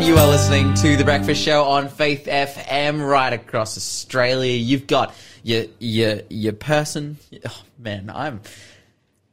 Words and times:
And 0.00 0.08
you 0.08 0.16
are 0.16 0.28
listening 0.28 0.72
to 0.76 0.96
The 0.96 1.04
Breakfast 1.04 1.42
Show 1.42 1.64
on 1.64 1.90
Faith 1.90 2.24
FM 2.24 3.06
right 3.06 3.34
across 3.34 3.76
Australia. 3.76 4.56
You've 4.56 4.86
got 4.86 5.14
your, 5.42 5.66
your, 5.78 6.22
your 6.30 6.54
person. 6.54 7.18
Oh, 7.46 7.62
man, 7.78 8.08
I'm. 8.08 8.40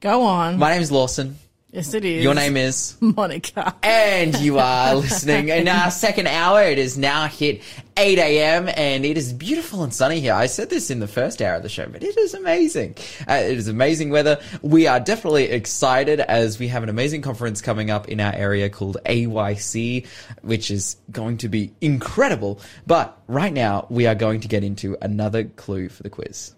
Go 0.01 0.23
on. 0.23 0.59
My 0.59 0.71
name's 0.71 0.91
Lawson. 0.91 1.37
Yes, 1.71 1.93
it 1.93 2.05
is. 2.05 2.23
Your 2.23 2.33
name 2.33 2.57
is. 2.57 2.97
Monica. 3.01 3.75
And 3.83 4.37
you 4.39 4.59
are 4.59 4.95
listening 4.95 5.49
in 5.49 5.67
our 5.67 5.91
second 6.05 6.27
hour. 6.27 6.61
It 6.61 6.79
is 6.79 6.97
now 6.97 7.27
hit 7.27 7.61
8 7.97 8.17
a.m. 8.19 8.69
and 8.75 9.05
it 9.05 9.17
is 9.17 9.33
beautiful 9.33 9.83
and 9.83 9.93
sunny 9.93 10.19
here. 10.19 10.33
I 10.33 10.45
said 10.45 10.69
this 10.69 10.89
in 10.89 10.99
the 10.99 11.07
first 11.07 11.41
hour 11.41 11.55
of 11.55 11.63
the 11.63 11.69
show, 11.69 11.87
but 11.87 12.03
it 12.03 12.17
is 12.17 12.33
amazing. 12.33 12.95
Uh, 13.27 13.33
it 13.35 13.57
is 13.57 13.67
amazing 13.67 14.09
weather. 14.09 14.39
We 14.61 14.87
are 14.87 14.99
definitely 14.99 15.45
excited 15.45 16.19
as 16.19 16.59
we 16.59 16.67
have 16.67 16.83
an 16.83 16.89
amazing 16.89 17.21
conference 17.21 17.61
coming 17.61 17.89
up 17.89 18.07
in 18.07 18.19
our 18.19 18.33
area 18.33 18.69
called 18.69 18.97
AYC, 19.05 20.05
which 20.41 20.69
is 20.69 20.97
going 21.11 21.37
to 21.37 21.49
be 21.49 21.73
incredible. 21.81 22.59
But 22.85 23.17
right 23.27 23.53
now, 23.53 23.87
we 23.89 24.05
are 24.07 24.15
going 24.15 24.41
to 24.41 24.47
get 24.47 24.63
into 24.63 24.97
another 25.01 25.45
clue 25.45 25.89
for 25.89 26.03
the 26.03 26.09
quiz. 26.09 26.53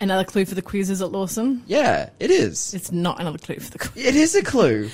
Another 0.00 0.24
clue 0.24 0.44
for 0.44 0.54
the 0.54 0.62
quiz 0.62 0.90
is 0.90 1.02
at 1.02 1.10
Lawson. 1.10 1.62
Yeah, 1.66 2.10
it 2.20 2.30
is. 2.30 2.72
It's 2.72 2.92
not 2.92 3.20
another 3.20 3.38
clue 3.38 3.56
for 3.56 3.70
the 3.70 3.78
quiz. 3.78 4.06
It 4.06 4.14
is 4.14 4.34
a 4.34 4.42
clue. 4.42 4.90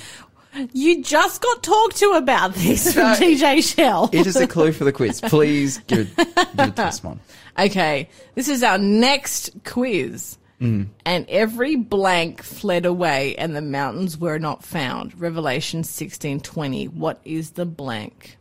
You 0.73 1.03
just 1.03 1.41
got 1.41 1.61
talked 1.61 1.97
to 1.97 2.11
about 2.11 2.53
this 2.55 2.93
from 2.93 3.03
No. 3.03 3.15
TJ 3.15 3.75
Shell. 3.75 4.09
It 4.13 4.25
is 4.25 4.35
a 4.37 4.47
clue 4.47 4.71
for 4.71 4.85
the 4.85 4.93
quiz. 4.93 5.21
Please 5.21 5.79
give 5.79 6.11
it, 6.17 6.35
give 6.57 6.69
it 6.69 6.75
this 6.75 7.03
one. 7.03 7.19
Okay, 7.59 8.09
this 8.35 8.47
is 8.47 8.63
our 8.63 8.77
next 8.77 9.51
quiz. 9.63 10.37
Mm. 10.61 10.87
And 11.05 11.25
every 11.29 11.75
blank 11.75 12.41
fled 12.41 12.85
away 12.85 13.35
and 13.35 13.55
the 13.55 13.61
mountains 13.61 14.17
were 14.17 14.39
not 14.39 14.63
found. 14.63 15.19
Revelation 15.19 15.83
16:20. 15.83 16.87
What 16.93 17.19
is 17.25 17.51
the 17.51 17.65
blank? 17.65 18.37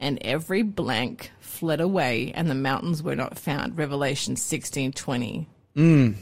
And 0.00 0.18
every 0.22 0.62
blank 0.62 1.30
fled 1.40 1.80
away 1.80 2.32
and 2.34 2.50
the 2.50 2.54
mountains 2.54 3.02
were 3.02 3.14
not 3.14 3.38
found. 3.38 3.76
Revelation 3.76 4.34
16:20. 5.76 6.16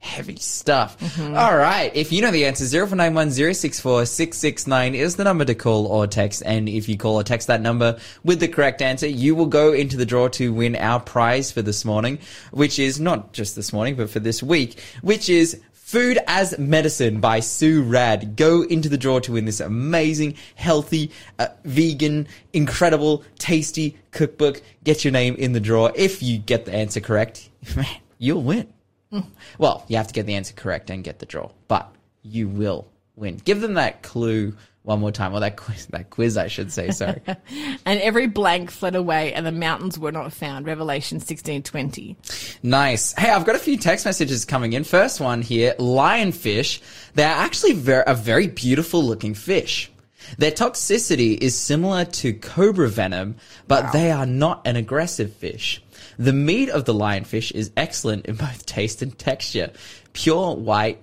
Heavy 0.00 0.36
stuff. 0.36 0.96
All 1.20 1.56
right. 1.56 1.90
If 1.94 2.12
you 2.12 2.22
know 2.22 2.30
the 2.30 2.46
answer, 2.46 2.64
0491 2.64 3.32
064 3.32 4.06
669 4.06 4.94
is 4.94 5.16
the 5.16 5.24
number 5.24 5.44
to 5.44 5.56
call 5.56 5.86
or 5.86 6.06
text. 6.06 6.40
And 6.46 6.68
if 6.68 6.88
you 6.88 6.96
call 6.96 7.16
or 7.16 7.24
text 7.24 7.48
that 7.48 7.60
number 7.60 7.98
with 8.22 8.38
the 8.38 8.46
correct 8.46 8.80
answer, 8.80 9.08
you 9.08 9.34
will 9.34 9.46
go 9.46 9.72
into 9.72 9.96
the 9.96 10.06
draw 10.06 10.28
to 10.28 10.52
win 10.52 10.76
our 10.76 11.00
prize 11.00 11.50
for 11.50 11.62
this 11.62 11.84
morning, 11.84 12.20
which 12.52 12.78
is 12.78 13.00
not 13.00 13.32
just 13.32 13.56
this 13.56 13.72
morning, 13.72 13.96
but 13.96 14.08
for 14.08 14.20
this 14.20 14.40
week, 14.40 14.80
which 15.02 15.28
is 15.28 15.60
Food 15.72 16.18
as 16.28 16.56
Medicine 16.58 17.18
by 17.18 17.40
Sue 17.40 17.82
Radd. 17.82 18.36
Go 18.36 18.62
into 18.62 18.88
the 18.88 18.98
draw 18.98 19.18
to 19.20 19.32
win 19.32 19.46
this 19.46 19.58
amazing, 19.58 20.34
healthy, 20.54 21.10
uh, 21.40 21.48
vegan, 21.64 22.28
incredible, 22.52 23.24
tasty 23.38 23.98
cookbook. 24.12 24.62
Get 24.84 25.02
your 25.04 25.12
name 25.12 25.34
in 25.34 25.54
the 25.54 25.60
draw. 25.60 25.86
If 25.86 26.22
you 26.22 26.38
get 26.38 26.66
the 26.66 26.74
answer 26.74 27.00
correct, 27.00 27.48
man, 27.76 27.86
you'll 28.18 28.42
win. 28.42 28.72
Well, 29.58 29.84
you 29.88 29.96
have 29.96 30.08
to 30.08 30.14
get 30.14 30.26
the 30.26 30.34
answer 30.34 30.54
correct 30.54 30.90
and 30.90 31.02
get 31.02 31.18
the 31.18 31.26
draw, 31.26 31.50
but 31.66 31.92
you 32.22 32.48
will 32.48 32.86
win. 33.16 33.36
Give 33.44 33.60
them 33.60 33.74
that 33.74 34.02
clue 34.02 34.54
one 34.88 35.00
more 35.00 35.12
time, 35.12 35.34
or 35.34 35.40
that 35.40 35.56
quiz, 35.56 35.86
that 35.86 36.08
quiz, 36.08 36.38
I 36.38 36.48
should 36.48 36.72
say. 36.72 36.90
Sorry. 36.90 37.20
And 37.84 38.00
every 38.00 38.26
blank 38.26 38.70
fled 38.70 38.94
away 38.94 39.32
and 39.32 39.44
the 39.46 39.52
mountains 39.52 39.98
were 39.98 40.12
not 40.12 40.32
found. 40.32 40.66
Revelation 40.66 41.20
16:20. 41.20 42.16
nice. 42.62 43.12
Hey, 43.12 43.30
I've 43.30 43.44
got 43.44 43.56
a 43.56 43.58
few 43.58 43.76
text 43.76 44.04
messages 44.04 44.44
coming 44.44 44.72
in. 44.72 44.84
First 44.84 45.20
one 45.20 45.42
here: 45.42 45.74
lionfish. 45.78 46.80
They're 47.14 47.28
actually 47.28 47.74
very, 47.74 48.04
a 48.06 48.14
very 48.14 48.46
beautiful 48.46 49.02
looking 49.02 49.34
fish. 49.34 49.90
Their 50.36 50.50
toxicity 50.50 51.38
is 51.38 51.54
similar 51.54 52.04
to 52.04 52.32
cobra 52.34 52.88
venom, 52.88 53.36
but 53.66 53.92
they 53.92 54.10
are 54.10 54.26
not 54.26 54.66
an 54.66 54.76
aggressive 54.76 55.32
fish. 55.34 55.82
The 56.18 56.32
meat 56.32 56.68
of 56.70 56.84
the 56.84 56.94
lionfish 56.94 57.52
is 57.52 57.70
excellent 57.76 58.26
in 58.26 58.34
both 58.36 58.64
taste 58.66 59.02
and 59.02 59.16
texture. 59.18 59.70
Pure 60.12 60.56
white 60.56 61.00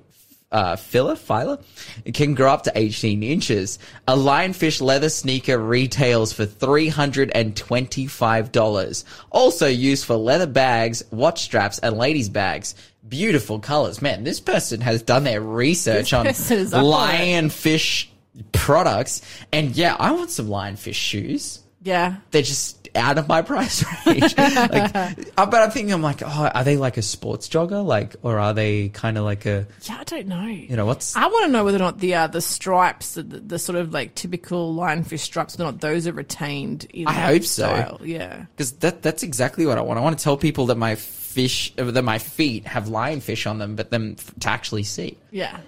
uh, 0.51 0.75
filler, 0.75 1.15
filer, 1.15 1.57
it 2.05 2.13
can 2.13 2.33
grow 2.35 2.51
up 2.51 2.63
to 2.63 2.71
18 2.75 3.23
inches. 3.23 3.79
A 4.07 4.15
lionfish 4.15 4.81
leather 4.81 5.09
sneaker 5.09 5.57
retails 5.57 6.31
for 6.33 6.45
$325. 6.45 9.03
Also 9.31 9.67
used 9.67 10.05
for 10.05 10.15
leather 10.15 10.47
bags, 10.47 11.03
watch 11.11 11.43
straps, 11.43 11.79
and 11.79 11.97
ladies' 11.97 12.29
bags. 12.29 12.75
Beautiful 13.07 13.59
colors. 13.59 14.01
Man, 14.01 14.23
this 14.23 14.39
person 14.39 14.81
has 14.81 15.01
done 15.01 15.23
their 15.23 15.41
research 15.41 16.13
on 16.13 16.25
person 16.25 16.57
is 16.59 16.73
up 16.73 16.83
on 16.83 17.15
it. 17.15 17.19
lionfish 17.19 18.07
products. 18.51 19.21
And 19.53 19.75
yeah, 19.75 19.95
I 19.99 20.11
want 20.11 20.29
some 20.31 20.47
lionfish 20.47 20.95
shoes 20.95 21.59
Yeah. 21.83 22.17
they're 22.31 22.41
just 22.41 22.84
out 22.95 23.17
of 23.17 23.27
my 23.27 23.41
price 23.41 23.83
range. 24.05 24.35
like, 24.37 24.93
but 25.35 25.53
I'm 25.53 25.71
thinking, 25.71 25.93
I'm 25.93 26.01
like, 26.01 26.21
oh, 26.23 26.51
are 26.53 26.63
they 26.63 26.77
like 26.77 26.97
a 26.97 27.01
sports 27.01 27.47
jogger, 27.49 27.85
like, 27.85 28.15
or 28.23 28.39
are 28.39 28.53
they 28.53 28.89
kind 28.89 29.17
of 29.17 29.23
like 29.23 29.45
a, 29.45 29.67
Yeah, 29.83 29.97
I 29.99 30.03
don't 30.03 30.27
know. 30.27 30.45
you 30.45 30.75
know, 30.75 30.85
what's? 30.85 31.15
I 31.15 31.27
want 31.27 31.45
to 31.45 31.51
know 31.51 31.63
whether 31.63 31.77
or 31.77 31.79
not 31.79 31.99
the 31.99 32.15
uh, 32.15 32.27
the 32.27 32.41
stripes, 32.41 33.15
the, 33.15 33.23
the 33.23 33.59
sort 33.59 33.77
of 33.77 33.93
like 33.93 34.15
typical 34.15 34.75
lionfish 34.75 35.19
stripes, 35.19 35.57
whether 35.57 35.69
or 35.69 35.71
not 35.73 35.81
those 35.81 36.07
are 36.07 36.13
retained 36.13 36.85
in 36.85 37.07
I 37.07 37.13
hope 37.13 37.43
so. 37.43 37.97
Yeah. 38.01 38.45
Because 38.55 38.73
that 38.73 39.01
that's 39.01 39.23
exactly 39.23 39.65
what 39.65 39.77
I 39.77 39.81
want. 39.81 39.99
I 39.99 40.01
want 40.01 40.17
to 40.17 40.23
tell 40.23 40.37
people 40.37 40.67
that 40.67 40.75
my 40.77 40.95
fish, 40.95 41.73
that 41.75 42.03
my 42.03 42.17
feet 42.17 42.65
have 42.65 42.85
lionfish 42.85 43.49
on 43.49 43.59
them, 43.59 43.75
but 43.75 43.91
them 43.91 44.15
to 44.39 44.49
actually 44.49 44.83
see. 44.83 45.17
Yeah. 45.31 45.59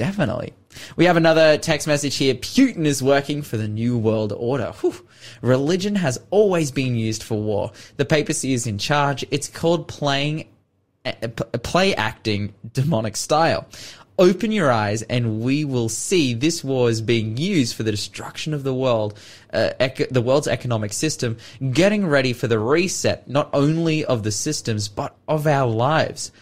Definitely. 0.00 0.54
We 0.96 1.04
have 1.04 1.18
another 1.18 1.58
text 1.58 1.86
message 1.86 2.16
here. 2.16 2.32
Putin 2.32 2.86
is 2.86 3.02
working 3.02 3.42
for 3.42 3.58
the 3.58 3.68
New 3.68 3.98
World 3.98 4.32
Order. 4.32 4.72
Whew. 4.80 4.94
Religion 5.42 5.94
has 5.94 6.18
always 6.30 6.70
been 6.70 6.94
used 6.94 7.22
for 7.22 7.38
war. 7.38 7.72
The 7.98 8.06
papacy 8.06 8.54
is 8.54 8.66
in 8.66 8.78
charge. 8.78 9.26
It's 9.30 9.46
called 9.46 9.88
playing, 9.88 10.48
uh, 11.04 11.12
play 11.62 11.94
acting 11.94 12.54
demonic 12.72 13.14
style. 13.14 13.66
Open 14.18 14.52
your 14.52 14.72
eyes 14.72 15.02
and 15.02 15.42
we 15.42 15.66
will 15.66 15.90
see 15.90 16.32
this 16.32 16.64
war 16.64 16.88
is 16.88 17.02
being 17.02 17.36
used 17.36 17.76
for 17.76 17.82
the 17.82 17.90
destruction 17.90 18.54
of 18.54 18.62
the 18.62 18.72
world, 18.72 19.18
uh, 19.52 19.72
the 20.10 20.22
world's 20.22 20.48
economic 20.48 20.94
system, 20.94 21.36
getting 21.72 22.06
ready 22.06 22.32
for 22.32 22.46
the 22.46 22.58
reset, 22.58 23.28
not 23.28 23.50
only 23.52 24.02
of 24.06 24.22
the 24.22 24.32
systems, 24.32 24.88
but 24.88 25.14
of 25.28 25.46
our 25.46 25.70
lives. 25.70 26.32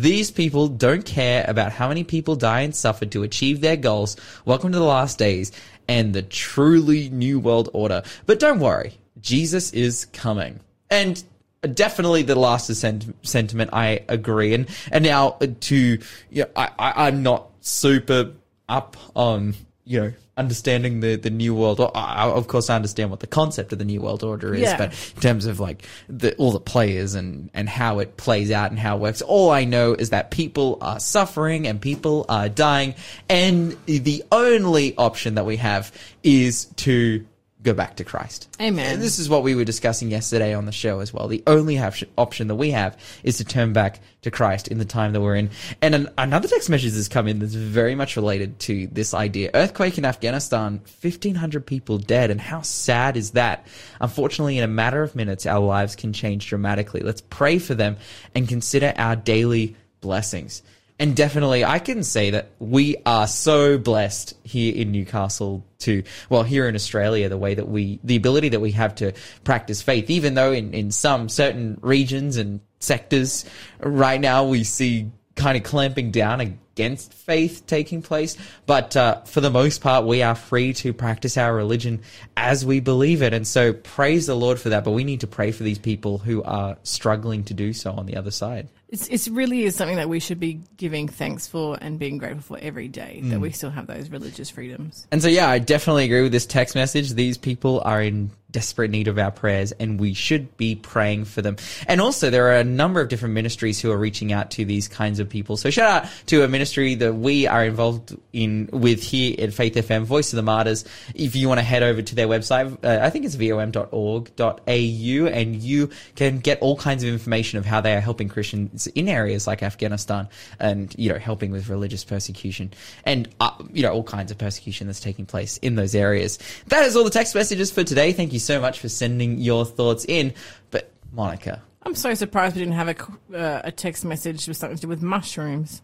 These 0.00 0.30
people 0.30 0.68
don't 0.68 1.06
care 1.06 1.42
about 1.48 1.72
how 1.72 1.88
many 1.88 2.04
people 2.04 2.36
die 2.36 2.60
and 2.60 2.76
suffer 2.76 3.06
to 3.06 3.22
achieve 3.22 3.62
their 3.62 3.78
goals. 3.78 4.16
Welcome 4.44 4.72
to 4.72 4.78
the 4.78 4.84
last 4.84 5.16
days 5.16 5.52
and 5.88 6.12
the 6.12 6.20
truly 6.20 7.08
new 7.08 7.40
world 7.40 7.70
order. 7.72 8.02
But 8.26 8.38
don't 8.38 8.60
worry, 8.60 8.98
Jesus 9.22 9.72
is 9.72 10.04
coming. 10.12 10.60
And 10.90 11.24
definitely 11.72 12.24
the 12.24 12.34
last 12.34 12.66
sent- 12.74 13.26
sentiment, 13.26 13.70
I 13.72 14.04
agree. 14.06 14.52
And, 14.52 14.68
and 14.92 15.02
now 15.02 15.38
to, 15.60 15.76
you 15.76 15.98
know, 16.42 16.48
I, 16.54 16.70
I, 16.78 17.06
I'm 17.06 17.22
not 17.22 17.48
super 17.62 18.32
up 18.68 18.98
on, 19.14 19.54
you 19.84 20.00
know, 20.00 20.12
understanding 20.36 21.00
the, 21.00 21.16
the 21.16 21.30
new 21.30 21.54
world. 21.54 21.80
Or, 21.80 21.90
I, 21.96 22.28
of 22.28 22.46
course, 22.48 22.68
I 22.68 22.76
understand 22.76 23.10
what 23.10 23.20
the 23.20 23.26
concept 23.26 23.72
of 23.72 23.78
the 23.78 23.84
new 23.84 24.00
world 24.00 24.22
order 24.22 24.54
is, 24.54 24.62
Yeah. 24.62 24.76
but 24.76 25.12
in 25.14 25.20
terms 25.20 25.46
of 25.46 25.60
like 25.60 25.86
the, 26.08 26.34
all 26.36 26.52
the 26.52 26.60
players 26.60 27.14
and, 27.14 27.50
and 27.54 27.68
how 27.68 27.98
it 28.00 28.16
plays 28.16 28.50
out 28.50 28.70
and 28.70 28.78
how 28.78 28.96
it 28.96 29.00
works. 29.00 29.22
All 29.22 29.50
I 29.50 29.64
know 29.64 29.94
is 29.94 30.10
that 30.10 30.30
people 30.30 30.78
are 30.80 31.00
suffering 31.00 31.66
and 31.66 31.80
people 31.80 32.26
are 32.28 32.48
dying. 32.48 32.94
And 33.28 33.76
the 33.86 34.24
only 34.30 34.96
option 34.96 35.36
that 35.36 35.46
we 35.46 35.56
have 35.56 35.90
is 36.22 36.66
to 36.76 37.24
go 37.62 37.74
back 37.74 37.96
to 37.96 38.04
Christ. 38.04 38.48
Amen. 38.60 38.94
And 38.94 39.02
this 39.02 39.18
is 39.18 39.28
what 39.28 39.42
we 39.42 39.54
were 39.54 39.64
discussing 39.64 40.10
yesterday 40.10 40.54
on 40.54 40.66
the 40.66 40.72
show 40.72 41.00
as 41.00 41.12
well. 41.12 41.26
The 41.26 41.42
only 41.46 41.78
option 41.78 42.48
that 42.48 42.54
we 42.54 42.70
have 42.70 42.96
is 43.24 43.38
to 43.38 43.44
turn 43.44 43.72
back 43.72 44.00
to 44.22 44.30
Christ 44.30 44.68
in 44.68 44.78
the 44.78 44.84
time 44.84 45.12
that 45.12 45.20
we're 45.20 45.36
in. 45.36 45.50
And 45.82 45.94
an, 45.94 46.08
another 46.18 46.48
text 46.48 46.70
message 46.70 46.92
has 46.94 47.08
come 47.08 47.26
in 47.26 47.38
that's 47.38 47.54
very 47.54 47.94
much 47.94 48.16
related 48.16 48.58
to 48.60 48.86
this 48.88 49.14
idea. 49.14 49.50
Earthquake 49.54 49.98
in 49.98 50.04
Afghanistan, 50.04 50.80
1,500 51.00 51.66
people 51.66 51.98
dead. 51.98 52.30
And 52.30 52.40
how 52.40 52.62
sad 52.62 53.16
is 53.16 53.32
that? 53.32 53.66
Unfortunately, 54.00 54.58
in 54.58 54.64
a 54.64 54.68
matter 54.68 55.02
of 55.02 55.16
minutes, 55.16 55.46
our 55.46 55.60
lives 55.60 55.96
can 55.96 56.12
change 56.12 56.46
dramatically. 56.48 57.00
Let's 57.00 57.22
pray 57.22 57.58
for 57.58 57.74
them 57.74 57.96
and 58.34 58.48
consider 58.48 58.92
our 58.96 59.16
daily 59.16 59.76
blessings. 60.00 60.62
And 60.98 61.14
definitely, 61.14 61.62
I 61.62 61.78
can 61.78 62.02
say 62.02 62.30
that 62.30 62.52
we 62.58 62.96
are 63.04 63.26
so 63.26 63.76
blessed 63.76 64.34
here 64.44 64.74
in 64.74 64.92
Newcastle 64.92 65.62
to, 65.80 66.02
well, 66.30 66.42
here 66.42 66.68
in 66.68 66.74
Australia, 66.74 67.28
the 67.28 67.36
way 67.36 67.54
that 67.54 67.68
we, 67.68 68.00
the 68.02 68.16
ability 68.16 68.50
that 68.50 68.60
we 68.60 68.72
have 68.72 68.94
to 68.96 69.12
practice 69.44 69.82
faith, 69.82 70.08
even 70.08 70.32
though 70.34 70.52
in, 70.52 70.72
in 70.72 70.90
some 70.90 71.28
certain 71.28 71.78
regions 71.82 72.38
and 72.38 72.60
sectors 72.80 73.44
right 73.80 74.20
now 74.20 74.44
we 74.44 74.64
see 74.64 75.10
kind 75.34 75.56
of 75.56 75.62
clamping 75.64 76.10
down 76.10 76.40
against 76.40 77.12
faith 77.12 77.64
taking 77.66 78.00
place. 78.00 78.36
But 78.64 78.96
uh, 78.96 79.22
for 79.22 79.40
the 79.40 79.50
most 79.50 79.82
part, 79.82 80.06
we 80.06 80.22
are 80.22 80.34
free 80.34 80.72
to 80.74 80.92
practice 80.94 81.36
our 81.36 81.54
religion 81.54 82.00
as 82.36 82.64
we 82.64 82.80
believe 82.80 83.22
it. 83.22 83.34
And 83.34 83.46
so 83.46 83.72
praise 83.74 84.26
the 84.26 84.34
Lord 84.34 84.58
for 84.58 84.70
that. 84.70 84.84
But 84.84 84.92
we 84.92 85.04
need 85.04 85.20
to 85.20 85.26
pray 85.26 85.52
for 85.52 85.62
these 85.62 85.78
people 85.78 86.18
who 86.18 86.42
are 86.42 86.78
struggling 86.82 87.44
to 87.44 87.54
do 87.54 87.72
so 87.72 87.92
on 87.92 88.06
the 88.06 88.16
other 88.16 88.30
side. 88.30 88.68
It's 88.88 89.08
it's 89.08 89.26
really 89.26 89.64
is 89.64 89.74
something 89.74 89.96
that 89.96 90.08
we 90.08 90.20
should 90.20 90.38
be 90.38 90.60
giving 90.76 91.08
thanks 91.08 91.46
for 91.48 91.76
and 91.80 91.98
being 91.98 92.18
grateful 92.18 92.56
for 92.56 92.62
every 92.62 92.86
day 92.86 93.20
Mm. 93.22 93.30
that 93.30 93.40
we 93.40 93.50
still 93.50 93.70
have 93.70 93.86
those 93.88 94.10
religious 94.10 94.48
freedoms. 94.48 95.06
And 95.10 95.20
so, 95.20 95.28
yeah, 95.28 95.48
I 95.48 95.58
definitely 95.58 96.04
agree 96.04 96.22
with 96.22 96.30
this 96.32 96.46
text 96.46 96.74
message. 96.76 97.14
These 97.14 97.36
people 97.36 97.82
are 97.84 98.00
in 98.00 98.30
desperate 98.50 98.90
need 98.90 99.08
of 99.08 99.18
our 99.18 99.30
prayers, 99.30 99.72
and 99.72 100.00
we 100.00 100.14
should 100.14 100.56
be 100.56 100.76
praying 100.76 101.24
for 101.24 101.42
them. 101.42 101.56
And 101.86 102.00
also, 102.00 102.30
there 102.30 102.48
are 102.48 102.56
a 102.56 102.64
number 102.64 103.00
of 103.00 103.08
different 103.08 103.34
ministries 103.34 103.80
who 103.80 103.90
are 103.90 103.96
reaching 103.96 104.32
out 104.32 104.50
to 104.52 104.64
these 104.64 104.88
kinds 104.88 105.20
of 105.20 105.28
people. 105.28 105.56
So, 105.56 105.70
shout 105.70 106.04
out 106.04 106.10
to 106.26 106.42
a 106.42 106.48
ministry 106.48 106.94
that 106.96 107.14
we 107.14 107.46
are 107.46 107.64
involved 107.64 108.16
in 108.32 108.68
with 108.72 109.02
here 109.02 109.36
at 109.38 109.52
Faith 109.52 109.74
FM, 109.74 110.04
Voice 110.04 110.32
of 110.32 110.36
the 110.36 110.42
Martyrs. 110.42 110.84
If 111.14 111.36
you 111.36 111.48
want 111.48 111.58
to 111.58 111.64
head 111.64 111.82
over 111.82 112.02
to 112.02 112.14
their 112.14 112.28
website, 112.28 112.84
uh, 112.84 113.04
I 113.04 113.10
think 113.10 113.24
it's 113.24 113.34
vom.org.au, 113.34 115.26
and 115.26 115.56
you 115.56 115.90
can 116.14 116.38
get 116.38 116.60
all 116.60 116.76
kinds 116.76 117.02
of 117.02 117.10
information 117.10 117.58
of 117.58 117.66
how 117.66 117.80
they 117.80 117.94
are 117.94 118.00
helping 118.00 118.28
Christians 118.28 118.86
in 118.88 119.08
areas 119.08 119.46
like 119.46 119.62
Afghanistan 119.62 120.28
and, 120.58 120.94
you 120.96 121.12
know, 121.12 121.18
helping 121.18 121.50
with 121.50 121.68
religious 121.68 122.04
persecution 122.04 122.72
and, 123.04 123.28
uh, 123.40 123.50
you 123.72 123.82
know, 123.82 123.92
all 123.92 124.02
kinds 124.02 124.30
of 124.30 124.38
persecution 124.38 124.86
that's 124.86 125.00
taking 125.00 125.26
place 125.26 125.58
in 125.58 125.74
those 125.74 125.94
areas. 125.94 126.38
That 126.68 126.84
is 126.84 126.96
all 126.96 127.04
the 127.04 127.10
text 127.10 127.34
messages 127.34 127.70
for 127.70 127.84
today. 127.84 128.12
Thank 128.12 128.32
you 128.32 128.35
so 128.38 128.60
much 128.60 128.80
for 128.80 128.88
sending 128.88 129.38
your 129.38 129.64
thoughts 129.64 130.04
in. 130.08 130.34
But, 130.70 130.90
Monica, 131.12 131.62
I'm 131.82 131.94
so 131.94 132.14
surprised 132.14 132.56
we 132.56 132.62
didn't 132.62 132.74
have 132.74 132.88
a, 132.88 133.36
uh, 133.36 133.60
a 133.64 133.72
text 133.72 134.04
message 134.04 134.46
with 134.48 134.56
something 134.56 134.76
to 134.76 134.82
do 134.82 134.88
with 134.88 135.02
mushrooms. 135.02 135.82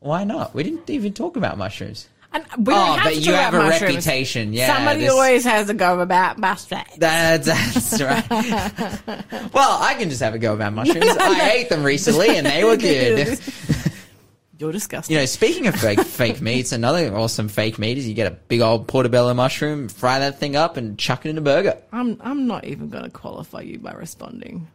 why 0.00 0.24
not? 0.24 0.54
We 0.54 0.62
didn't 0.62 0.88
even 0.90 1.12
talk 1.12 1.36
about 1.36 1.56
mushrooms. 1.58 2.08
And 2.32 2.44
we 2.58 2.72
don't 2.72 2.78
Oh, 2.78 2.92
have 2.92 3.04
but 3.04 3.14
to 3.14 3.20
you 3.20 3.32
have 3.32 3.54
a 3.54 3.58
mushrooms. 3.58 3.82
reputation. 3.96 4.52
Yeah. 4.52 4.76
Somebody 4.76 5.00
this- 5.00 5.10
always 5.10 5.44
has 5.44 5.68
a 5.68 5.74
go 5.74 5.98
about 5.98 6.38
mushrooms. 6.38 6.84
That's, 6.98 7.46
that's 7.46 8.00
right. 8.00 8.24
well, 9.52 9.78
I 9.82 9.94
can 9.98 10.08
just 10.10 10.22
have 10.22 10.34
a 10.34 10.38
go 10.38 10.54
about 10.54 10.72
mushrooms. 10.72 11.06
I 11.08 11.50
ate 11.54 11.68
them 11.70 11.82
recently 11.82 12.36
and 12.36 12.46
they 12.46 12.62
were 12.62 12.76
good. 12.78 13.38
You're 14.60 14.72
disgusting. 14.72 15.14
You 15.14 15.22
know, 15.22 15.26
speaking 15.26 15.68
of 15.68 15.74
fake 15.74 16.00
fake 16.04 16.42
meats, 16.42 16.72
another 16.72 17.16
awesome 17.16 17.48
fake 17.48 17.78
meat 17.78 17.96
is 17.96 18.06
you 18.06 18.12
get 18.12 18.30
a 18.30 18.34
big 18.34 18.60
old 18.60 18.86
portobello 18.86 19.32
mushroom, 19.32 19.88
fry 19.88 20.18
that 20.18 20.38
thing 20.38 20.54
up, 20.54 20.76
and 20.76 20.98
chuck 20.98 21.24
it 21.24 21.30
in 21.30 21.38
a 21.38 21.40
burger. 21.40 21.78
I'm 21.92 22.18
I'm 22.20 22.46
not 22.46 22.66
even 22.66 22.90
going 22.90 23.04
to 23.04 23.10
qualify 23.10 23.62
you 23.62 23.78
by 23.78 23.92
responding. 23.92 24.68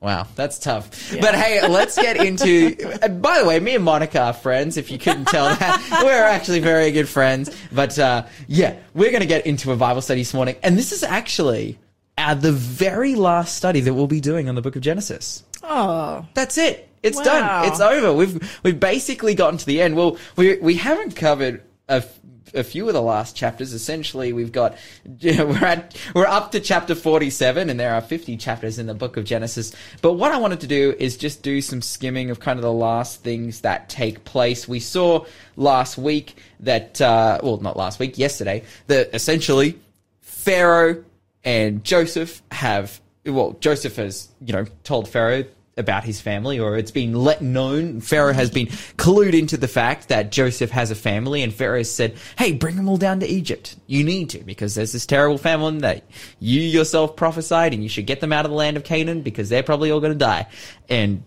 Wow, 0.00 0.28
that's 0.36 0.60
tough. 0.60 1.12
But 1.20 1.34
hey, 1.34 1.66
let's 1.66 1.96
get 1.96 2.16
into. 2.24 2.76
by 3.08 3.40
the 3.40 3.44
way, 3.44 3.58
me 3.58 3.74
and 3.74 3.82
Monica 3.82 4.20
are 4.20 4.32
friends. 4.32 4.76
If 4.76 4.92
you 4.92 4.98
couldn't 4.98 5.24
tell 5.24 5.46
that, 5.46 6.02
we're 6.04 6.22
actually 6.22 6.60
very 6.60 6.92
good 6.92 7.08
friends. 7.08 7.50
But 7.72 7.98
uh, 7.98 8.26
yeah, 8.46 8.76
we're 8.92 9.10
going 9.10 9.22
to 9.22 9.26
get 9.26 9.46
into 9.46 9.72
a 9.72 9.76
Bible 9.76 10.00
study 10.00 10.20
this 10.20 10.34
morning, 10.34 10.54
and 10.62 10.78
this 10.78 10.92
is 10.92 11.02
actually 11.02 11.80
uh, 12.16 12.34
the 12.34 12.52
very 12.52 13.16
last 13.16 13.56
study 13.56 13.80
that 13.80 13.94
we'll 13.94 14.06
be 14.06 14.20
doing 14.20 14.48
on 14.48 14.54
the 14.54 14.62
Book 14.62 14.76
of 14.76 14.82
Genesis. 14.82 15.42
Oh, 15.64 16.24
That's 16.34 16.56
it. 16.56 16.88
It's 17.04 17.18
Wow. 17.18 17.22
done. 17.24 17.68
It's 17.70 17.80
over. 17.80 18.12
We've 18.12 18.60
we've 18.64 18.80
basically 18.80 19.34
gotten 19.34 19.58
to 19.58 19.66
the 19.66 19.80
end. 19.80 19.94
Well, 19.96 20.16
we 20.36 20.56
we 20.56 20.74
haven't 20.74 21.14
covered 21.14 21.62
a 21.88 22.62
few 22.62 22.86
of 22.86 22.94
the 22.94 23.02
last 23.02 23.34
chapters. 23.34 23.72
Essentially, 23.72 24.32
we've 24.32 24.52
got 24.52 24.76
we're 25.22 25.64
at 25.64 25.96
we're 26.14 26.26
up 26.26 26.52
to 26.52 26.60
chapter 26.60 26.94
forty 26.94 27.28
seven, 27.30 27.68
and 27.68 27.78
there 27.78 27.94
are 27.94 28.00
fifty 28.00 28.36
chapters 28.36 28.78
in 28.78 28.86
the 28.86 28.94
book 28.94 29.16
of 29.16 29.24
Genesis. 29.24 29.74
But 30.02 30.14
what 30.14 30.32
I 30.32 30.38
wanted 30.38 30.60
to 30.60 30.66
do 30.66 30.94
is 30.98 31.16
just 31.16 31.42
do 31.42 31.60
some 31.60 31.82
skimming 31.82 32.30
of 32.30 32.40
kind 32.40 32.58
of 32.58 32.62
the 32.62 32.72
last 32.72 33.22
things 33.22 33.60
that 33.62 33.88
take 33.88 34.24
place. 34.24 34.66
We 34.68 34.80
saw 34.80 35.26
last 35.56 35.98
week 35.98 36.36
that 36.60 37.00
uh, 37.00 37.40
well, 37.42 37.58
not 37.58 37.76
last 37.76 37.98
week, 37.98 38.18
yesterday, 38.18 38.62
that 38.86 39.10
essentially 39.14 39.78
Pharaoh 40.20 41.04
and 41.44 41.84
Joseph 41.84 42.42
have 42.50 43.00
well, 43.26 43.56
Joseph 43.60 43.96
has, 43.96 44.28
you 44.44 44.52
know, 44.52 44.64
told 44.84 45.08
Pharaoh 45.08 45.44
about 45.76 46.04
his 46.04 46.20
family, 46.20 46.58
or 46.58 46.76
it's 46.76 46.90
been 46.90 47.14
let 47.14 47.42
known. 47.42 48.00
Pharaoh 48.00 48.32
has 48.32 48.50
been 48.50 48.66
clued 48.96 49.38
into 49.38 49.56
the 49.56 49.68
fact 49.68 50.08
that 50.08 50.30
Joseph 50.30 50.70
has 50.70 50.90
a 50.90 50.94
family, 50.94 51.42
and 51.42 51.52
Pharaoh 51.52 51.82
said, 51.82 52.16
Hey, 52.38 52.52
bring 52.52 52.76
them 52.76 52.88
all 52.88 52.96
down 52.96 53.20
to 53.20 53.26
Egypt. 53.26 53.76
You 53.86 54.04
need 54.04 54.30
to, 54.30 54.38
because 54.38 54.74
there's 54.74 54.92
this 54.92 55.06
terrible 55.06 55.38
famine 55.38 55.78
that 55.78 56.04
you 56.38 56.60
yourself 56.60 57.16
prophesied, 57.16 57.74
and 57.74 57.82
you 57.82 57.88
should 57.88 58.06
get 58.06 58.20
them 58.20 58.32
out 58.32 58.44
of 58.44 58.50
the 58.50 58.56
land 58.56 58.76
of 58.76 58.84
Canaan 58.84 59.22
because 59.22 59.48
they're 59.48 59.62
probably 59.62 59.90
all 59.90 60.00
going 60.00 60.12
to 60.12 60.18
die. 60.18 60.46
And 60.88 61.24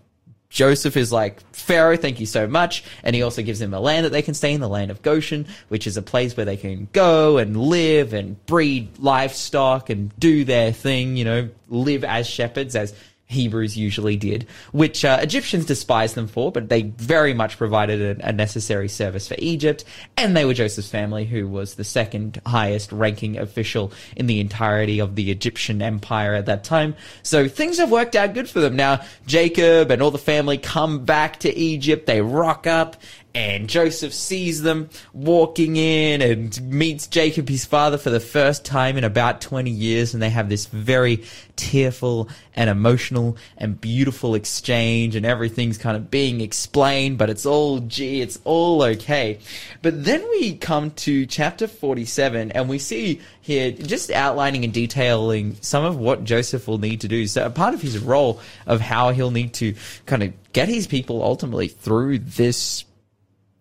Joseph 0.49 0.95
is 0.95 1.11
like, 1.11 1.41
Pharaoh, 1.53 1.97
thank 1.97 2.19
you 2.19 2.25
so 2.25 2.47
much. 2.47 2.83
And 3.03 3.15
he 3.15 3.21
also 3.21 3.41
gives 3.41 3.59
them 3.59 3.73
a 3.73 3.79
land 3.79 4.05
that 4.05 4.11
they 4.11 4.21
can 4.21 4.33
stay 4.33 4.53
in, 4.53 4.61
the 4.61 4.69
land 4.69 4.91
of 4.91 5.01
Goshen, 5.01 5.45
which 5.67 5.87
is 5.87 5.97
a 5.97 6.01
place 6.01 6.37
where 6.37 6.45
they 6.45 6.57
can 6.57 6.87
go 6.93 7.37
and 7.37 7.57
live 7.57 8.13
and 8.13 8.43
breed 8.45 8.97
livestock 8.97 9.89
and 9.89 10.17
do 10.17 10.45
their 10.45 10.71
thing, 10.71 11.17
you 11.17 11.25
know, 11.25 11.49
live 11.67 12.05
as 12.05 12.27
shepherds, 12.27 12.75
as 12.75 12.93
Hebrews 13.27 13.75
usually 13.75 14.15
did, 14.15 14.47
which 14.71 15.03
uh, 15.03 15.19
Egyptians 15.21 15.65
despised 15.65 16.15
them 16.15 16.27
for, 16.27 16.51
but 16.51 16.69
they 16.69 16.83
very 16.83 17.33
much 17.33 17.57
provided 17.57 18.19
a, 18.21 18.29
a 18.29 18.31
necessary 18.31 18.87
service 18.87 19.27
for 19.27 19.35
Egypt. 19.37 19.83
And 20.15 20.35
they 20.35 20.45
were 20.45 20.53
Joseph's 20.53 20.89
family, 20.89 21.25
who 21.25 21.47
was 21.47 21.75
the 21.75 21.83
second 21.83 22.41
highest 22.45 22.91
ranking 22.93 23.37
official 23.37 23.91
in 24.15 24.27
the 24.27 24.39
entirety 24.39 24.99
of 24.99 25.15
the 25.15 25.29
Egyptian 25.29 25.81
empire 25.81 26.35
at 26.35 26.45
that 26.45 26.63
time. 26.63 26.95
So 27.21 27.49
things 27.49 27.77
have 27.79 27.91
worked 27.91 28.15
out 28.15 28.33
good 28.33 28.49
for 28.49 28.61
them. 28.61 28.77
Now, 28.77 29.01
Jacob 29.25 29.91
and 29.91 30.01
all 30.01 30.11
the 30.11 30.17
family 30.17 30.57
come 30.57 31.03
back 31.03 31.39
to 31.41 31.53
Egypt. 31.53 32.05
They 32.05 32.21
rock 32.21 32.65
up 32.65 32.95
and 33.37 33.69
Joseph 33.69 34.15
sees 34.15 34.63
them 34.63 34.89
walking 35.13 35.75
in 35.75 36.23
and 36.23 36.59
meets 36.59 37.05
Jacob, 37.05 37.47
his 37.47 37.65
father, 37.65 37.99
for 37.99 38.09
the 38.09 38.19
first 38.19 38.65
time 38.65 38.97
in 38.97 39.03
about 39.03 39.41
20 39.41 39.69
years. 39.69 40.15
And 40.15 40.23
they 40.23 40.31
have 40.31 40.49
this 40.49 40.65
very 40.65 41.23
tearful 41.55 42.29
and 42.55 42.67
emotional 42.67 43.37
and 43.55 43.79
beautiful 43.79 44.33
exchange 44.33 45.15
and 45.15 45.23
everything's 45.23 45.77
kind 45.77 45.95
of 45.95 46.09
being 46.09 46.41
explained, 46.41 47.19
but 47.19 47.29
it's 47.29 47.45
all, 47.45 47.79
gee, 47.81 48.21
it's 48.21 48.39
all 48.43 48.81
okay. 48.81 49.37
But 49.83 50.03
then 50.03 50.27
we 50.31 50.55
come 50.55 50.89
to 50.91 51.27
chapter 51.27 51.67
47 51.67 52.53
and 52.53 52.67
we 52.67 52.79
see 52.79 53.21
here 53.41 53.69
just 53.69 54.09
outlining 54.09 54.63
and 54.63 54.73
detailing 54.73 55.57
some 55.61 55.85
of 55.85 55.95
what 55.95 56.23
Joseph 56.23 56.67
will 56.67 56.79
need 56.79 57.01
to 57.01 57.07
do. 57.07 57.27
So 57.27 57.45
a 57.45 57.51
part 57.51 57.75
of 57.75 57.83
his 57.83 57.99
role 57.99 58.39
of 58.65 58.81
how 58.81 59.11
he'll 59.11 59.29
need 59.29 59.53
to 59.55 59.75
kind 60.07 60.23
of 60.23 60.33
get 60.53 60.69
his 60.69 60.87
people 60.87 61.21
ultimately 61.21 61.67
through 61.67 62.17
this 62.17 62.83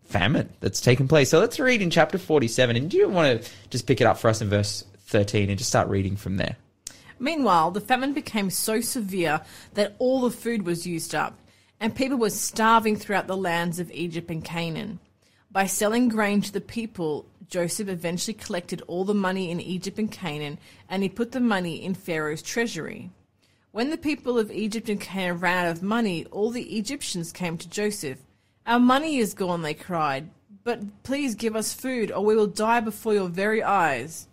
famine 0.07 0.53
that's 0.61 0.81
taken 0.81 1.09
place. 1.09 1.31
So 1.31 1.39
let's 1.39 1.59
read 1.59 1.83
in 1.83 1.91
chapter 1.91 2.19
47. 2.19 2.77
And 2.77 2.91
do 2.91 2.97
you 2.97 3.09
want 3.09 3.43
to 3.43 3.51
just 3.71 3.87
pick 3.87 4.01
it 4.01 4.07
up 4.07 4.19
for 4.19 4.29
us 4.29 4.41
in 4.41 4.49
verse 4.49 4.85
13 5.07 5.51
and 5.51 5.59
just 5.59 5.71
start 5.71 5.89
reading 5.89 6.17
from 6.17 6.37
there? 6.37 6.57
Meanwhile, 7.19 7.71
the 7.71 7.81
famine 7.81 8.13
became 8.13 8.51
so 8.51 8.81
severe 8.81 9.41
that 9.75 9.95
all 9.99 10.21
the 10.21 10.31
food 10.31 10.67
was 10.67 10.87
used 10.87 11.15
up, 11.15 11.39
and 11.81 11.95
people 11.95 12.19
were 12.19 12.31
starving 12.31 12.97
throughout 12.97 13.27
the 13.27 13.37
lands 13.37 13.79
of 13.79 13.91
Egypt 13.91 14.31
and 14.31 14.45
Canaan. 14.45 14.99
By 15.51 15.67
selling 15.67 16.09
grain 16.09 16.43
to 16.43 16.53
the 16.53 16.61
people, 16.61 17.27
Joseph 17.49 17.89
eventually 17.89 18.35
collected 18.35 18.83
all 18.87 19.05
the 19.05 19.15
money 19.15 19.51
in 19.51 19.61
Egypt 19.61 19.99
and 19.99 20.13
Canaan, 20.13 20.59
and 20.91 21.03
he 21.03 21.09
put 21.09 21.33
the 21.33 21.41
money 21.41 21.83
in 21.83 21.95
Pharaoh's 21.95 22.43
treasury. 22.43 23.11
When 23.71 23.91
the 23.91 23.97
people 23.97 24.39
of 24.39 24.51
Egypt 24.51 24.89
and 24.89 25.01
Canaan 25.01 25.41
ran 25.41 25.67
out 25.67 25.73
of 25.77 25.83
money, 25.83 26.27
all 26.27 26.51
the 26.51 26.77
Egyptians 26.79 27.33
came 27.33 27.57
to 27.57 27.69
Joseph. 27.69 28.19
Our 28.67 28.81
money 28.81 29.19
is 29.19 29.33
gone, 29.33 29.63
they 29.63 29.75
cried, 29.75 30.29
but 30.65 31.05
please 31.05 31.37
give 31.37 31.55
us 31.55 31.73
food, 31.73 32.11
or 32.11 32.25
we 32.25 32.35
will 32.35 32.49
die 32.49 32.81
before 32.81 33.15
your 33.15 33.29
very 33.29 33.63
eyes. 33.63 34.27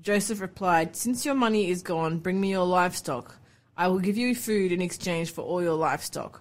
Joseph 0.00 0.40
replied, 0.40 0.94
Since 0.94 1.26
your 1.26 1.34
money 1.34 1.68
is 1.68 1.82
gone, 1.82 2.18
bring 2.18 2.40
me 2.40 2.50
your 2.50 2.66
livestock. 2.66 3.36
I 3.76 3.88
will 3.88 3.98
give 3.98 4.16
you 4.16 4.36
food 4.36 4.70
in 4.70 4.80
exchange 4.80 5.32
for 5.32 5.42
all 5.42 5.60
your 5.60 5.74
livestock. 5.74 6.40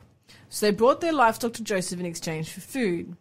So 0.49 0.67
they 0.67 0.71
brought 0.71 1.01
their 1.01 1.11
livestock 1.11 1.53
to 1.53 1.63
Joseph 1.63 1.99
in 1.99 2.05
exchange 2.05 2.51
for 2.51 2.61
food. 2.61 3.17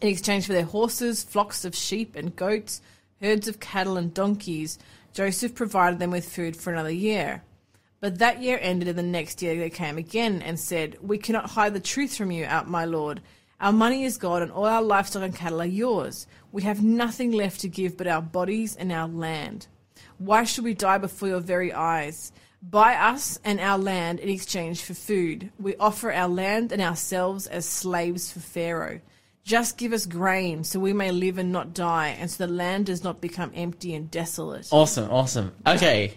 In 0.00 0.08
exchange 0.08 0.46
for 0.46 0.54
their 0.54 0.64
horses, 0.64 1.22
flocks 1.22 1.66
of 1.66 1.74
sheep 1.74 2.16
and 2.16 2.34
goats, 2.34 2.80
herds 3.20 3.48
of 3.48 3.60
cattle 3.60 3.98
and 3.98 4.14
donkeys, 4.14 4.78
Joseph 5.12 5.54
provided 5.54 5.98
them 5.98 6.10
with 6.10 6.32
food 6.32 6.56
for 6.56 6.72
another 6.72 6.90
year. 6.90 7.42
But 8.00 8.18
that 8.18 8.42
year 8.42 8.58
ended, 8.60 8.88
and 8.88 8.98
the 8.98 9.02
next 9.02 9.42
year 9.42 9.54
they 9.56 9.70
came 9.70 9.98
again 9.98 10.40
and 10.42 10.58
said, 10.58 10.96
We 11.02 11.18
cannot 11.18 11.50
hide 11.50 11.74
the 11.74 11.80
truth 11.80 12.16
from 12.16 12.30
you, 12.30 12.48
my 12.66 12.86
lord. 12.86 13.20
Our 13.60 13.72
money 13.72 14.04
is 14.04 14.16
gone, 14.16 14.40
and 14.40 14.50
all 14.50 14.64
our 14.64 14.82
livestock 14.82 15.22
and 15.22 15.36
cattle 15.36 15.60
are 15.60 15.66
yours. 15.66 16.26
We 16.50 16.62
have 16.62 16.82
nothing 16.82 17.30
left 17.30 17.60
to 17.60 17.68
give 17.68 17.98
but 17.98 18.06
our 18.06 18.22
bodies 18.22 18.74
and 18.74 18.90
our 18.90 19.06
land. 19.06 19.66
Why 20.16 20.44
should 20.44 20.64
we 20.64 20.72
die 20.72 20.96
before 20.96 21.28
your 21.28 21.40
very 21.40 21.72
eyes? 21.72 22.32
Buy 22.62 22.94
us 22.94 23.38
and 23.44 23.60
our 23.60 23.78
land 23.78 24.20
in 24.20 24.30
exchange 24.30 24.82
for 24.82 24.94
food. 24.94 25.50
We 25.58 25.76
offer 25.76 26.12
our 26.12 26.28
land 26.28 26.72
and 26.72 26.80
ourselves 26.80 27.46
as 27.46 27.66
slaves 27.66 28.32
for 28.32 28.40
Pharaoh. 28.40 29.00
Just 29.44 29.78
give 29.78 29.92
us 29.92 30.06
grain 30.06 30.64
so 30.64 30.78
we 30.78 30.92
may 30.92 31.10
live 31.10 31.38
and 31.38 31.52
not 31.52 31.74
die, 31.74 32.16
and 32.18 32.30
so 32.30 32.46
the 32.46 32.52
land 32.52 32.86
does 32.86 33.02
not 33.02 33.20
become 33.20 33.50
empty 33.54 33.94
and 33.94 34.10
desolate. 34.10 34.68
Awesome, 34.70 35.10
awesome. 35.10 35.52
Okay. 35.66 36.14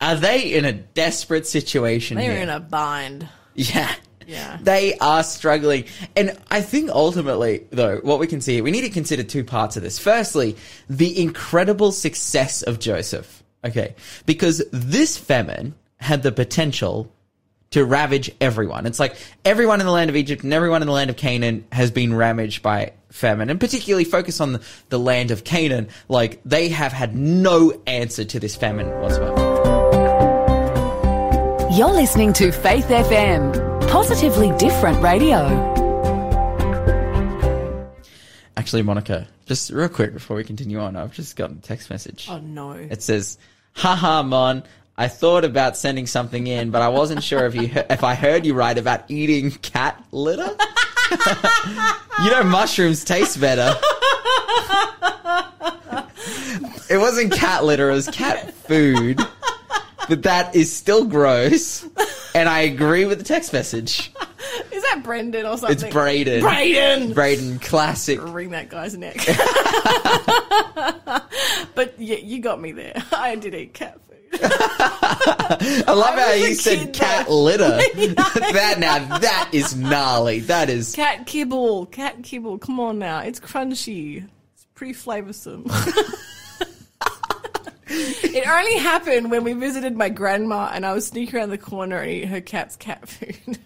Are 0.00 0.16
they 0.16 0.52
in 0.52 0.64
a 0.64 0.72
desperate 0.72 1.46
situation 1.46 2.16
They're 2.16 2.32
here? 2.32 2.42
in 2.42 2.48
a 2.48 2.60
bind. 2.60 3.28
Yeah. 3.54 3.92
Yeah. 4.26 4.58
They 4.60 4.98
are 4.98 5.22
struggling. 5.22 5.84
And 6.16 6.36
I 6.50 6.60
think 6.60 6.90
ultimately, 6.90 7.66
though, 7.70 7.98
what 7.98 8.18
we 8.18 8.26
can 8.26 8.40
see, 8.40 8.54
here, 8.54 8.64
we 8.64 8.70
need 8.72 8.82
to 8.82 8.90
consider 8.90 9.22
two 9.22 9.44
parts 9.44 9.76
of 9.76 9.82
this. 9.82 9.98
Firstly, 9.98 10.56
the 10.90 11.20
incredible 11.22 11.92
success 11.92 12.62
of 12.62 12.78
Joseph. 12.78 13.42
Okay. 13.64 13.94
Because 14.26 14.62
this 14.72 15.16
famine 15.16 15.74
had 15.98 16.22
the 16.22 16.32
potential 16.32 17.10
to 17.70 17.84
ravage 17.84 18.30
everyone. 18.40 18.86
It's 18.86 19.00
like 19.00 19.16
everyone 19.44 19.80
in 19.80 19.86
the 19.86 19.92
land 19.92 20.10
of 20.10 20.16
Egypt 20.16 20.44
and 20.44 20.52
everyone 20.52 20.82
in 20.82 20.86
the 20.86 20.94
land 20.94 21.10
of 21.10 21.16
Canaan 21.16 21.64
has 21.72 21.90
been 21.90 22.14
ravaged 22.14 22.62
by 22.62 22.92
famine, 23.10 23.50
and 23.50 23.58
particularly 23.58 24.04
focus 24.04 24.40
on 24.40 24.52
the, 24.52 24.62
the 24.88 24.98
land 24.98 25.30
of 25.30 25.42
Canaan. 25.42 25.88
Like 26.08 26.40
they 26.44 26.68
have 26.68 26.92
had 26.92 27.16
no 27.16 27.80
answer 27.86 28.24
to 28.24 28.38
this 28.38 28.54
famine 28.54 28.88
whatsoever. 29.00 29.45
You're 31.76 31.92
listening 31.92 32.32
to 32.34 32.52
Faith 32.52 32.86
FM, 32.86 33.86
positively 33.90 34.50
different 34.56 35.02
radio. 35.02 35.44
Actually, 38.56 38.80
Monica, 38.80 39.28
just 39.44 39.68
real 39.70 39.90
quick 39.90 40.14
before 40.14 40.38
we 40.38 40.44
continue 40.44 40.78
on, 40.80 40.96
I've 40.96 41.12
just 41.12 41.36
gotten 41.36 41.58
a 41.58 41.60
text 41.60 41.90
message. 41.90 42.28
Oh 42.30 42.38
no. 42.38 42.70
It 42.70 43.02
says, 43.02 43.36
"Haha, 43.74 44.22
Mon, 44.22 44.62
I 44.96 45.08
thought 45.08 45.44
about 45.44 45.76
sending 45.76 46.06
something 46.06 46.46
in, 46.46 46.70
but 46.70 46.80
I 46.80 46.88
wasn't 46.88 47.22
sure 47.22 47.44
if 47.44 47.54
you 47.54 47.66
he- 47.66 47.80
if 47.90 48.02
I 48.02 48.14
heard 48.14 48.46
you 48.46 48.54
right 48.54 48.78
about 48.78 49.10
eating 49.10 49.50
cat 49.50 50.02
litter. 50.12 50.48
you 52.24 52.30
know, 52.30 52.42
mushrooms 52.42 53.04
taste 53.04 53.38
better. 53.38 53.78
it 56.88 56.96
wasn't 56.96 57.34
cat 57.34 57.64
litter; 57.64 57.90
it 57.90 57.94
was 57.94 58.08
cat 58.08 58.54
food. 58.54 59.20
But 60.08 60.22
that 60.22 60.54
is 60.54 60.74
still 60.74 61.04
gross, 61.04 61.84
and 62.34 62.48
I 62.48 62.60
agree 62.60 63.04
with 63.06 63.18
the 63.18 63.24
text 63.24 63.52
message. 63.52 64.12
Is 64.70 64.82
that 64.84 65.02
Brendan 65.02 65.46
or 65.46 65.58
something? 65.58 65.76
It's 65.84 65.92
Braden. 65.92 66.42
Braden. 66.42 67.12
Braden, 67.12 67.58
classic. 67.58 68.20
Wring 68.22 68.50
that 68.50 68.68
guy's 68.68 68.96
neck. 68.96 69.16
but 71.74 71.94
yeah, 71.98 72.16
you 72.16 72.40
got 72.40 72.60
me 72.60 72.72
there. 72.72 73.02
I 73.12 73.34
did 73.36 73.54
eat 73.54 73.74
cat 73.74 73.98
food. 74.08 74.40
I 74.42 75.92
love 75.92 76.14
I 76.14 76.20
how 76.20 76.32
you 76.34 76.54
said 76.54 76.92
cat 76.92 77.26
though. 77.26 77.42
litter. 77.42 77.68
that 77.96 78.76
now 78.78 79.18
that 79.18 79.50
is 79.52 79.74
gnarly. 79.76 80.40
That 80.40 80.68
is 80.70 80.94
Cat 80.94 81.26
kibble. 81.26 81.86
Cat 81.86 82.22
kibble. 82.22 82.58
Come 82.58 82.78
on 82.80 82.98
now. 82.98 83.20
It's 83.20 83.40
crunchy. 83.40 84.28
It's 84.54 84.66
pretty 84.74 84.94
flavoursome. 84.94 85.70
it 87.88 88.46
only 88.48 88.78
happened 88.78 89.30
when 89.30 89.44
we 89.44 89.52
visited 89.52 89.96
my 89.96 90.08
grandma 90.08 90.70
and 90.72 90.84
I 90.84 90.92
was 90.92 91.06
sneaking 91.06 91.36
around 91.36 91.50
the 91.50 91.58
corner 91.58 91.98
and 91.98 92.10
eat 92.10 92.24
her 92.26 92.40
cat's 92.40 92.76
cat 92.76 93.08
food. 93.08 93.58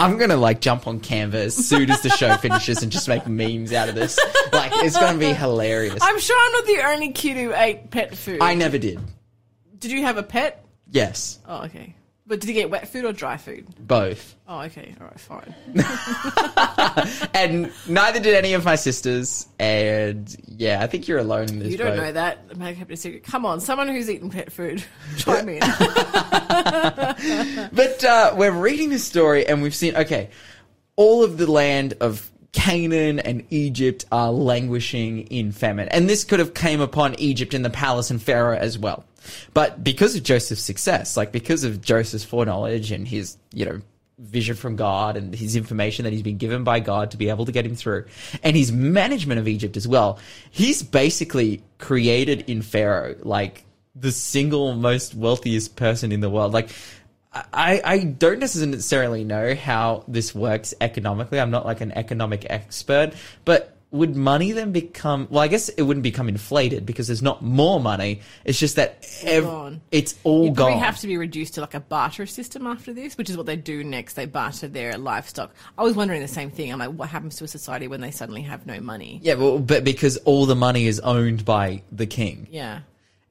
I'm 0.00 0.16
gonna 0.16 0.36
like 0.36 0.60
jump 0.60 0.86
on 0.86 1.00
Canva 1.00 1.34
as 1.34 1.56
soon 1.56 1.90
as 1.90 2.02
the 2.02 2.10
show 2.10 2.36
finishes 2.36 2.82
and 2.84 2.92
just 2.92 3.08
make 3.08 3.26
memes 3.26 3.72
out 3.72 3.88
of 3.88 3.94
this. 3.96 4.18
Like 4.52 4.70
it's 4.76 4.96
gonna 4.96 5.18
be 5.18 5.32
hilarious. 5.32 5.98
I'm 6.00 6.18
sure 6.20 6.36
I'm 6.46 6.52
not 6.52 6.66
the 6.66 6.82
only 6.92 7.12
kid 7.12 7.36
who 7.36 7.52
ate 7.52 7.90
pet 7.90 8.16
food. 8.16 8.38
I 8.40 8.54
never 8.54 8.78
did. 8.78 9.00
Did 9.78 9.90
you 9.90 10.02
have 10.02 10.16
a 10.16 10.22
pet? 10.22 10.64
Yes, 10.90 11.38
Oh, 11.46 11.64
okay. 11.64 11.94
But 12.28 12.40
did 12.40 12.48
you 12.48 12.54
get 12.54 12.70
wet 12.70 12.88
food 12.88 13.06
or 13.06 13.12
dry 13.12 13.38
food? 13.38 13.66
both. 13.80 14.36
Oh, 14.46 14.60
okay. 14.60 14.94
All 15.00 15.06
right, 15.06 15.18
fine. 15.18 15.54
And 17.34 17.72
neither 17.88 18.20
did 18.20 18.34
any 18.34 18.52
of 18.52 18.64
my 18.64 18.76
sisters. 18.76 19.46
And 19.58 20.36
yeah, 20.46 20.82
I 20.82 20.86
think 20.88 21.08
you're 21.08 21.18
alone 21.18 21.48
in 21.48 21.58
this. 21.58 21.70
You 21.70 21.78
don't 21.78 21.96
boat. 21.96 22.02
know 22.02 22.12
that. 22.12 22.38
I'm 22.50 22.58
going 22.58 22.74
to 22.74 22.78
keep 22.78 22.90
it 22.90 22.94
a 22.94 22.96
secret. 22.96 23.24
Come 23.24 23.46
on, 23.46 23.60
someone 23.60 23.88
who's 23.88 24.10
eaten 24.10 24.28
pet 24.28 24.52
food, 24.52 24.84
chime 25.16 25.48
in. 25.48 25.60
But 27.72 28.04
uh, 28.04 28.34
we're 28.36 28.52
reading 28.52 28.90
this 28.90 29.04
story 29.04 29.46
and 29.46 29.62
we've 29.62 29.74
seen, 29.74 29.96
okay, 29.96 30.30
all 30.96 31.24
of 31.24 31.38
the 31.38 31.50
land 31.50 31.94
of 32.00 32.30
Canaan 32.52 33.20
and 33.20 33.44
Egypt 33.50 34.04
are 34.12 34.32
languishing 34.32 35.22
in 35.28 35.52
famine. 35.52 35.88
And 35.88 36.08
this 36.08 36.24
could 36.24 36.40
have 36.40 36.54
came 36.54 36.80
upon 36.80 37.14
Egypt 37.16 37.54
and 37.54 37.64
the 37.64 37.70
palace 37.70 38.10
and 38.10 38.20
Pharaoh 38.20 38.56
as 38.56 38.78
well. 38.78 39.04
But 39.54 39.82
because 39.82 40.16
of 40.16 40.22
Joseph's 40.22 40.62
success, 40.62 41.16
like 41.16 41.32
because 41.32 41.64
of 41.64 41.80
Joseph's 41.80 42.24
foreknowledge 42.24 42.92
and 42.92 43.06
his, 43.06 43.36
you 43.52 43.64
know, 43.64 43.80
vision 44.18 44.56
from 44.56 44.74
God 44.76 45.16
and 45.16 45.34
his 45.34 45.54
information 45.54 46.04
that 46.04 46.12
he's 46.12 46.22
been 46.22 46.38
given 46.38 46.64
by 46.64 46.80
God 46.80 47.12
to 47.12 47.16
be 47.16 47.28
able 47.28 47.46
to 47.46 47.52
get 47.52 47.64
him 47.64 47.76
through, 47.76 48.06
and 48.42 48.56
his 48.56 48.72
management 48.72 49.38
of 49.38 49.46
Egypt 49.46 49.76
as 49.76 49.86
well, 49.86 50.18
he's 50.50 50.82
basically 50.82 51.62
created 51.78 52.50
in 52.50 52.62
Pharaoh 52.62 53.14
like 53.22 53.64
the 53.94 54.12
single 54.12 54.74
most 54.74 55.14
wealthiest 55.14 55.76
person 55.76 56.12
in 56.12 56.20
the 56.20 56.30
world. 56.30 56.52
Like, 56.52 56.70
I, 57.32 57.80
I 57.84 57.98
don't 58.04 58.38
necessarily 58.38 59.22
know 59.22 59.54
how 59.54 60.04
this 60.08 60.34
works 60.34 60.74
economically. 60.80 61.38
I'm 61.38 61.50
not 61.50 61.66
like 61.66 61.80
an 61.80 61.92
economic 61.92 62.46
expert, 62.48 63.12
but 63.44 63.77
would 63.90 64.14
money 64.16 64.52
then 64.52 64.70
become, 64.70 65.26
well, 65.30 65.40
I 65.42 65.48
guess 65.48 65.70
it 65.70 65.80
wouldn't 65.82 66.02
become 66.04 66.28
inflated 66.28 66.84
because 66.84 67.06
there's 67.06 67.22
not 67.22 67.40
more 67.42 67.80
money. 67.80 68.20
It's 68.44 68.58
just 68.58 68.76
that 68.76 69.06
ev- 69.22 69.44
gone. 69.44 69.80
it's 69.90 70.14
all 70.24 70.44
You 70.44 70.50
gone. 70.52 70.78
have 70.78 70.98
to 71.00 71.06
be 71.06 71.16
reduced 71.16 71.54
to 71.54 71.62
like 71.62 71.72
a 71.72 71.80
barter 71.80 72.26
system 72.26 72.66
after 72.66 72.92
this, 72.92 73.16
which 73.16 73.30
is 73.30 73.36
what 73.38 73.46
they 73.46 73.56
do 73.56 73.82
next. 73.82 74.12
They 74.12 74.26
barter 74.26 74.68
their 74.68 74.98
livestock. 74.98 75.54
I 75.78 75.82
was 75.84 75.94
wondering 75.94 76.20
the 76.20 76.28
same 76.28 76.50
thing. 76.50 76.70
I'm 76.70 76.78
like, 76.78 76.90
what 76.90 77.08
happens 77.08 77.36
to 77.36 77.44
a 77.44 77.48
society 77.48 77.88
when 77.88 78.02
they 78.02 78.10
suddenly 78.10 78.42
have 78.42 78.66
no 78.66 78.78
money? 78.80 79.20
yeah, 79.22 79.34
well, 79.34 79.58
but 79.58 79.84
because 79.84 80.18
all 80.18 80.44
the 80.44 80.56
money 80.56 80.86
is 80.86 81.00
owned 81.00 81.46
by 81.46 81.82
the 81.90 82.06
king. 82.06 82.46
Yeah. 82.50 82.80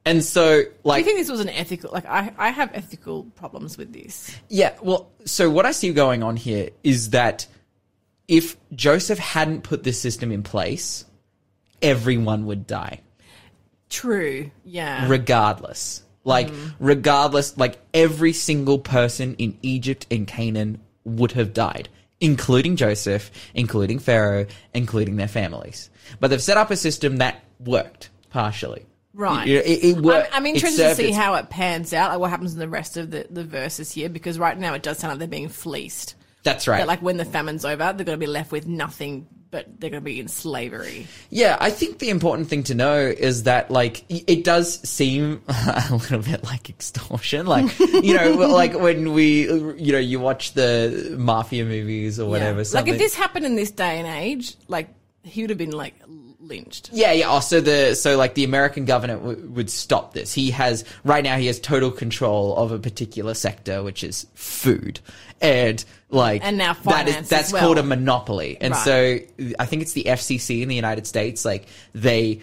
And 0.06 0.24
so, 0.24 0.64
Do 0.64 0.70
like, 0.86 1.00
you 1.00 1.06
think 1.06 1.20
this 1.20 1.30
was 1.30 1.42
an 1.42 1.50
ethical? 1.50 1.92
Like, 1.94 2.06
I, 2.06 2.34
I 2.38 2.50
have 2.50 2.72
ethical 2.74 3.26
problems 3.36 3.78
with 3.78 3.92
this. 3.94 4.34
Yeah, 4.48 4.74
well, 4.82 5.12
so 5.26 5.50
what 5.52 5.66
I 5.66 5.72
see 5.72 5.92
going 5.94 6.24
on 6.24 6.38
here 6.38 6.70
is 6.84 7.10
that 7.10 7.46
if 8.28 8.58
Joseph 8.74 9.20
hadn't 9.20 9.64
put 9.64 9.84
this 9.84 10.00
system 10.02 10.32
in 10.32 10.44
place, 10.44 11.06
everyone 11.82 12.46
would 12.46 12.68
die, 12.68 13.02
True. 13.90 14.52
Yeah. 14.66 15.08
regardless. 15.10 16.04
Like, 16.24 16.50
regardless, 16.80 17.58
like 17.58 17.80
every 17.94 18.34
single 18.34 18.80
person 18.80 19.36
in 19.36 19.58
Egypt 19.62 20.08
and 20.12 20.28
Canaan 20.28 20.82
would 21.06 21.32
have 21.32 21.54
died, 21.54 21.88
including 22.20 22.76
Joseph, 22.76 23.32
including 23.54 24.00
Pharaoh, 24.00 24.46
including 24.74 25.16
their 25.16 25.30
families. 25.30 25.90
But 26.20 26.30
they've 26.30 26.42
set 26.44 26.58
up 26.58 26.70
a 26.70 26.76
system 26.76 27.18
that 27.18 27.42
worked 27.62 28.10
partially. 28.30 28.86
Right. 29.14 29.48
It, 29.48 29.66
it, 29.66 29.84
it 29.86 29.98
worked. 30.02 30.28
I'm, 30.34 30.44
I'm 30.44 30.46
interested 30.48 30.90
to 30.90 30.96
see 30.96 31.08
its- 31.08 31.18
how 31.18 31.36
it 31.36 31.50
pans 31.50 31.94
out, 31.94 32.12
like 32.12 32.20
what 32.20 32.30
happens 32.30 32.52
in 32.52 32.60
the 32.60 32.68
rest 32.68 32.98
of 32.98 33.10
the, 33.10 33.26
the 33.30 33.46
verses 33.46 33.94
here, 33.94 34.10
because 34.10 34.38
right 34.38 34.58
now 34.60 34.74
it 34.74 34.84
does 34.84 34.98
sound 34.98 35.14
like 35.14 35.20
they're 35.20 35.28
being 35.30 35.48
fleeced. 35.48 36.16
That's 36.48 36.68
right. 36.68 36.78
That 36.78 36.88
like 36.88 37.02
when 37.02 37.18
the 37.18 37.26
famine's 37.26 37.66
over, 37.66 37.94
they're 37.94 38.06
going 38.06 38.18
to 38.18 38.18
be 38.18 38.26
left 38.26 38.54
with 38.54 38.68
nothing, 38.68 39.28
but 39.52 39.66
they're 39.80 39.90
going 39.90 40.02
to 40.02 40.06
be 40.06 40.20
in 40.20 40.30
slavery. 40.30 41.08
Yeah, 41.30 41.58
I 41.60 41.72
think 41.72 42.00
the 42.00 42.10
important 42.10 42.48
thing 42.48 42.64
to 42.64 42.76
know 42.76 42.98
is 43.00 43.44
that 43.44 43.70
like 43.70 44.06
it 44.10 44.46
does 44.46 44.80
seem 44.88 45.42
a 45.48 45.88
little 45.92 46.22
bit 46.22 46.46
like 46.46 46.70
extortion, 46.70 47.48
like 47.48 47.78
you 47.80 48.14
know, 48.14 48.32
like 48.32 48.74
when 48.74 49.12
we 49.12 49.52
you 49.52 49.92
know 49.92 50.00
you 50.00 50.22
watch 50.22 50.54
the 50.54 51.16
mafia 51.18 51.66
movies 51.66 52.18
or 52.18 52.30
whatever. 52.30 52.62
Yeah. 52.62 52.80
Like 52.80 52.88
if 52.88 52.98
this 52.98 53.14
happened 53.14 53.46
in 53.46 53.56
this 53.56 53.72
day 53.72 54.00
and 54.00 54.08
age, 54.08 54.56
like 54.70 54.88
he 55.24 55.42
would 55.42 55.50
have 55.50 55.60
been 55.60 55.72
like 55.72 55.96
lynched. 56.48 56.90
Yeah, 56.94 57.12
yeah. 57.12 57.26
Oh, 57.30 57.40
so 57.40 57.62
the 57.62 57.96
so 57.96 58.18
like 58.18 58.34
the 58.36 58.44
American 58.44 58.86
government 58.86 59.22
w- 59.24 59.50
would 59.52 59.70
stop 59.70 60.14
this. 60.14 60.34
He 60.34 60.52
has 60.52 60.84
right 61.04 61.24
now 61.24 61.38
he 61.38 61.48
has 61.48 61.60
total 61.60 61.92
control 61.92 62.56
of 62.58 62.72
a 62.72 62.80
particular 62.80 63.34
sector, 63.34 63.84
which 63.84 64.04
is 64.04 64.28
food, 64.36 65.00
and 65.42 65.84
like 66.10 66.44
And 66.44 66.58
now 66.58 66.74
that 66.86 67.08
is 67.08 67.30
that's 67.30 67.52
well. 67.52 67.62
called 67.62 67.78
a 67.78 67.84
monopoly. 67.84 68.58
And 68.62 68.74
Right. 68.74 68.84
so 68.84 69.54
I 69.60 69.66
think 69.66 69.82
it's 69.82 69.94
the 69.94 70.06
FCC 70.06 70.62
in 70.62 70.70
the 70.70 70.76
United 70.76 71.06
States. 71.06 71.44
Like 71.46 71.66
they 71.94 72.42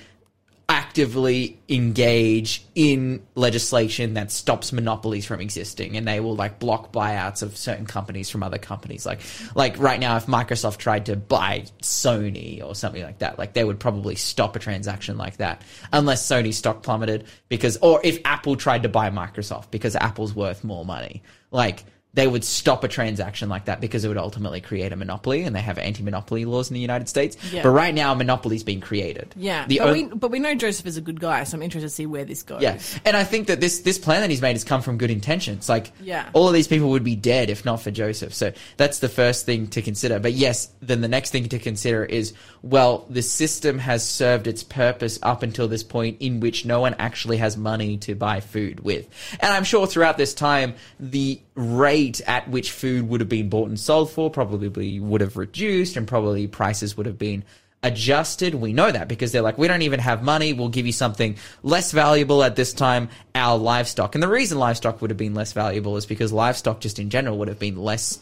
actively 0.94 1.58
engage 1.68 2.64
in 2.76 3.20
legislation 3.34 4.14
that 4.14 4.30
stops 4.30 4.72
monopolies 4.72 5.26
from 5.26 5.40
existing 5.40 5.96
and 5.96 6.06
they 6.06 6.20
will 6.20 6.36
like 6.36 6.60
block 6.60 6.92
buyouts 6.92 7.42
of 7.42 7.56
certain 7.56 7.84
companies 7.84 8.30
from 8.30 8.44
other 8.44 8.58
companies. 8.58 9.04
Like 9.04 9.18
like 9.56 9.76
right 9.80 9.98
now 9.98 10.16
if 10.16 10.26
microsoft 10.26 10.76
tried 10.76 11.06
to 11.06 11.16
buy 11.16 11.64
sony 11.82 12.62
or 12.62 12.76
something 12.76 13.02
like 13.02 13.18
that 13.18 13.40
like 13.40 13.54
they 13.54 13.64
would 13.64 13.80
probably 13.80 14.14
stop 14.14 14.54
a 14.54 14.60
transaction 14.60 15.18
like 15.18 15.38
that 15.38 15.62
unless 15.92 16.24
Sony 16.24 16.54
stock 16.54 16.84
plummeted 16.84 17.24
because 17.48 17.76
or 17.78 18.00
if 18.04 18.20
apple 18.24 18.54
tried 18.54 18.84
to 18.84 18.88
buy 18.88 19.10
microsoft 19.10 19.72
because 19.72 19.96
apple's 19.96 20.32
worth 20.32 20.62
more 20.62 20.84
money. 20.84 21.24
Like 21.50 21.82
they 22.14 22.26
would 22.26 22.44
stop 22.44 22.84
a 22.84 22.88
transaction 22.88 23.48
like 23.48 23.64
that 23.66 23.80
because 23.80 24.04
it 24.04 24.08
would 24.08 24.16
ultimately 24.16 24.60
create 24.60 24.92
a 24.92 24.96
monopoly 24.96 25.42
and 25.42 25.54
they 25.54 25.60
have 25.60 25.78
anti-monopoly 25.78 26.44
laws 26.44 26.70
in 26.70 26.74
the 26.74 26.80
united 26.80 27.08
states 27.08 27.36
Yeah. 27.52 27.62
but 27.62 27.70
right 27.70 27.94
now 27.94 28.12
a 28.12 28.16
monopoly's 28.16 28.62
being 28.64 28.80
created 28.80 29.34
Yeah, 29.36 29.66
the 29.66 29.78
but, 29.78 29.88
on- 29.88 29.92
we, 29.94 30.04
but 30.04 30.30
we 30.30 30.38
know 30.38 30.54
Joseph 30.54 30.86
is 30.86 30.96
a 30.96 31.00
good 31.00 31.20
guy, 31.20 31.44
so 31.44 31.56
I'm 31.56 31.62
interested 31.62 31.88
to 31.88 31.94
see 31.94 32.06
where 32.06 32.24
this 32.24 32.42
goes. 32.42 32.62
yeah, 32.62 32.78
and 33.04 33.16
I 33.16 33.24
think 33.24 33.48
that 33.48 33.60
this 33.60 33.80
this 33.80 33.98
plan 33.98 34.20
that 34.20 34.30
he's 34.30 34.40
made 34.42 34.52
has 34.52 34.64
come 34.64 34.80
from 34.82 34.96
good 34.98 35.10
intentions. 35.10 35.68
Like, 35.68 35.90
Yeah. 36.02 36.28
all 36.32 36.46
of 36.48 36.54
these 36.54 36.68
people 36.68 36.90
would 36.90 37.04
be 37.04 37.16
dead 37.16 37.50
if 37.50 37.64
not 37.64 37.80
for 37.82 37.90
Joseph. 37.90 38.32
So 38.34 38.52
that's 38.76 38.98
the 39.00 39.08
first 39.08 39.46
thing 39.46 39.66
to 39.68 39.82
consider. 39.82 40.18
But 40.18 40.32
yes, 40.34 40.68
then 40.80 41.00
the 41.00 41.08
next 41.08 41.30
thing 41.30 41.48
to 41.48 41.58
consider 41.58 42.04
is, 42.04 42.32
well, 42.62 43.06
the 43.10 43.22
system 43.22 43.78
has 43.78 44.06
served 44.06 44.46
its 44.46 44.62
purpose 44.62 45.18
up 45.22 45.42
until 45.42 45.66
this 45.68 45.82
point, 45.82 46.18
in 46.20 46.40
which 46.40 46.64
no 46.64 46.80
one 46.80 46.94
actually 46.98 47.38
has 47.38 47.56
money 47.56 47.96
to 47.98 48.14
buy 48.14 48.40
food 48.40 48.80
with. 48.80 49.08
And 49.40 49.52
I'm 49.52 49.64
sure 49.64 49.86
throughout 49.86 50.16
this 50.18 50.34
time, 50.34 50.74
the 51.00 51.40
rate 51.54 52.03
at 52.26 52.48
which 52.48 52.70
food 52.70 53.08
would 53.08 53.20
have 53.20 53.28
been 53.28 53.48
bought 53.48 53.68
and 53.68 53.78
sold 53.78 54.10
for 54.10 54.30
probably 54.30 55.00
would 55.00 55.20
have 55.20 55.36
reduced, 55.36 55.96
and 55.96 56.06
probably 56.06 56.46
prices 56.46 56.96
would 56.96 57.06
have 57.06 57.18
been 57.18 57.44
adjusted. 57.82 58.54
We 58.54 58.72
know 58.72 58.90
that 58.90 59.08
because 59.08 59.30
they're 59.30 59.42
like, 59.42 59.58
we 59.58 59.68
don't 59.68 59.82
even 59.82 60.00
have 60.00 60.22
money. 60.22 60.52
We'll 60.52 60.70
give 60.70 60.86
you 60.86 60.92
something 60.92 61.36
less 61.62 61.92
valuable 61.92 62.42
at 62.42 62.56
this 62.56 62.72
time, 62.72 63.10
our 63.34 63.58
livestock. 63.58 64.14
And 64.14 64.22
the 64.22 64.28
reason 64.28 64.58
livestock 64.58 65.00
would 65.00 65.10
have 65.10 65.18
been 65.18 65.34
less 65.34 65.52
valuable 65.52 65.96
is 65.96 66.06
because 66.06 66.32
livestock 66.32 66.80
just 66.80 66.98
in 66.98 67.10
general 67.10 67.38
would 67.38 67.48
have 67.48 67.58
been 67.58 67.76
less 67.76 68.18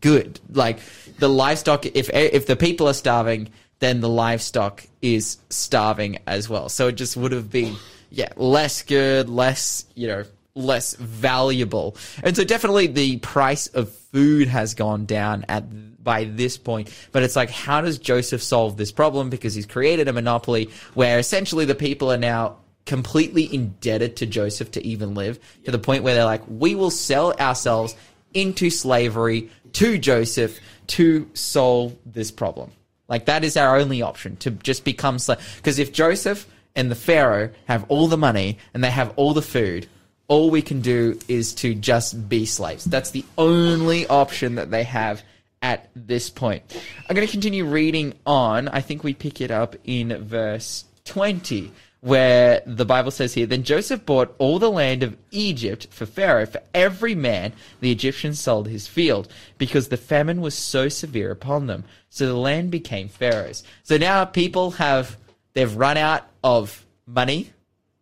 good. 0.00 0.40
Like 0.52 0.80
the 1.18 1.28
livestock, 1.28 1.86
if 1.86 2.10
if 2.12 2.46
the 2.46 2.56
people 2.56 2.88
are 2.88 2.94
starving, 2.94 3.48
then 3.78 4.00
the 4.00 4.08
livestock 4.08 4.84
is 5.02 5.38
starving 5.50 6.18
as 6.26 6.48
well. 6.48 6.68
So 6.68 6.88
it 6.88 6.96
just 6.96 7.16
would 7.16 7.32
have 7.32 7.50
been, 7.50 7.76
yeah, 8.10 8.32
less 8.36 8.82
good, 8.82 9.28
less, 9.28 9.84
you 9.94 10.08
know, 10.08 10.24
less 10.56 10.94
valuable. 10.94 11.96
And 12.24 12.36
so 12.36 12.42
definitely 12.42 12.88
the 12.88 13.18
price 13.18 13.68
of 13.68 13.90
food 13.90 14.48
has 14.48 14.74
gone 14.74 15.06
down 15.06 15.44
at 15.48 15.64
by 16.02 16.24
this 16.24 16.56
point. 16.56 16.88
But 17.12 17.24
it's 17.24 17.36
like, 17.36 17.50
how 17.50 17.80
does 17.82 17.98
Joseph 17.98 18.42
solve 18.42 18.76
this 18.76 18.92
problem? 18.92 19.28
Because 19.28 19.54
he's 19.54 19.66
created 19.66 20.08
a 20.08 20.12
monopoly 20.12 20.70
where 20.94 21.18
essentially 21.18 21.64
the 21.64 21.74
people 21.74 22.10
are 22.12 22.16
now 22.16 22.58
completely 22.86 23.52
indebted 23.52 24.16
to 24.16 24.26
Joseph 24.26 24.70
to 24.70 24.86
even 24.86 25.14
live 25.14 25.38
to 25.64 25.72
the 25.72 25.78
point 25.78 26.04
where 26.04 26.14
they're 26.14 26.24
like, 26.24 26.42
we 26.48 26.76
will 26.76 26.92
sell 26.92 27.32
ourselves 27.34 27.96
into 28.32 28.70
slavery 28.70 29.50
to 29.72 29.98
Joseph 29.98 30.58
to 30.86 31.28
solve 31.34 31.96
this 32.06 32.30
problem. 32.30 32.70
Like 33.08 33.26
that 33.26 33.44
is 33.44 33.56
our 33.56 33.76
only 33.76 34.00
option 34.02 34.36
to 34.38 34.52
just 34.52 34.84
become 34.84 35.18
slave. 35.18 35.38
Because 35.56 35.78
if 35.78 35.92
Joseph 35.92 36.46
and 36.76 36.90
the 36.90 36.94
Pharaoh 36.94 37.50
have 37.66 37.84
all 37.88 38.06
the 38.06 38.16
money 38.16 38.58
and 38.72 38.84
they 38.84 38.90
have 38.90 39.12
all 39.16 39.34
the 39.34 39.42
food, 39.42 39.88
all 40.28 40.50
we 40.50 40.62
can 40.62 40.80
do 40.80 41.18
is 41.28 41.54
to 41.54 41.74
just 41.74 42.28
be 42.28 42.46
slaves. 42.46 42.84
That's 42.84 43.10
the 43.10 43.24
only 43.38 44.06
option 44.06 44.56
that 44.56 44.70
they 44.70 44.84
have 44.84 45.22
at 45.62 45.88
this 45.94 46.30
point. 46.30 46.62
I'm 47.08 47.14
going 47.14 47.26
to 47.26 47.32
continue 47.32 47.64
reading 47.64 48.14
on. 48.26 48.68
I 48.68 48.80
think 48.80 49.04
we 49.04 49.14
pick 49.14 49.40
it 49.40 49.50
up 49.50 49.76
in 49.84 50.24
verse 50.24 50.84
20 51.04 51.72
where 52.00 52.62
the 52.66 52.84
Bible 52.84 53.10
says 53.10 53.34
here, 53.34 53.46
Then 53.46 53.64
Joseph 53.64 54.06
bought 54.06 54.34
all 54.38 54.60
the 54.60 54.70
land 54.70 55.02
of 55.02 55.16
Egypt 55.32 55.88
for 55.90 56.06
Pharaoh. 56.06 56.46
For 56.46 56.60
every 56.72 57.16
man 57.16 57.52
the 57.80 57.90
Egyptians 57.90 58.38
sold 58.38 58.68
his 58.68 58.86
field, 58.86 59.28
because 59.58 59.88
the 59.88 59.96
famine 59.96 60.40
was 60.40 60.54
so 60.54 60.88
severe 60.88 61.32
upon 61.32 61.66
them. 61.66 61.82
So 62.10 62.26
the 62.26 62.36
land 62.36 62.70
became 62.70 63.08
Pharaoh's. 63.08 63.64
So 63.82 63.96
now 63.96 64.24
people 64.24 64.72
have, 64.72 65.16
they've 65.54 65.74
run 65.74 65.96
out 65.96 66.28
of 66.44 66.86
money, 67.06 67.50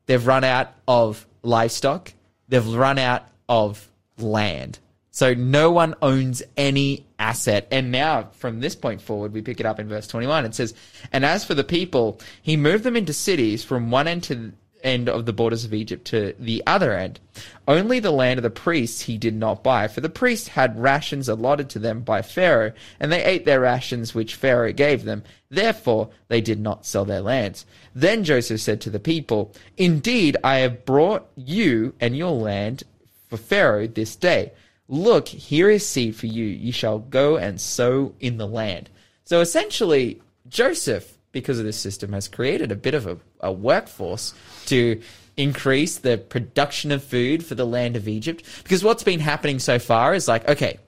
they've 0.05 0.27
run 0.27 0.45
out 0.45 0.75
of 0.87 1.27
livestock, 1.45 2.13
they've 2.49 2.67
run 2.67 2.99
out 2.99 3.27
of 3.49 3.91
land. 4.19 4.79
So 5.11 5.33
no 5.33 5.71
one 5.71 5.95
owns 6.03 6.43
any 6.57 7.07
asset. 7.21 7.69
And 7.71 7.93
now, 7.93 8.31
from 8.33 8.59
this 8.59 8.75
point 8.75 9.01
forward, 9.01 9.33
we 9.33 9.43
pick 9.43 9.61
it 9.61 9.67
up 9.67 9.79
in 9.79 9.89
verse 9.89 10.09
21. 10.09 10.45
It 10.45 10.57
says, 10.57 10.75
And 11.13 11.25
as 11.25 11.45
for 11.45 11.55
the 11.55 11.63
people, 11.63 12.21
he 12.43 12.57
moved 12.57 12.83
them 12.83 12.97
into 12.97 13.13
cities 13.13 13.63
from 13.63 13.93
one 13.93 14.09
end 14.09 14.25
to 14.25 14.53
end 14.85 15.09
of 15.09 15.27
the 15.27 15.33
borders 15.33 15.65
of 15.65 15.75
Egypt 15.75 16.05
to 16.09 16.35
the 16.39 16.63
other 16.67 16.93
end. 16.93 17.19
Only 17.67 17.99
the 17.99 18.13
land 18.13 18.39
of 18.39 18.43
the 18.43 18.51
priests 18.51 19.03
he 19.03 19.19
did 19.19 19.35
not 19.35 19.65
buy, 19.65 19.89
for 19.89 20.01
the 20.01 20.09
priests 20.09 20.49
had 20.49 20.79
rations 20.79 21.29
allotted 21.29 21.71
to 21.71 21.79
them 21.79 22.03
by 22.03 22.23
Pharaoh, 22.23 22.73
and 23.01 23.11
they 23.11 23.25
ate 23.25 23.45
their 23.45 23.61
rations 23.61 24.15
which 24.15 24.35
Pharaoh 24.35 24.73
gave 24.73 25.05
them. 25.05 25.25
Therefore, 25.49 26.11
they 26.29 26.41
did 26.41 26.61
not 26.61 26.87
sell 26.87 27.05
their 27.05 27.23
lands. 27.23 27.65
Then 27.95 28.23
Joseph 28.23 28.61
said 28.61 28.81
to 28.83 28.91
the 28.91 29.01
people, 29.01 29.53
Indeed, 29.77 30.37
I 30.45 30.57
have 30.59 30.85
brought 30.85 31.27
you 31.35 31.95
and 31.99 32.17
your 32.17 32.33
land 32.33 32.85
for 33.29 33.39
Pharaoh 33.39 33.87
this 33.87 34.15
day. 34.15 34.53
Look, 34.87 35.29
here 35.29 35.71
is 35.71 35.87
seed 35.87 36.15
for 36.15 36.27
you. 36.27 36.45
You 36.45 36.73
shall 36.73 36.99
go 36.99 37.37
and 37.37 37.61
sow 37.61 38.15
in 38.21 38.37
the 38.37 38.47
land. 38.47 38.91
So 39.25 39.41
essentially, 39.41 40.21
Joseph, 40.47 41.17
because 41.35 41.59
of 41.59 41.67
this 41.67 41.77
system, 41.77 42.15
has 42.15 42.29
created 42.29 42.73
a 42.73 42.77
bit 42.77 42.95
of 42.95 43.07
a, 43.07 43.19
a 43.41 43.53
workforce 43.53 44.33
to 44.67 45.03
increase 45.37 45.99
the 45.99 46.17
production 46.17 46.91
of 46.93 47.05
food 47.05 47.45
for 47.45 47.55
the 47.55 47.67
land 47.67 47.97
of 47.97 48.09
Egypt. 48.09 48.43
Because 48.63 48.83
what's 48.83 49.03
been 49.03 49.21
happening 49.21 49.59
so 49.59 49.79
far 49.79 50.15
is 50.15 50.27
like, 50.27 50.49
okay, 50.49 50.79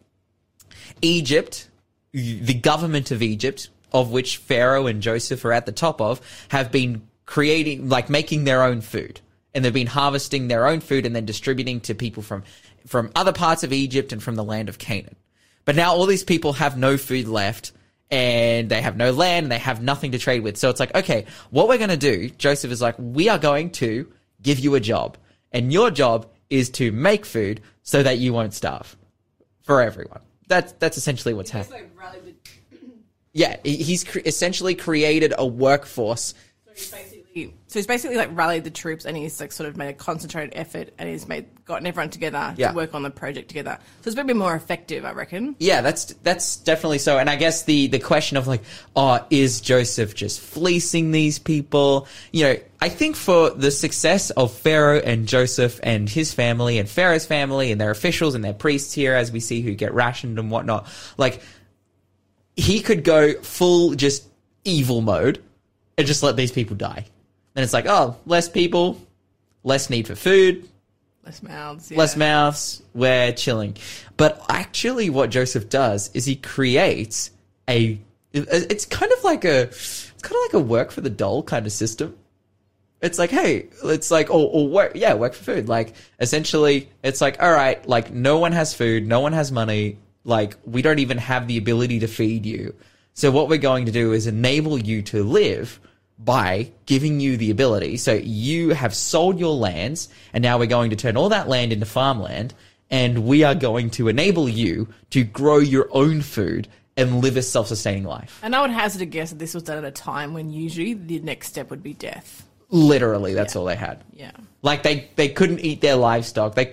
Egypt, 1.03 1.69
the 2.13 2.55
government 2.55 3.11
of 3.11 3.23
Egypt, 3.23 3.69
of 3.93 4.11
which 4.11 4.39
Pharaoh 4.39 4.87
and 4.87 5.03
Joseph 5.03 5.45
are 5.45 5.53
at 5.53 5.67
the 5.67 5.73
top 5.73 6.01
of, 6.01 6.21
have 6.49 6.73
been 6.73 7.07
creating, 7.27 7.91
like 7.91 8.09
making 8.09 8.45
their 8.45 8.63
own 8.63 8.81
food. 8.81 9.21
And 9.55 9.65
they've 9.65 9.73
been 9.73 9.87
harvesting 9.87 10.49
their 10.49 10.67
own 10.67 10.81
food 10.81 11.07
and 11.07 11.15
then 11.15 11.27
distributing 11.27 11.81
to 11.81 11.95
people 11.95 12.23
from, 12.23 12.45
from 12.87 13.11
other 13.15 13.33
parts 13.33 13.65
of 13.65 13.73
Egypt 13.73 14.13
and 14.13 14.23
from 14.23 14.37
the 14.37 14.45
land 14.45 14.69
of 14.69 14.79
Canaan. 14.79 15.17
But 15.65 15.77
now 15.77 15.95
all 15.95 16.07
these 16.07 16.25
people 16.25 16.55
have 16.55 16.79
no 16.79 16.97
food 16.97 17.27
left 17.27 17.73
and 18.11 18.69
they 18.69 18.81
have 18.83 18.97
no 18.97 19.11
land 19.11 19.45
and 19.45 19.53
they 19.53 19.59
have 19.59 19.83
nothing 19.83 20.13
to 20.13 20.19
trade 20.19 20.43
with. 20.43 20.57
So 20.57 20.71
it's 20.71 20.81
like, 20.81 20.95
okay, 20.95 21.27
what 21.51 21.69
we're 21.69 21.79
going 21.79 21.91
to 21.91 21.97
do, 21.97 22.31
Joseph 22.31 22.71
is 22.71 22.81
like, 22.81 22.95
we 22.99 23.29
are 23.29 23.39
going 23.39 23.71
to 23.73 24.13
give 24.43 24.59
you 24.59 24.75
a 24.75 24.81
job 24.81 25.17
and 25.53 25.73
your 25.73 25.91
job 25.91 26.27
is 26.51 26.71
to 26.71 26.93
make 26.93 27.27
food 27.27 27.61
so 27.83 28.03
that 28.03 28.19
you 28.19 28.33
won't 28.33 28.55
starve 28.55 28.97
for 29.63 29.83
everyone. 29.83 30.21
That's, 30.49 30.73
that's 30.73 30.97
essentially 30.97 31.35
what's 31.35 31.51
happening. 31.51 31.91
Yeah, 33.33 33.57
he's 33.65 34.05
cre- 34.05 34.21
essentially 34.25 34.75
created 34.75 35.35
a 35.37 35.47
workforce. 35.47 36.35
So 36.65 36.73
he's 37.37 37.87
basically 37.87 38.17
like 38.17 38.31
rallied 38.33 38.65
the 38.65 38.71
troops 38.71 39.05
and 39.05 39.17
he's 39.17 39.39
like 39.41 39.53
sort 39.53 39.69
of 39.69 39.77
made 39.77 39.89
a 39.89 39.93
concentrated 39.93 40.53
effort 40.57 40.91
and 40.99 41.09
he's 41.09 41.29
made 41.29 41.47
gotten 41.67 41.87
everyone 41.87 42.09
together 42.09 42.55
Yeah. 42.57 42.71
to 42.71 42.75
work 42.77 42.95
on 42.95 43.03
the 43.03 43.11
project 43.11 43.49
together. 43.49 43.79
So 44.03 44.09
it's 44.11 44.19
a 44.19 44.25
bit 44.25 44.37
more 44.37 44.55
effective, 44.55 45.05
I 45.05 45.13
reckon. 45.13 45.57
Yeah, 45.59 45.81
that's 45.83 46.07
that's 46.23 46.57
definitely 46.57 46.99
so. 46.99 47.19
And 47.19 47.29
I 47.29 47.37
guess 47.37 47.65
the 47.65 47.89
the 47.89 47.99
question 47.99 48.37
of 48.37 48.47
like, 48.47 48.63
oh, 48.95 49.25
is 49.31 49.61
Joseph 49.61 50.15
just 50.15 50.41
fleecing 50.41 51.11
these 51.11 51.39
people? 51.39 52.09
You 52.33 52.45
know, 52.45 52.57
I 52.81 52.89
think 52.89 53.17
for 53.17 53.51
the 53.51 53.71
success 53.71 54.31
of 54.31 54.53
Pharaoh 54.53 55.01
and 55.01 55.27
Joseph 55.29 55.79
and 55.83 56.09
his 56.09 56.33
family 56.33 56.79
and 56.79 56.89
Pharaoh's 56.89 57.27
family 57.27 57.71
and 57.73 57.81
their 57.81 57.91
officials 57.91 58.35
and 58.35 58.43
their 58.43 58.55
priests 58.55 58.93
here, 58.95 59.15
as 59.15 59.31
we 59.31 59.41
see 59.41 59.61
who 59.61 59.75
get 59.75 59.93
rationed 59.93 60.39
and 60.39 60.51
whatnot, 60.51 60.87
like 61.19 61.43
he 62.57 62.81
could 62.81 63.05
go 63.05 63.35
full 63.43 63.95
just 63.95 64.25
evil 64.65 65.01
mode 65.03 65.43
and 65.99 66.07
just 66.07 66.23
let 66.23 66.37
these 66.37 66.53
people 66.53 66.77
die. 66.77 67.05
Then 67.57 67.65
it's 67.65 67.73
like, 67.73 67.87
oh, 67.89 68.15
less 68.27 68.51
people, 68.51 69.01
less 69.65 69.89
need 69.89 70.07
for 70.07 70.15
food, 70.15 70.69
Less 71.25 71.43
mouths. 71.43 71.91
less 71.91 72.15
mouths, 72.15 72.83
we're 72.93 73.33
chilling. 73.33 73.79
But 74.19 74.45
actually, 74.51 75.09
what 75.09 75.31
Joseph 75.31 75.71
does 75.71 76.11
is 76.13 76.27
he 76.27 76.37
creates 76.37 77.31
a. 77.67 77.99
It's 78.35 78.85
kind 78.85 79.11
of 79.11 79.25
like 79.25 79.47
a, 79.47 79.63
it's 79.63 80.13
kind 80.21 80.37
of 80.37 80.53
like 80.53 80.63
a 80.63 80.65
work 80.67 80.91
for 80.91 81.01
the 81.01 81.09
dole 81.09 81.43
kind 81.43 81.65
of 81.65 81.73
system. 81.73 82.15
It's 83.01 83.19
like, 83.19 83.31
hey, 83.31 83.69
it's 83.85 84.11
like, 84.11 84.29
or, 84.29 84.51
or 84.53 84.69
work, 84.69 84.93
yeah, 84.95 85.15
work 85.15 85.33
for 85.33 85.45
food. 85.55 85.67
Like, 85.67 85.95
essentially, 86.21 86.91
it's 87.03 87.23
like, 87.23 87.43
all 87.43 87.51
right, 87.53 87.87
like, 87.89 88.13
no 88.13 88.37
one 88.39 88.53
has 88.53 88.75
food, 88.75 89.07
no 89.07 89.21
one 89.21 89.33
has 89.33 89.51
money, 89.51 89.97
like, 90.25 90.57
we 90.67 90.83
don't 90.83 90.99
even 90.99 91.17
have 91.17 91.47
the 91.49 91.57
ability 91.57 92.01
to 92.01 92.07
feed 92.07 92.45
you. 92.45 92.75
So 93.15 93.31
what 93.31 93.49
we're 93.49 93.57
going 93.59 93.87
to 93.87 93.93
do 93.93 94.13
is 94.13 94.27
enable 94.27 94.79
you 94.79 95.01
to 95.03 95.25
live 95.25 95.81
by 96.19 96.71
giving 96.87 97.21
you 97.21 97.37
the 97.37 97.51
ability. 97.51 97.97
So 97.99 98.15
you 98.15 98.71
have 98.71 98.95
sold 98.95 99.39
your 99.39 99.55
lands, 99.55 100.09
and 100.33 100.43
now 100.43 100.59
we're 100.59 100.67
going 100.67 100.91
to 100.91 100.97
turn 100.97 101.17
all 101.17 101.29
that 101.29 101.49
land 101.49 101.73
into 101.73 101.87
farmland, 101.87 102.55
and 102.91 103.27
we 103.27 103.45
are 103.45 103.55
going 103.55 103.91
to 103.91 104.09
enable 104.09 104.49
you 104.49 104.89
to 105.11 105.25
grow 105.25 105.59
your 105.59 105.89
own 105.93 106.23
food 106.23 106.69
and 106.97 107.21
live 107.23 107.37
a 107.37 107.43
self-sustaining 107.43 108.05
life. 108.05 108.41
And 108.43 108.57
I 108.57 108.63
would 108.63 108.71
hazard 108.71 109.03
a 109.03 109.07
guess 109.07 109.31
that 109.31 109.39
this 109.39 109.53
was 109.53 109.63
done 109.63 109.77
at 109.79 109.85
a 109.85 109.91
time 109.91 110.33
when 110.33 110.51
usually 110.51 110.95
the 110.95 111.19
next 111.21 111.49
step 111.49 111.69
would 111.69 111.83
be 111.83 111.93
death. 111.93 112.47
Literally, 112.71 113.35
that's 113.35 113.55
Yeah. 113.55 113.59
all 113.61 113.67
they 113.67 113.77
had. 113.77 114.03
Yeah. 114.13 114.33
Like 114.63 114.83
they 114.83 115.09
they 115.15 115.29
couldn't 115.29 115.61
eat 115.61 115.81
their 115.83 115.95
livestock. 115.95 116.57
They 116.57 116.73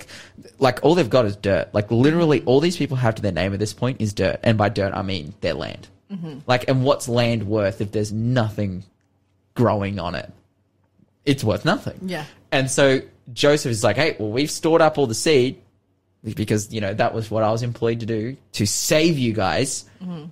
like 0.58 0.80
all 0.82 0.96
they've 0.96 1.10
got 1.10 1.26
is 1.26 1.36
dirt. 1.36 1.70
Like 1.74 1.92
literally, 1.92 2.42
all 2.46 2.60
these 2.62 2.78
people 2.78 2.98
have 2.98 3.14
to 3.16 3.22
their 3.22 3.32
name 3.32 3.54
at 3.54 3.60
this 3.60 3.74
point 3.74 4.02
is 4.02 4.14
dirt, 4.14 4.40
and 4.42 4.58
by 4.58 4.70
dirt 4.70 4.94
I 4.96 5.04
mean 5.04 5.36
their 5.42 5.54
land. 5.54 5.88
Mm-hmm. 6.12 6.40
Like, 6.48 6.68
and 6.68 6.84
what's 6.84 7.08
land 7.08 7.44
worth 7.48 7.82
if 7.82 7.92
there's 7.92 8.12
nothing 8.12 8.86
growing 9.54 10.00
on 10.00 10.16
it? 10.16 10.32
It's 11.26 11.44
worth 11.44 11.66
nothing. 11.66 12.00
Yeah. 12.04 12.26
And 12.52 12.70
so 12.70 13.02
Joseph 13.32 13.72
is 13.72 13.84
like, 13.84 13.96
hey, 13.96 14.16
well, 14.20 14.30
we've 14.30 14.52
stored 14.52 14.82
up 14.82 14.98
all 14.98 15.08
the 15.08 15.16
seed 15.16 15.62
because, 16.24 16.74
you 16.74 16.82
know, 16.82 16.94
that 16.94 17.14
was 17.14 17.32
what 17.32 17.44
I 17.44 17.52
was 17.52 17.64
employed 17.64 18.02
to 18.02 18.06
do 18.06 18.38
to 18.54 18.66
save 18.66 19.18
you 19.18 19.34
guys. 19.34 19.86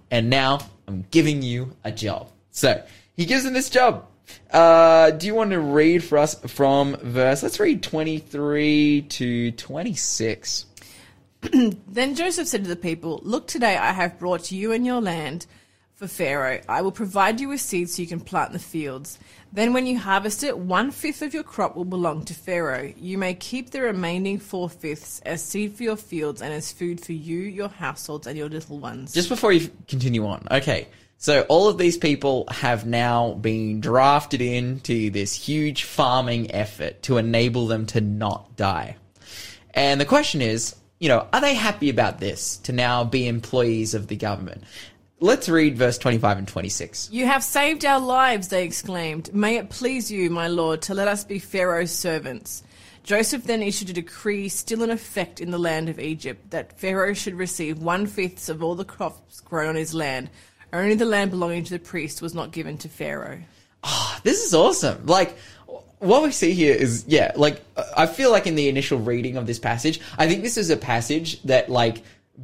And 0.10 0.30
now 0.30 0.60
I'm 0.88 1.06
giving 1.12 1.42
you 1.42 1.76
a 1.84 1.92
job. 1.92 2.30
So 2.52 2.84
he 3.16 3.26
gives 3.26 3.46
him 3.46 3.54
this 3.54 3.70
job. 3.70 4.06
Uh, 4.52 5.12
do 5.12 5.28
you 5.28 5.36
want 5.36 5.52
to 5.52 5.60
read 5.60 6.04
for 6.04 6.18
us 6.18 6.36
from 6.48 6.96
verse? 6.98 7.44
Let's 7.44 7.60
read 7.60 7.84
23 7.84 9.04
to 9.10 9.52
26. 9.52 10.66
Then 11.88 12.16
Joseph 12.16 12.48
said 12.48 12.64
to 12.64 12.70
the 12.70 12.76
people, 12.76 13.20
Look, 13.24 13.48
today 13.48 13.78
I 13.78 13.92
have 13.92 14.20
brought 14.20 14.52
you 14.52 14.72
and 14.72 14.86
your 14.86 15.02
land 15.02 15.46
for 16.02 16.08
Pharaoh. 16.08 16.60
I 16.68 16.82
will 16.82 16.92
provide 16.92 17.40
you 17.40 17.50
with 17.50 17.62
seed 17.62 17.88
so 17.88 18.02
you 18.02 18.08
can 18.08 18.20
plant 18.20 18.54
the 18.54 18.60
fields. 18.60 19.20
Then, 19.54 19.72
when 19.72 19.86
you 19.86 20.00
harvest 20.00 20.44
it, 20.44 20.58
one 20.58 20.90
fifth 20.90 21.22
of 21.22 21.32
your 21.32 21.44
crop 21.44 21.76
will 21.76 21.86
belong 21.86 22.26
to 22.26 22.34
Pharaoh. 22.34 22.92
You 22.98 23.20
may 23.20 23.36
keep 23.36 23.70
the 23.70 23.82
remaining 23.82 24.40
four 24.40 24.68
fifths 24.68 25.20
as 25.28 25.44
seed 25.44 25.76
for 25.76 25.84
your 25.84 25.96
fields 25.96 26.42
and 26.42 26.52
as 26.52 26.72
food 26.72 27.06
for 27.06 27.12
you, 27.12 27.42
your 27.42 27.70
households, 27.70 28.26
and 28.26 28.36
your 28.36 28.50
little 28.50 28.80
ones. 28.80 29.14
Just 29.14 29.30
before 29.30 29.54
you 29.54 29.70
continue 29.88 30.26
on, 30.26 30.48
okay. 30.50 30.88
So 31.20 31.42
all 31.50 31.68
of 31.68 31.78
these 31.78 32.00
people 32.00 32.46
have 32.50 32.88
now 32.88 33.34
been 33.36 33.80
drafted 33.80 34.42
into 34.42 35.12
this 35.12 35.36
huge 35.36 35.84
farming 35.84 36.52
effort 36.52 37.04
to 37.04 37.18
enable 37.18 37.68
them 37.68 37.86
to 37.88 38.02
not 38.02 38.56
die. 38.56 38.96
And 39.76 40.02
the 40.02 40.06
question 40.06 40.42
is, 40.42 40.76
you 41.02 41.10
know, 41.10 41.28
are 41.34 41.42
they 41.42 41.56
happy 41.56 41.90
about 41.90 42.20
this 42.20 42.58
to 42.58 42.72
now 42.72 43.04
be 43.04 43.28
employees 43.28 43.96
of 43.96 44.06
the 44.06 44.16
government? 44.16 44.64
Let's 45.24 45.48
read 45.48 45.78
verse 45.78 46.00
25 46.00 46.40
and 46.40 46.48
26. 46.48 47.10
You 47.12 47.28
have 47.28 47.44
saved 47.44 47.86
our 47.86 48.00
lives, 48.00 48.48
they 48.48 48.66
exclaimed. 48.66 49.32
May 49.36 49.58
it 49.58 49.70
please 49.70 50.10
you, 50.10 50.32
my 50.32 50.48
lord, 50.48 50.82
to 50.84 50.96
let 50.96 51.08
us 51.08 51.24
be 51.24 51.38
Pharaoh's 51.38 51.92
servants. 51.92 52.64
Joseph 53.04 53.44
then 53.44 53.62
issued 53.62 53.92
a 53.92 53.94
decree 53.94 54.50
still 54.50 54.82
in 54.82 54.90
effect 54.90 55.40
in 55.40 55.52
the 55.52 55.60
land 55.60 55.90
of 55.90 56.00
Egypt 56.00 56.50
that 56.50 56.80
Pharaoh 56.80 57.14
should 57.14 57.36
receive 57.36 57.78
one 57.78 58.08
fifth 58.08 58.50
of 58.50 58.64
all 58.64 58.74
the 58.74 58.84
crops 58.84 59.42
grown 59.42 59.70
on 59.70 59.76
his 59.76 59.94
land. 59.94 60.32
Only 60.74 60.96
the 60.96 61.06
land 61.06 61.30
belonging 61.30 61.66
to 61.66 61.74
the 61.74 61.78
priest 61.78 62.24
was 62.24 62.34
not 62.34 62.52
given 62.52 62.80
to 62.80 62.90
Pharaoh. 62.90 63.42
Ah, 63.84 64.20
this 64.24 64.44
is 64.44 64.56
awesome. 64.56 65.06
Like, 65.06 65.38
what 66.00 66.24
we 66.24 66.32
see 66.32 66.54
here 66.54 66.74
is, 66.74 67.06
yeah, 67.08 67.32
like, 67.36 67.62
I 67.96 68.08
feel 68.08 68.32
like 68.32 68.48
in 68.48 68.56
the 68.56 68.70
initial 68.70 68.98
reading 68.98 69.38
of 69.38 69.46
this 69.46 69.60
passage, 69.60 70.02
I 70.18 70.28
think 70.28 70.42
this 70.42 70.58
is 70.58 70.72
a 70.72 70.78
passage 70.78 71.40
that, 71.44 71.70
like, 71.70 72.02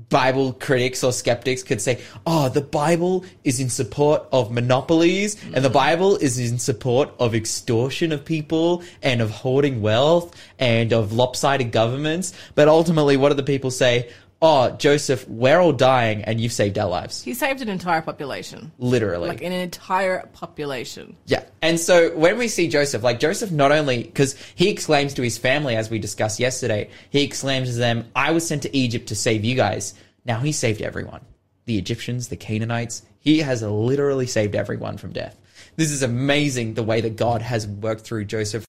Bible 0.10 0.54
critics 0.54 1.04
or 1.04 1.12
skeptics 1.12 1.64
could 1.64 1.82
say, 1.82 2.02
oh, 2.26 2.50
the 2.50 2.62
Bible 2.62 3.26
is 3.44 3.60
in 3.60 3.70
support 3.70 4.28
of 4.32 4.52
monopolies 4.52 5.42
and 5.54 5.66
the 5.66 5.70
Bible 5.70 6.18
is 6.18 6.38
in 6.40 6.60
support 6.60 7.14
of 7.20 7.34
extortion 7.34 8.12
of 8.12 8.24
people 8.24 8.84
and 9.02 9.22
of 9.22 9.32
hoarding 9.32 9.82
wealth 9.82 10.36
and 10.60 10.94
of 10.94 11.14
lopsided 11.14 11.72
governments. 11.72 12.34
But 12.56 12.68
ultimately, 12.68 13.18
what 13.18 13.30
do 13.30 13.36
the 13.36 13.44
people 13.44 13.72
say? 13.72 14.10
Oh, 14.40 14.70
Joseph, 14.72 15.28
we're 15.28 15.60
all 15.60 15.74
dying 15.74 16.24
and 16.24 16.40
you've 16.40 16.52
saved 16.52 16.78
our 16.78 16.88
lives. 16.88 17.24
He 17.24 17.34
saved 17.34 17.62
an 17.62 17.70
entire 17.70 18.02
population. 18.02 18.72
Literally. 18.78 19.30
Like 19.30 19.42
an 19.42 19.52
entire 19.52 20.30
population. 20.34 21.18
Yeah. 21.26 21.44
And 21.64 21.80
so 21.80 22.16
when 22.16 22.38
we 22.38 22.48
see 22.48 22.68
Joseph, 22.68 23.02
like 23.02 23.20
Joseph 23.20 23.52
not 23.52 23.72
only, 23.72 24.04
because 24.04 24.36
he 24.54 24.70
exclaims 24.70 25.16
to 25.16 25.24
his 25.24 25.40
family, 25.40 25.76
as 25.76 25.90
we 25.90 25.98
discussed 25.98 26.40
yesterday, 26.40 26.92
he 27.10 27.24
exclaims 27.24 27.72
to 27.72 27.78
them, 27.78 28.12
I 28.16 28.32
was 28.32 28.48
sent 28.48 28.62
to 28.64 28.78
Egypt 28.78 29.08
to 29.08 29.16
save 29.16 29.44
you 29.44 29.56
guys. 29.56 29.96
Now 30.24 30.40
he 30.40 30.52
saved 30.52 30.84
everyone. 30.84 31.22
The 31.66 31.80
Egyptians, 31.80 32.28
the 32.28 32.38
Canaanites. 32.38 33.02
He 33.20 33.40
has 33.40 33.64
literally 33.64 34.28
saved 34.28 34.54
everyone 34.56 34.98
from 34.98 35.14
death. 35.14 35.36
This 35.78 35.92
is 35.92 36.04
amazing 36.04 36.76
the 36.76 36.84
way 36.84 37.02
that 37.02 37.16
God 37.16 37.42
has 37.42 37.68
worked 37.68 38.02
through 38.02 38.26
Joseph. 38.26 38.66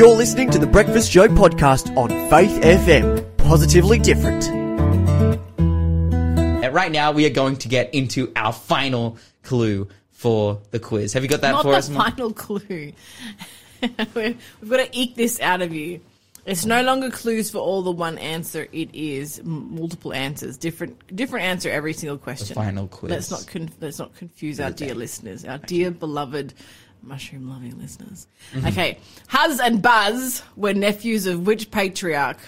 You're 0.00 0.16
listening 0.16 0.50
to 0.50 0.58
the 0.58 0.68
Breakfast 0.70 1.10
Show 1.10 1.26
podcast 1.28 1.94
on 1.96 2.08
Faith 2.30 2.62
FM. 2.62 3.29
Positively 3.50 3.98
different. 3.98 4.48
And 5.58 6.72
right 6.72 6.92
now 6.92 7.10
we 7.10 7.26
are 7.26 7.30
going 7.30 7.56
to 7.56 7.66
get 7.66 7.92
into 7.92 8.30
our 8.36 8.52
final 8.52 9.18
clue 9.42 9.88
for 10.12 10.60
the 10.70 10.78
quiz. 10.78 11.14
Have 11.14 11.24
you 11.24 11.28
got 11.28 11.40
that 11.40 11.50
Not 11.50 11.62
for 11.64 11.72
the 11.72 11.78
us? 11.78 11.88
Mum? 11.88 12.12
final 12.12 12.32
clue. 12.32 12.92
We've 13.82 14.36
got 14.68 14.76
to 14.76 14.88
eke 14.92 15.16
this 15.16 15.40
out 15.40 15.62
of 15.62 15.74
you. 15.74 16.00
It's 16.46 16.64
no 16.64 16.82
longer 16.82 17.10
clues 17.10 17.50
for 17.50 17.58
all 17.58 17.82
the 17.82 17.90
one 17.90 18.18
answer. 18.18 18.68
It 18.70 18.94
is 18.94 19.42
multiple 19.42 20.14
answers, 20.14 20.56
different 20.56 21.16
different 21.16 21.44
answer 21.46 21.70
every 21.70 21.92
single 21.92 22.18
question. 22.18 22.54
final 22.54 22.86
quiz. 22.86 23.10
Let's 23.10 23.32
not 23.32 23.48
con- 23.48 23.70
let's 23.80 23.98
not 23.98 24.14
confuse 24.14 24.60
our 24.60 24.70
dear 24.70 24.94
listeners, 24.94 25.44
our 25.44 25.58
dear 25.58 25.90
beloved 25.90 26.54
mushroom 27.02 27.48
loving 27.48 27.76
listeners. 27.80 28.28
Mm-hmm. 28.52 28.66
Okay, 28.68 28.98
Huz 29.26 29.58
and 29.58 29.82
Buzz 29.82 30.44
were 30.54 30.72
nephews 30.72 31.26
of 31.26 31.46
which 31.46 31.72
patriarch? 31.72 32.38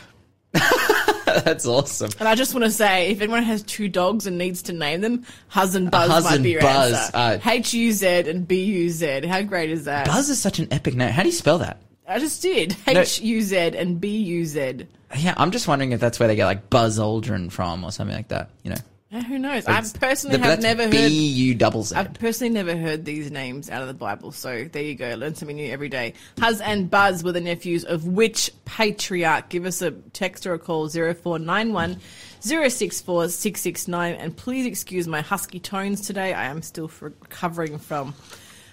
That's 1.45 1.67
awesome. 1.67 2.11
And 2.19 2.29
I 2.29 2.35
just 2.35 2.53
want 2.55 2.65
to 2.65 2.71
say, 2.71 3.11
if 3.11 3.21
anyone 3.21 3.43
has 3.43 3.63
two 3.63 3.89
dogs 3.89 4.27
and 4.27 4.37
needs 4.37 4.63
to 4.63 4.73
name 4.73 5.01
them, 5.01 5.25
Huz 5.49 5.75
and 5.75 5.91
Buzz 5.91 6.11
Huz 6.11 6.25
might 6.25 6.43
be 6.43 6.51
your 6.51 6.61
Buzz, 6.61 6.93
answer. 6.93 7.11
uh, 7.15 7.39
H 7.51 7.73
U 7.75 7.93
Z 7.93 8.07
and 8.07 8.47
B 8.47 8.63
U 8.65 8.91
Z. 8.91 9.27
How 9.27 9.43
great 9.43 9.71
is 9.71 9.85
that? 9.85 10.07
Buzz 10.07 10.29
is 10.29 10.41
such 10.41 10.59
an 10.59 10.69
epic 10.71 10.95
name. 10.95 11.11
How 11.11 11.23
do 11.23 11.29
you 11.29 11.35
spell 11.35 11.59
that? 11.59 11.79
I 12.07 12.19
just 12.19 12.43
did. 12.43 12.77
H 12.87 13.21
U 13.21 13.41
Z 13.41 13.57
and 13.57 14.01
B 14.01 14.17
U 14.19 14.45
Z. 14.45 14.87
Yeah, 15.17 15.35
I'm 15.37 15.51
just 15.53 15.69
wondering 15.69 15.93
if 15.93 16.01
that's 16.01 16.19
where 16.21 16.27
they 16.29 16.37
get 16.37 16.47
like 16.47 16.69
Buzz 16.69 16.99
Aldrin 16.99 17.51
from 17.51 17.85
or 17.85 17.93
something 17.93 18.17
like 18.17 18.29
that. 18.29 18.51
You 18.63 18.71
know, 18.71 18.79
Yeah, 19.13 19.25
Who 19.25 19.39
knows? 19.39 19.67
I 19.67 19.83
personally 19.83 20.39
But 20.39 20.47
have 20.47 20.63
never 20.63 20.85
heard. 20.85 21.13
U 21.13 21.55
double 21.55 21.83
Z. 21.83 21.95
I've 21.97 22.15
personally 22.15 22.53
never 22.53 22.75
heard 22.75 23.05
these 23.05 23.31
names 23.31 23.69
out 23.69 23.83
of 23.83 23.89
the 23.89 23.95
Bible. 23.95 24.33
So 24.33 24.65
there 24.65 24.83
you 24.83 24.95
go. 24.95 25.15
Learn 25.15 25.35
something 25.35 25.57
new 25.57 25.71
every 25.71 25.91
day. 25.91 26.15
Huz 26.39 26.63
and 26.63 26.91
Buzz 26.91 27.23
were 27.23 27.33
the 27.33 27.41
nephews 27.41 27.85
of 27.85 28.07
which 28.07 28.51
patriarch? 28.65 29.51
Give 29.51 29.67
us 29.67 29.83
a 29.83 29.91
text 29.91 30.47
or 30.47 30.55
a 30.55 30.59
call 30.59 30.89
0491 30.89 31.99
064 32.41 33.29
669. 33.29 34.15
And 34.15 34.35
please 34.35 34.65
excuse 34.65 35.07
my 35.07 35.21
husky 35.21 35.61
tones 35.61 36.01
today. 36.07 36.33
I 36.33 36.47
am 36.47 36.63
still 36.63 36.91
recovering 37.01 37.79
from 37.79 38.15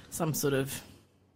some 0.09 0.33
sort 0.33 0.53
of. 0.53 0.81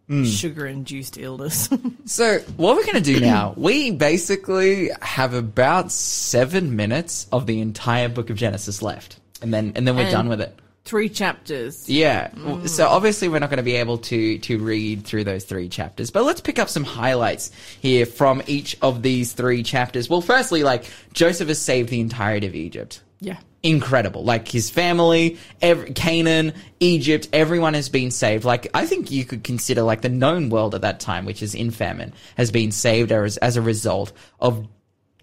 Mm. 0.08 0.26
sugar 0.26 0.66
induced 0.66 1.16
illness. 1.18 1.68
So 2.06 2.38
what 2.58 2.76
we're 2.76 2.82
going 2.84 2.96
to 2.96 3.00
do 3.00 3.18
now, 3.20 3.54
we 3.56 3.90
basically 3.90 4.90
have 5.00 5.32
about 5.32 5.90
seven 5.90 6.76
minutes 6.76 7.26
of 7.32 7.46
the 7.46 7.60
entire 7.60 8.10
book 8.10 8.28
of 8.28 8.36
Genesis 8.36 8.82
left, 8.82 9.18
and 9.40 9.52
then 9.54 9.72
and 9.74 9.88
then 9.88 9.96
we're 9.96 10.02
And- 10.02 10.12
done 10.12 10.28
with 10.28 10.40
it. 10.42 10.58
Three 10.84 11.08
chapters. 11.08 11.88
Yeah. 11.88 12.28
Mm. 12.28 12.68
So 12.68 12.86
obviously 12.86 13.30
we're 13.30 13.38
not 13.38 13.48
going 13.48 13.56
to 13.56 13.62
be 13.62 13.76
able 13.76 13.96
to 13.96 14.36
to 14.40 14.58
read 14.58 15.04
through 15.06 15.24
those 15.24 15.44
three 15.44 15.70
chapters, 15.70 16.10
but 16.10 16.24
let's 16.24 16.42
pick 16.42 16.58
up 16.58 16.68
some 16.68 16.84
highlights 16.84 17.50
here 17.80 18.04
from 18.04 18.42
each 18.46 18.76
of 18.82 19.00
these 19.00 19.32
three 19.32 19.62
chapters. 19.62 20.10
Well, 20.10 20.20
firstly, 20.20 20.62
like 20.62 20.84
Joseph 21.14 21.48
has 21.48 21.58
saved 21.58 21.88
the 21.88 22.00
entirety 22.00 22.46
of 22.46 22.54
Egypt. 22.54 23.00
Yeah. 23.24 23.38
Incredible. 23.62 24.22
Like 24.22 24.46
his 24.46 24.68
family, 24.68 25.38
every, 25.62 25.92
Canaan, 25.92 26.52
Egypt, 26.80 27.28
everyone 27.32 27.72
has 27.74 27.88
been 27.88 28.10
saved. 28.10 28.44
Like 28.44 28.68
I 28.74 28.84
think 28.84 29.10
you 29.10 29.24
could 29.24 29.42
consider 29.42 29.82
like 29.82 30.02
the 30.02 30.10
known 30.10 30.50
world 30.50 30.74
at 30.74 30.82
that 30.82 31.00
time, 31.00 31.24
which 31.24 31.42
is 31.42 31.54
in 31.54 31.70
famine, 31.70 32.12
has 32.36 32.50
been 32.50 32.72
saved 32.72 33.10
as, 33.10 33.38
as 33.38 33.56
a 33.56 33.62
result 33.62 34.12
of 34.38 34.68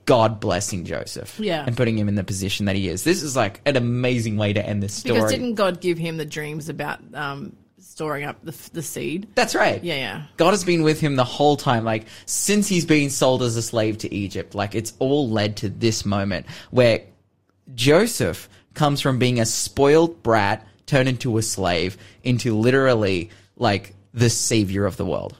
God 0.05 0.39
blessing 0.39 0.85
Joseph. 0.85 1.39
Yeah. 1.39 1.63
And 1.65 1.77
putting 1.77 1.97
him 1.97 2.07
in 2.07 2.15
the 2.15 2.23
position 2.23 2.65
that 2.65 2.75
he 2.75 2.89
is. 2.89 3.03
This 3.03 3.21
is 3.21 3.35
like 3.35 3.61
an 3.67 3.77
amazing 3.77 4.37
way 4.37 4.53
to 4.53 4.65
end 4.65 4.81
this 4.81 4.95
story. 4.95 5.19
Because 5.19 5.31
didn't 5.31 5.55
God 5.55 5.79
give 5.79 5.99
him 5.99 6.17
the 6.17 6.25
dreams 6.25 6.67
about 6.67 6.99
um, 7.13 7.55
storing 7.79 8.23
up 8.23 8.43
the, 8.43 8.57
the 8.73 8.81
seed? 8.81 9.27
That's 9.35 9.53
right. 9.53 9.83
Yeah, 9.83 9.95
yeah. 9.95 10.23
God 10.37 10.51
has 10.51 10.63
been 10.63 10.81
with 10.81 10.99
him 10.99 11.15
the 11.15 11.23
whole 11.23 11.57
time, 11.57 11.83
like 11.83 12.07
since 12.25 12.67
he's 12.67 12.85
been 12.85 13.11
sold 13.11 13.43
as 13.43 13.55
a 13.55 13.61
slave 13.61 13.99
to 13.99 14.11
Egypt. 14.11 14.55
Like 14.55 14.73
it's 14.73 14.93
all 14.97 15.29
led 15.29 15.57
to 15.57 15.69
this 15.69 16.05
moment 16.05 16.47
where 16.71 17.03
Joseph 17.73 18.49
comes 18.73 19.01
from 19.01 19.19
being 19.19 19.39
a 19.39 19.45
spoiled 19.45 20.23
brat 20.23 20.67
turned 20.85 21.09
into 21.09 21.37
a 21.37 21.41
slave 21.41 21.97
into 22.23 22.55
literally 22.57 23.29
like 23.55 23.93
the 24.13 24.29
savior 24.29 24.85
of 24.85 24.97
the 24.97 25.05
world. 25.05 25.37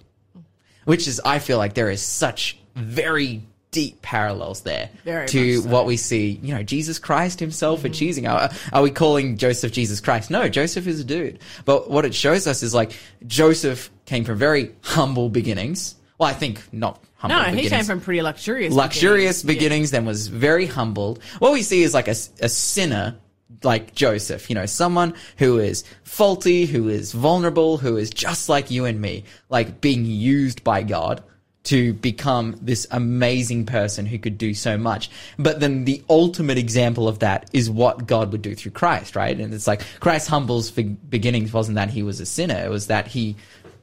Which 0.86 1.08
is, 1.08 1.22
I 1.24 1.40
feel 1.40 1.58
like 1.58 1.74
there 1.74 1.90
is 1.90 2.02
such 2.02 2.58
very 2.76 3.44
deep 3.72 4.02
parallels 4.02 4.62
there 4.62 4.90
Very 5.06 5.28
to 5.28 5.56
so. 5.56 5.62
Mm-hmm. 5.62 5.72
what 5.72 5.86
we 5.86 5.98
see, 5.98 6.40
you 6.42 6.54
know, 6.54 6.64
Jesus 6.64 7.00
Christ 7.00 7.40
himself 7.40 7.86
achieving. 7.86 8.28
Are, 8.28 8.50
are 8.74 8.82
we 8.82 8.92
calling 8.92 9.38
Joseph 9.38 9.72
Jesus 9.72 10.00
Christ? 10.02 10.30
No, 10.30 10.50
Joseph 10.50 10.88
is 10.88 11.00
a 11.00 11.04
dude. 11.04 11.40
But 11.66 11.90
what 11.90 12.06
it 12.06 12.14
shows 12.14 12.48
us 12.48 12.64
is 12.64 12.74
like 12.74 12.98
Joseph 13.26 13.90
came 14.06 14.26
from 14.26 14.38
very 14.38 14.76
humble 14.82 15.30
beginnings. 15.30 15.96
Well, 16.22 16.30
I 16.30 16.34
think 16.34 16.62
not 16.72 17.04
humble 17.16 17.36
No, 17.36 17.44
he 17.46 17.68
came 17.68 17.84
from 17.84 18.00
pretty 18.00 18.22
luxurious. 18.22 18.72
luxurious 18.72 19.42
beginnings. 19.42 19.90
beginnings, 19.90 19.92
then 19.92 20.06
was 20.06 20.28
very 20.28 20.68
humbled. 20.68 21.20
What 21.40 21.52
we 21.52 21.64
see 21.64 21.82
is 21.82 21.96
like 21.96 22.08
a, 22.08 22.12
a 22.42 22.48
sinner 22.48 23.16
like 23.64 23.96
Joseph, 23.96 24.48
you 24.48 24.54
know, 24.54 24.68
someone 24.68 25.16
who 25.38 25.58
is 25.58 25.84
faulty, 26.04 26.68
who 26.68 26.90
is 26.90 27.12
vulnerable, 27.12 27.80
who 27.80 27.98
is 27.98 28.12
just 28.12 28.50
like 28.50 28.70
you 28.70 28.86
and 28.86 29.02
me, 29.02 29.24
like 29.50 29.82
being 29.82 30.06
used 30.06 30.64
by 30.64 30.84
God 30.84 31.24
to 31.64 31.94
become 31.94 32.56
this 32.62 32.86
amazing 32.92 33.66
person 33.66 34.06
who 34.06 34.20
could 34.20 34.38
do 34.38 34.54
so 34.54 34.78
much. 34.78 35.10
But 35.40 35.60
then 35.60 35.86
the 35.86 36.04
ultimate 36.08 36.60
example 36.60 37.08
of 37.08 37.18
that 37.20 37.50
is 37.52 37.68
what 37.68 38.06
God 38.06 38.32
would 38.32 38.44
do 38.44 38.54
through 38.54 38.74
Christ, 38.74 39.16
right? 39.16 39.40
And 39.40 39.56
it's 39.56 39.66
like 39.66 39.82
Christ's 40.00 40.28
humble 40.28 40.64
beginnings 41.10 41.52
wasn't 41.52 41.76
that 41.78 41.90
he 41.90 42.04
was 42.04 42.20
a 42.20 42.28
sinner, 42.28 42.64
it 42.64 42.70
was 42.70 42.88
that 42.88 43.08
he 43.08 43.38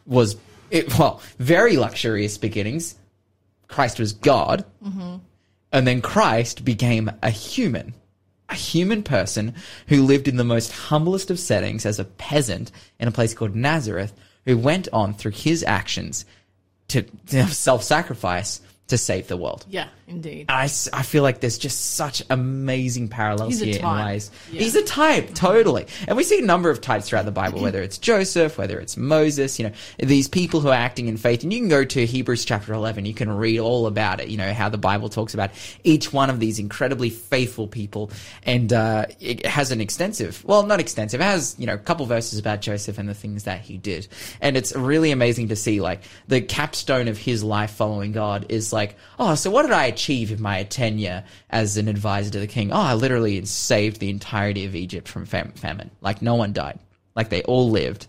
was, 0.06 0.36
it, 0.70 0.98
well, 0.98 1.20
very 1.38 1.76
luxurious 1.76 2.38
beginnings. 2.38 2.94
Christ 3.68 3.98
was 3.98 4.12
God, 4.12 4.64
mm-hmm. 4.82 5.16
and 5.72 5.86
then 5.86 6.00
Christ 6.00 6.64
became 6.64 7.10
a 7.22 7.30
human, 7.30 7.94
a 8.48 8.54
human 8.54 9.02
person 9.02 9.54
who 9.88 10.04
lived 10.04 10.26
in 10.26 10.36
the 10.36 10.44
most 10.44 10.72
humblest 10.72 11.30
of 11.30 11.38
settings 11.38 11.84
as 11.84 11.98
a 11.98 12.04
peasant 12.04 12.72
in 12.98 13.08
a 13.08 13.12
place 13.12 13.34
called 13.34 13.54
Nazareth, 13.54 14.14
who 14.46 14.56
went 14.56 14.88
on 14.92 15.12
through 15.12 15.32
his 15.32 15.62
actions 15.64 16.24
to, 16.88 17.02
to 17.26 17.46
self-sacrifice 17.48 18.62
to 18.86 18.96
save 18.96 19.28
the 19.28 19.36
world. 19.36 19.66
Yeah, 19.68 19.88
indeed. 20.08 20.46
I, 20.48 20.64
I 20.64 21.02
feel 21.02 21.22
like 21.22 21.40
there's 21.40 21.58
just 21.58 21.94
such 21.94 22.22
amazing 22.30 23.08
parallels 23.08 23.60
here 23.60 23.78
in 23.78 23.84
ways. 23.84 24.30
Yeah. 24.50 24.60
He's 24.60 24.74
a 24.74 24.82
type, 24.82 25.34
totally. 25.34 25.86
And 26.06 26.16
we 26.16 26.24
see 26.24 26.38
a 26.38 26.44
number 26.44 26.70
of 26.70 26.80
types 26.80 27.08
throughout 27.08 27.24
the 27.24 27.32
Bible, 27.32 27.60
whether 27.60 27.82
it's 27.82 27.98
Joseph, 27.98 28.58
whether 28.58 28.80
it's 28.80 28.96
Moses, 28.96 29.58
you 29.58 29.66
know, 29.66 29.74
these 29.98 30.28
people 30.28 30.60
who 30.60 30.68
are 30.68 30.74
acting 30.74 31.08
in 31.08 31.16
faith. 31.16 31.42
And 31.42 31.52
you 31.52 31.60
can 31.60 31.68
go 31.68 31.84
to 31.84 32.06
Hebrews 32.06 32.44
chapter 32.44 32.72
11, 32.72 33.06
you 33.06 33.14
can 33.14 33.30
read 33.30 33.58
all 33.60 33.86
about 33.86 34.20
it, 34.20 34.28
you 34.28 34.36
know, 34.36 34.52
how 34.52 34.68
the 34.68 34.78
Bible 34.78 35.08
talks 35.08 35.34
about 35.34 35.50
each 35.84 36.12
one 36.12 36.30
of 36.30 36.40
these 36.40 36.58
incredibly 36.58 37.10
faithful 37.10 37.66
people. 37.66 38.10
And 38.44 38.72
uh, 38.72 39.06
it 39.20 39.46
has 39.46 39.70
an 39.70 39.80
extensive, 39.80 40.44
well, 40.44 40.64
not 40.64 40.80
extensive, 40.80 41.20
it 41.20 41.24
has, 41.24 41.54
you 41.58 41.66
know, 41.66 41.74
a 41.74 41.78
couple 41.78 42.06
verses 42.06 42.38
about 42.38 42.60
Joseph 42.60 42.98
and 42.98 43.08
the 43.08 43.14
things 43.14 43.44
that 43.44 43.60
he 43.60 43.76
did. 43.76 44.08
And 44.40 44.56
it's 44.56 44.74
really 44.74 45.10
amazing 45.10 45.48
to 45.48 45.56
see, 45.56 45.80
like, 45.80 46.02
the 46.26 46.40
capstone 46.40 47.08
of 47.08 47.18
his 47.18 47.44
life 47.44 47.72
following 47.72 48.12
God 48.12 48.46
is 48.48 48.72
like, 48.72 48.96
oh, 49.18 49.34
so 49.34 49.50
what 49.50 49.62
did 49.62 49.72
I 49.72 49.90
achieve 49.98 50.30
in 50.30 50.40
my 50.40 50.62
tenure 50.62 51.24
as 51.50 51.76
an 51.76 51.88
advisor 51.88 52.30
to 52.30 52.38
the 52.38 52.46
king? 52.46 52.72
Oh, 52.72 52.80
I 52.80 52.94
literally 52.94 53.44
saved 53.44 53.98
the 53.98 54.10
entirety 54.10 54.64
of 54.64 54.76
Egypt 54.76 55.08
from 55.08 55.26
fam- 55.26 55.52
famine. 55.52 55.90
Like, 56.00 56.22
no 56.22 56.36
one 56.36 56.52
died. 56.52 56.78
Like, 57.16 57.30
they 57.30 57.42
all 57.42 57.68
lived 57.68 58.06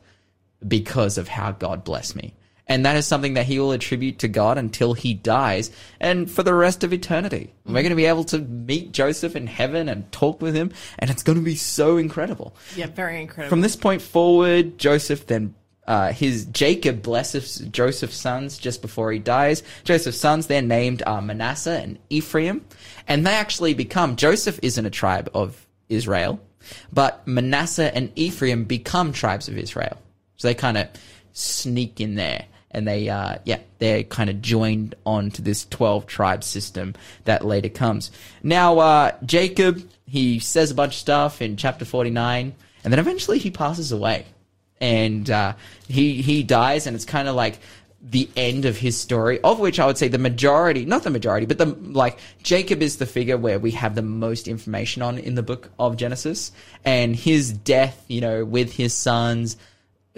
because 0.65 1.17
of 1.17 1.27
how 1.27 1.51
God 1.51 1.83
blessed 1.83 2.15
me. 2.15 2.35
And 2.67 2.85
that 2.85 2.95
is 2.95 3.07
something 3.07 3.33
that 3.33 3.47
he 3.47 3.57
will 3.57 3.71
attribute 3.71 4.19
to 4.19 4.27
God 4.27 4.59
until 4.59 4.93
he 4.93 5.15
dies 5.15 5.71
and 5.99 6.29
for 6.29 6.43
the 6.43 6.53
rest 6.53 6.83
of 6.83 6.93
eternity. 6.93 7.51
We're 7.65 7.81
going 7.81 7.89
to 7.89 7.95
be 7.95 8.05
able 8.05 8.25
to 8.25 8.37
meet 8.37 8.91
Joseph 8.91 9.35
in 9.35 9.47
heaven 9.47 9.89
and 9.89 10.11
talk 10.11 10.39
with 10.39 10.53
him, 10.53 10.71
and 10.99 11.09
it's 11.09 11.23
going 11.23 11.39
to 11.39 11.43
be 11.43 11.55
so 11.55 11.97
incredible. 11.97 12.55
Yeah, 12.75 12.85
very 12.85 13.19
incredible. 13.19 13.49
From 13.49 13.61
this 13.61 13.75
point 13.75 14.03
forward, 14.03 14.77
Joseph 14.77 15.25
then 15.25 15.55
uh, 15.89 16.13
his 16.13 16.45
Jacob 16.45 17.01
blesses 17.01 17.57
Joseph's 17.71 18.15
sons 18.15 18.59
just 18.59 18.83
before 18.83 19.11
he 19.11 19.17
dies. 19.17 19.63
Joseph's 19.83 20.19
sons 20.19 20.45
they're 20.45 20.61
named 20.61 21.01
uh, 21.05 21.19
Manasseh 21.19 21.79
and 21.81 21.97
Ephraim, 22.11 22.63
and 23.07 23.25
they 23.25 23.33
actually 23.33 23.73
become 23.73 24.15
Joseph 24.15 24.59
isn't 24.61 24.85
a 24.85 24.91
tribe 24.91 25.31
of 25.33 25.65
Israel, 25.89 26.39
but 26.93 27.27
Manasseh 27.27 27.93
and 27.93 28.11
Ephraim 28.15 28.65
become 28.65 29.11
tribes 29.11 29.47
of 29.47 29.57
Israel. 29.57 29.97
So 30.37 30.47
they 30.47 30.53
kind 30.53 30.77
of 30.77 30.89
sneak 31.33 31.99
in 31.99 32.13
there. 32.13 32.45
And 32.71 32.87
they, 32.87 33.09
uh, 33.09 33.39
yeah, 33.45 33.57
they're 33.79 34.03
kind 34.03 34.29
of 34.29 34.43
joined 34.43 34.93
on 35.03 35.31
to 35.31 35.41
this 35.41 35.65
12 35.65 36.05
tribe 36.05 36.43
system 36.43 36.93
that 37.23 37.43
later 37.43 37.67
comes. 37.67 38.11
Now, 38.43 38.77
uh, 38.77 39.11
Jacob, 39.25 39.89
he 40.05 40.37
says 40.37 40.69
a 40.69 40.75
bunch 40.75 40.93
of 40.93 40.99
stuff 40.99 41.41
in 41.41 41.57
chapter 41.57 41.83
49, 41.83 42.53
and 42.83 42.93
then 42.93 42.99
eventually 42.99 43.39
he 43.39 43.49
passes 43.49 43.91
away 43.91 44.27
and 44.81 45.29
uh, 45.29 45.53
he 45.87 46.21
he 46.21 46.43
dies, 46.43 46.87
and 46.87 46.95
it's 46.95 47.05
kind 47.05 47.27
of 47.27 47.35
like 47.35 47.59
the 48.01 48.29
end 48.37 48.65
of 48.65 48.77
his 48.77 48.97
story, 48.97 49.41
of 49.41 49.59
which 49.59 49.79
I 49.79 49.85
would 49.85 49.97
say 49.97 50.07
the 50.07 50.17
majority, 50.17 50.85
not 50.85 51.03
the 51.03 51.09
majority, 51.09 51.45
but 51.45 51.57
the 51.57 51.65
like 51.65 52.17
Jacob 52.43 52.81
is 52.81 52.97
the 52.97 53.05
figure 53.05 53.37
where 53.37 53.59
we 53.59 53.71
have 53.71 53.95
the 53.95 54.01
most 54.01 54.47
information 54.47 55.01
on 55.01 55.17
in 55.17 55.35
the 55.35 55.43
book 55.43 55.69
of 55.77 55.97
Genesis, 55.97 56.51
and 56.85 57.15
his 57.15 57.51
death, 57.51 58.03
you 58.07 58.21
know, 58.21 58.45
with 58.45 58.73
his 58.73 58.93
sons 58.93 59.57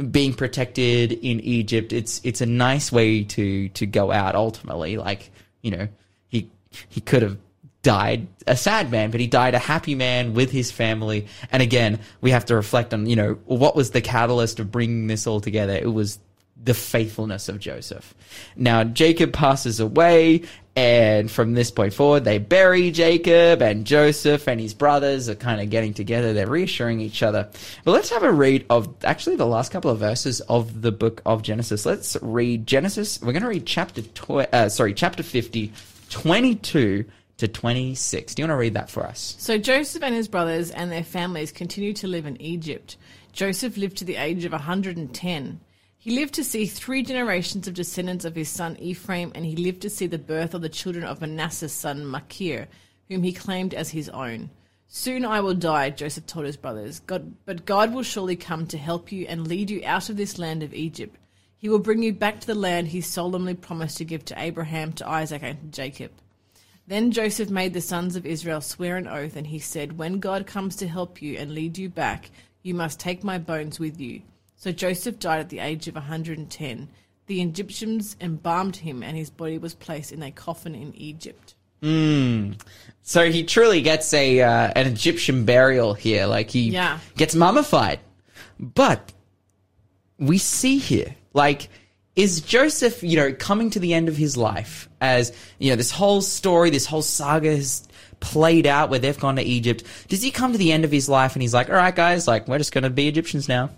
being 0.10 0.34
protected 0.34 1.12
in 1.12 1.40
Egypt, 1.42 1.92
it's 1.92 2.22
it's 2.24 2.42
a 2.42 2.46
nice 2.46 2.92
way 2.92 3.24
to 3.24 3.70
to 3.70 3.86
go 3.86 4.12
out 4.12 4.36
ultimately. 4.36 4.98
Like 4.98 5.32
you 5.62 5.72
know, 5.72 5.88
he 6.28 6.50
he 6.90 7.02
could 7.02 7.24
have 7.24 7.38
died 7.84 8.28
a 8.48 8.56
sad 8.56 8.92
man, 8.92 9.12
but 9.12 9.20
he 9.20 9.28
died 9.28 9.56
a 9.56 9.60
happy 9.60 9.96
man 9.96 10.34
with 10.34 10.52
his 10.52 10.72
family. 10.72 11.28
And 11.52 11.64
again, 11.64 12.00
we 12.22 12.32
have 12.32 12.46
to 12.46 12.56
reflect 12.56 12.94
on, 12.94 13.08
you 13.08 13.16
know, 13.16 13.40
what 13.46 13.76
was 13.76 13.92
the 13.92 14.02
catalyst 14.02 14.60
of 14.60 14.72
bringing 14.72 15.08
this 15.08 15.28
all 15.28 15.40
together? 15.40 15.74
It 15.74 15.92
was 15.92 16.20
the 16.64 16.74
faithfulness 16.74 17.50
of 17.50 17.60
Joseph. 17.60 18.14
Now, 18.56 18.84
Jacob 18.84 19.34
passes 19.34 19.80
away, 19.80 20.44
and 20.76 21.30
from 21.30 21.54
this 21.54 21.72
point 21.72 21.94
forward, 21.94 22.24
they 22.24 22.38
bury 22.38 22.92
Jacob, 22.92 23.64
and 23.64 23.84
Joseph 23.84 24.48
and 24.48 24.60
his 24.60 24.76
brothers 24.76 25.28
are 25.28 25.36
kind 25.36 25.60
of 25.60 25.72
getting 25.72 25.94
together. 25.94 26.34
They're 26.34 26.48
reassuring 26.48 27.02
each 27.02 27.24
other. 27.24 27.50
But 27.84 27.92
let's 27.92 28.12
have 28.12 28.24
a 28.24 28.32
read 28.32 28.66
of 28.70 28.94
actually 29.04 29.38
the 29.38 29.48
last 29.48 29.72
couple 29.72 29.90
of 29.90 29.98
verses 29.98 30.40
of 30.42 30.82
the 30.82 30.92
book 30.92 31.22
of 31.26 31.42
Genesis. 31.42 31.86
Let's 31.86 32.16
read 32.22 32.68
Genesis. 32.68 33.20
We're 33.22 33.34
going 33.34 33.42
to 33.42 33.50
read 33.50 33.66
chapter, 33.66 34.04
tw- 34.04 34.54
uh, 34.54 34.70
sorry, 34.70 34.94
chapter 34.94 35.24
50, 35.24 35.74
22 36.10 37.06
to 37.42 37.48
26. 37.48 38.36
Do 38.36 38.42
you 38.42 38.46
want 38.46 38.56
to 38.56 38.60
read 38.60 38.76
that 38.76 38.92
for 38.92 39.04
us? 39.04 39.36
So 39.40 39.58
Joseph 39.58 40.04
and 40.04 40.14
his 40.14 40.28
brothers 40.28 40.70
and 40.70 40.92
their 40.92 41.04
families 41.04 41.52
continued 41.52 41.96
to 41.98 42.08
live 42.08 42.28
in 42.28 42.40
Egypt. 42.40 42.98
Joseph 43.34 43.78
lived 43.78 43.98
to 43.98 44.06
the 44.06 44.18
age 44.18 44.46
of 44.46 44.52
110. 44.52 45.60
He 45.98 46.12
lived 46.12 46.36
to 46.36 46.44
see 46.44 46.68
three 46.68 47.02
generations 47.02 47.68
of 47.68 47.74
descendants 47.74 48.26
of 48.26 48.36
his 48.36 48.48
son 48.48 48.78
Ephraim, 48.80 49.32
and 49.34 49.44
he 49.44 49.56
lived 49.56 49.82
to 49.82 49.90
see 49.90 50.06
the 50.06 50.20
birth 50.20 50.54
of 50.54 50.62
the 50.62 50.70
children 50.70 51.04
of 51.04 51.20
Manasseh's 51.20 51.74
son 51.74 52.06
Machir, 52.06 52.68
whom 53.10 53.24
he 53.24 53.34
claimed 53.34 53.74
as 53.74 53.90
his 53.90 54.08
own. 54.10 54.52
Soon 54.88 55.26
I 55.26 55.42
will 55.42 55.56
die, 55.56 55.90
Joseph 55.90 56.28
told 56.28 56.46
his 56.46 56.58
brothers, 56.58 57.00
God, 57.00 57.34
but 57.46 57.66
God 57.66 57.92
will 57.92 58.04
surely 58.04 58.36
come 58.36 58.68
to 58.68 58.78
help 58.78 59.12
you 59.12 59.26
and 59.28 59.48
lead 59.48 59.72
you 59.72 59.82
out 59.84 60.10
of 60.10 60.18
this 60.18 60.38
land 60.38 60.62
of 60.62 60.76
Egypt. 60.76 61.18
He 61.58 61.70
will 61.70 61.80
bring 61.80 62.04
you 62.04 62.14
back 62.14 62.40
to 62.42 62.48
the 62.48 62.54
land 62.54 62.90
he 62.90 63.02
solemnly 63.02 63.56
promised 63.56 63.98
to 63.98 64.06
give 64.06 64.26
to 64.26 64.40
Abraham, 64.40 64.94
to 64.94 65.08
Isaac, 65.08 65.42
and 65.44 65.60
to 65.60 65.68
Jacob. 65.82 66.12
Then 66.88 67.12
Joseph 67.12 67.50
made 67.50 67.74
the 67.74 67.82
sons 67.82 68.16
of 68.16 68.26
Israel 68.26 68.62
swear 68.62 68.98
an 68.98 69.08
oath, 69.08 69.36
and 69.36 69.48
he 69.48 69.60
said, 69.60 69.98
When 69.98 70.20
God 70.20 70.46
comes 70.48 70.76
to 70.78 70.88
help 70.88 71.22
you 71.22 71.38
and 71.38 71.54
lead 71.54 71.78
you 71.78 71.90
back, 71.90 72.32
you 72.64 72.74
must 72.74 73.00
take 73.00 73.24
my 73.24 73.38
bones 73.38 73.80
with 73.80 74.00
you. 74.00 74.22
So 74.58 74.72
Joseph 74.72 75.18
died 75.20 75.40
at 75.40 75.50
the 75.50 75.60
age 75.60 75.88
of 75.88 75.96
110. 75.96 76.90
The 77.28 77.42
Egyptians 77.42 78.16
embalmed 78.20 78.78
him, 78.78 79.04
and 79.04 79.16
his 79.16 79.30
body 79.30 79.58
was 79.58 79.74
placed 79.74 80.12
in 80.12 80.22
a 80.22 80.32
coffin 80.32 80.76
in 80.76 80.94
Egypt. 80.96 81.56
So 83.02 83.32
he 83.32 83.44
truly 83.44 83.82
gets 83.82 84.14
a 84.14 84.42
uh, 84.42 84.72
an 84.76 84.86
Egyptian 84.86 85.46
burial 85.46 85.94
here. 85.96 86.28
Like 86.28 86.52
he 86.52 86.70
Yeah. 86.70 87.00
gets 87.18 87.34
mummified. 87.34 88.00
But 88.60 89.14
we 90.20 90.38
see 90.38 90.78
here, 90.78 91.16
like, 91.34 91.70
is 92.16 92.42
Joseph, 92.42 93.04
you 93.04 93.18
know, 93.18 93.34
coming 93.34 93.70
to 93.70 93.80
the 93.80 93.94
end 93.94 94.10
of 94.10 94.18
his 94.18 94.36
life 94.36 94.90
as, 95.00 95.32
you 95.60 95.70
know, 95.70 95.76
this 95.76 95.92
whole 95.92 96.22
story, 96.22 96.70
this 96.70 96.86
whole 96.86 97.02
saga 97.02 97.56
has 97.56 97.88
played 98.20 98.68
out 98.68 98.90
where 98.90 99.00
they've 99.00 99.20
gone 99.20 99.38
to 99.38 99.42
Egypt. 99.42 99.84
Does 100.08 100.22
he 100.22 100.32
come 100.32 100.52
to 100.52 100.58
the 100.58 100.72
end 100.72 100.86
of 100.86 100.92
his 100.92 101.08
life 101.10 101.34
and 101.36 101.42
he's 101.42 101.54
like, 101.54 101.70
all 101.70 101.76
right, 101.76 101.96
guys, 101.96 102.28
like, 102.28 102.48
we're 102.48 102.58
just 102.58 102.74
going 102.74 102.84
to 102.84 102.90
be 102.90 103.08
Egyptians 103.08 103.48
now? 103.48 103.70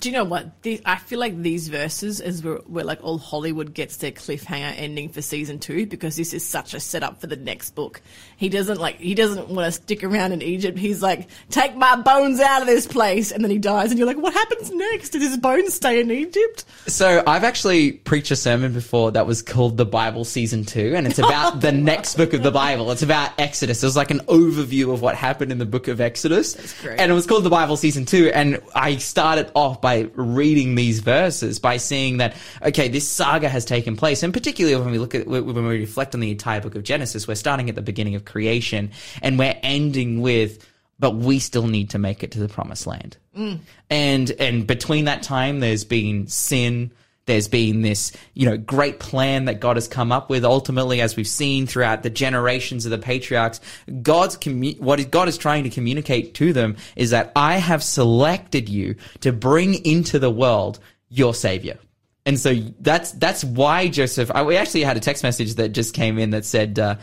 Do 0.00 0.08
you 0.08 0.14
know 0.14 0.24
what? 0.24 0.62
The, 0.62 0.80
I 0.84 0.96
feel 0.96 1.18
like 1.18 1.40
these 1.40 1.68
verses 1.68 2.20
is 2.20 2.42
where, 2.42 2.56
where 2.66 2.84
like 2.84 3.02
all 3.02 3.18
Hollywood 3.18 3.74
gets 3.74 3.98
their 3.98 4.12
cliffhanger 4.12 4.74
ending 4.76 5.08
for 5.08 5.22
season 5.22 5.58
two 5.58 5.86
because 5.86 6.16
this 6.16 6.32
is 6.32 6.44
such 6.44 6.74
a 6.74 6.80
setup 6.80 7.20
for 7.20 7.26
the 7.26 7.36
next 7.36 7.74
book. 7.74 8.00
He 8.36 8.48
doesn't 8.48 8.78
like 8.78 8.98
he 8.98 9.14
doesn't 9.14 9.48
want 9.48 9.66
to 9.66 9.72
stick 9.72 10.04
around 10.04 10.32
in 10.32 10.42
Egypt. 10.42 10.78
He's 10.78 11.02
like, 11.02 11.28
take 11.50 11.74
my 11.76 11.96
bones 11.96 12.40
out 12.40 12.60
of 12.60 12.66
this 12.66 12.86
place, 12.86 13.32
and 13.32 13.42
then 13.42 13.50
he 13.50 13.58
dies, 13.58 13.90
and 13.90 13.98
you're 13.98 14.06
like, 14.06 14.18
what 14.18 14.32
happens 14.32 14.70
next? 14.70 15.10
Did 15.10 15.22
his 15.22 15.36
bones 15.36 15.74
stay 15.74 16.00
in 16.00 16.10
Egypt? 16.10 16.64
So 16.86 17.22
I've 17.26 17.44
actually 17.44 17.92
preached 17.92 18.30
a 18.30 18.36
sermon 18.36 18.72
before 18.72 19.12
that 19.12 19.26
was 19.26 19.42
called 19.42 19.76
The 19.76 19.86
Bible 19.86 20.24
Season 20.24 20.64
2, 20.64 20.94
and 20.94 21.06
it's 21.06 21.18
about 21.18 21.60
the 21.60 21.72
next 21.72 22.16
book 22.16 22.32
of 22.32 22.42
the 22.42 22.50
Bible. 22.50 22.90
It's 22.90 23.02
about 23.02 23.32
Exodus. 23.38 23.82
It 23.82 23.86
was 23.86 23.96
like 23.96 24.10
an 24.10 24.20
overview 24.20 24.92
of 24.92 25.02
what 25.02 25.14
happened 25.14 25.52
in 25.52 25.58
the 25.58 25.66
book 25.66 25.88
of 25.88 26.00
Exodus. 26.00 26.56
And 26.84 27.10
it 27.10 27.14
was 27.14 27.26
called 27.26 27.44
The 27.44 27.50
Bible 27.50 27.76
Season 27.76 28.04
2, 28.04 28.30
and 28.34 28.60
I 28.74 28.96
started 28.96 29.50
off 29.54 29.77
by 29.80 30.08
reading 30.14 30.74
these 30.74 31.00
verses, 31.00 31.58
by 31.58 31.76
seeing 31.76 32.18
that, 32.18 32.34
okay, 32.62 32.88
this 32.88 33.08
saga 33.08 33.48
has 33.48 33.64
taken 33.64 33.96
place, 33.96 34.22
and 34.22 34.32
particularly 34.32 34.76
when 34.76 34.90
we 34.90 34.98
look 34.98 35.14
at, 35.14 35.26
when 35.26 35.44
we 35.44 35.78
reflect 35.78 36.14
on 36.14 36.20
the 36.20 36.30
entire 36.30 36.60
book 36.60 36.74
of 36.74 36.82
Genesis, 36.82 37.26
we're 37.26 37.34
starting 37.34 37.68
at 37.68 37.74
the 37.74 37.82
beginning 37.82 38.14
of 38.14 38.24
creation, 38.24 38.90
and 39.22 39.38
we're 39.38 39.58
ending 39.62 40.20
with, 40.20 40.66
but 40.98 41.16
we 41.16 41.38
still 41.38 41.66
need 41.66 41.90
to 41.90 41.98
make 41.98 42.22
it 42.22 42.32
to 42.32 42.40
the 42.40 42.48
promised 42.48 42.86
land. 42.86 43.16
Mm. 43.36 43.60
And 43.90 44.30
and 44.32 44.66
between 44.66 45.04
that 45.04 45.22
time, 45.22 45.60
there's 45.60 45.84
been 45.84 46.26
sin. 46.26 46.92
There's 47.28 47.46
been 47.46 47.82
this, 47.82 48.10
you 48.34 48.46
know, 48.46 48.56
great 48.56 48.98
plan 48.98 49.44
that 49.44 49.60
God 49.60 49.76
has 49.76 49.86
come 49.86 50.10
up 50.10 50.30
with. 50.30 50.44
Ultimately, 50.44 51.00
as 51.00 51.14
we've 51.14 51.28
seen 51.28 51.66
throughout 51.66 52.02
the 52.02 52.10
generations 52.10 52.86
of 52.86 52.90
the 52.90 52.98
patriarchs, 52.98 53.60
God's 54.02 54.36
commu- 54.36 54.80
what 54.80 55.10
God 55.10 55.28
is 55.28 55.38
trying 55.38 55.64
to 55.64 55.70
communicate 55.70 56.34
to 56.34 56.52
them 56.52 56.76
is 56.96 57.10
that 57.10 57.30
I 57.36 57.58
have 57.58 57.82
selected 57.82 58.68
you 58.68 58.96
to 59.20 59.32
bring 59.32 59.74
into 59.86 60.18
the 60.18 60.30
world 60.30 60.80
your 61.10 61.34
savior. 61.34 61.78
And 62.26 62.40
so 62.40 62.54
that's 62.80 63.12
that's 63.12 63.44
why 63.44 63.88
Joseph. 63.88 64.30
I, 64.34 64.42
we 64.42 64.56
actually 64.56 64.82
had 64.82 64.96
a 64.96 65.00
text 65.00 65.22
message 65.22 65.54
that 65.54 65.70
just 65.70 65.94
came 65.94 66.18
in 66.18 66.30
that 66.30 66.44
said, 66.44 66.78
uh, 66.78 66.96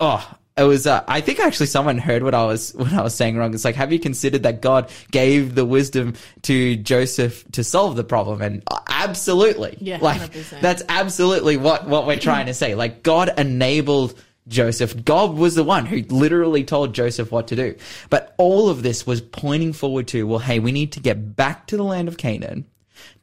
"Oh, 0.00 0.26
it 0.58 0.64
was." 0.64 0.86
Uh, 0.86 1.04
I 1.08 1.20
think 1.20 1.38
actually 1.40 1.66
someone 1.66 1.98
heard 1.98 2.22
what 2.22 2.34
I 2.34 2.44
was 2.44 2.74
what 2.74 2.92
I 2.92 3.02
was 3.02 3.14
saying 3.14 3.36
wrong. 3.36 3.54
It's 3.54 3.64
like, 3.64 3.74
have 3.76 3.92
you 3.92 3.98
considered 3.98 4.42
that 4.42 4.60
God 4.60 4.90
gave 5.10 5.54
the 5.54 5.64
wisdom 5.64 6.14
to 6.42 6.76
Joseph 6.76 7.44
to 7.52 7.62
solve 7.64 7.96
the 7.96 8.04
problem? 8.04 8.42
And 8.42 8.62
uh, 8.66 8.80
absolutely, 8.88 9.76
Yeah, 9.80 9.98
like 10.00 10.20
100%. 10.20 10.60
that's 10.60 10.82
absolutely 10.88 11.56
what 11.56 11.86
what 11.88 12.06
we're 12.06 12.18
trying 12.18 12.46
to 12.46 12.54
say. 12.54 12.74
Like 12.74 13.02
God 13.02 13.32
enabled. 13.38 14.18
Joseph, 14.48 15.04
God 15.04 15.34
was 15.36 15.56
the 15.56 15.62
one 15.62 15.84
who 15.84 15.98
literally 16.08 16.64
told 16.64 16.94
Joseph 16.94 17.30
what 17.30 17.48
to 17.48 17.54
do. 17.56 17.74
But 18.08 18.34
all 18.38 18.70
of 18.70 18.82
this 18.82 19.06
was 19.06 19.20
pointing 19.20 19.74
forward 19.74 20.08
to, 20.08 20.26
well, 20.26 20.38
hey, 20.38 20.58
we 20.58 20.72
need 20.72 20.92
to 20.92 21.00
get 21.00 21.36
back 21.36 21.66
to 21.66 21.76
the 21.76 21.82
land 21.82 22.08
of 22.08 22.16
Canaan 22.16 22.64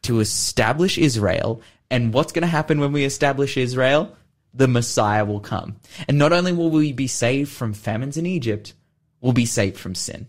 to 0.04 0.19
establish 0.19 1.00
Israel. 1.00 1.63
And 1.89 2.13
what's 2.13 2.32
going 2.32 2.43
to 2.43 2.48
happen 2.48 2.80
when 2.80 2.91
we 2.91 3.06
establish 3.06 3.58
Israel? 3.58 4.15
The 4.56 4.68
Messiah 4.68 5.26
will 5.26 5.41
come. 5.41 5.76
And 6.08 6.18
not 6.18 6.34
only 6.34 6.54
will 6.54 6.70
we 6.70 6.94
be 6.94 7.08
saved 7.08 7.52
from 7.52 7.74
famines 7.74 8.18
in 8.18 8.26
Egypt, 8.26 8.74
we'll 9.20 9.34
be 9.34 9.46
saved 9.46 9.78
from 9.78 9.96
sin. 9.96 10.28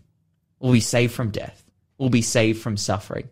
We'll 0.59 0.73
be 0.73 0.81
saved 0.81 1.15
from 1.15 1.31
death. 1.31 1.63
We'll 1.97 2.11
be 2.11 2.23
saved 2.23 2.61
from 2.61 2.77
suffering. 2.77 3.31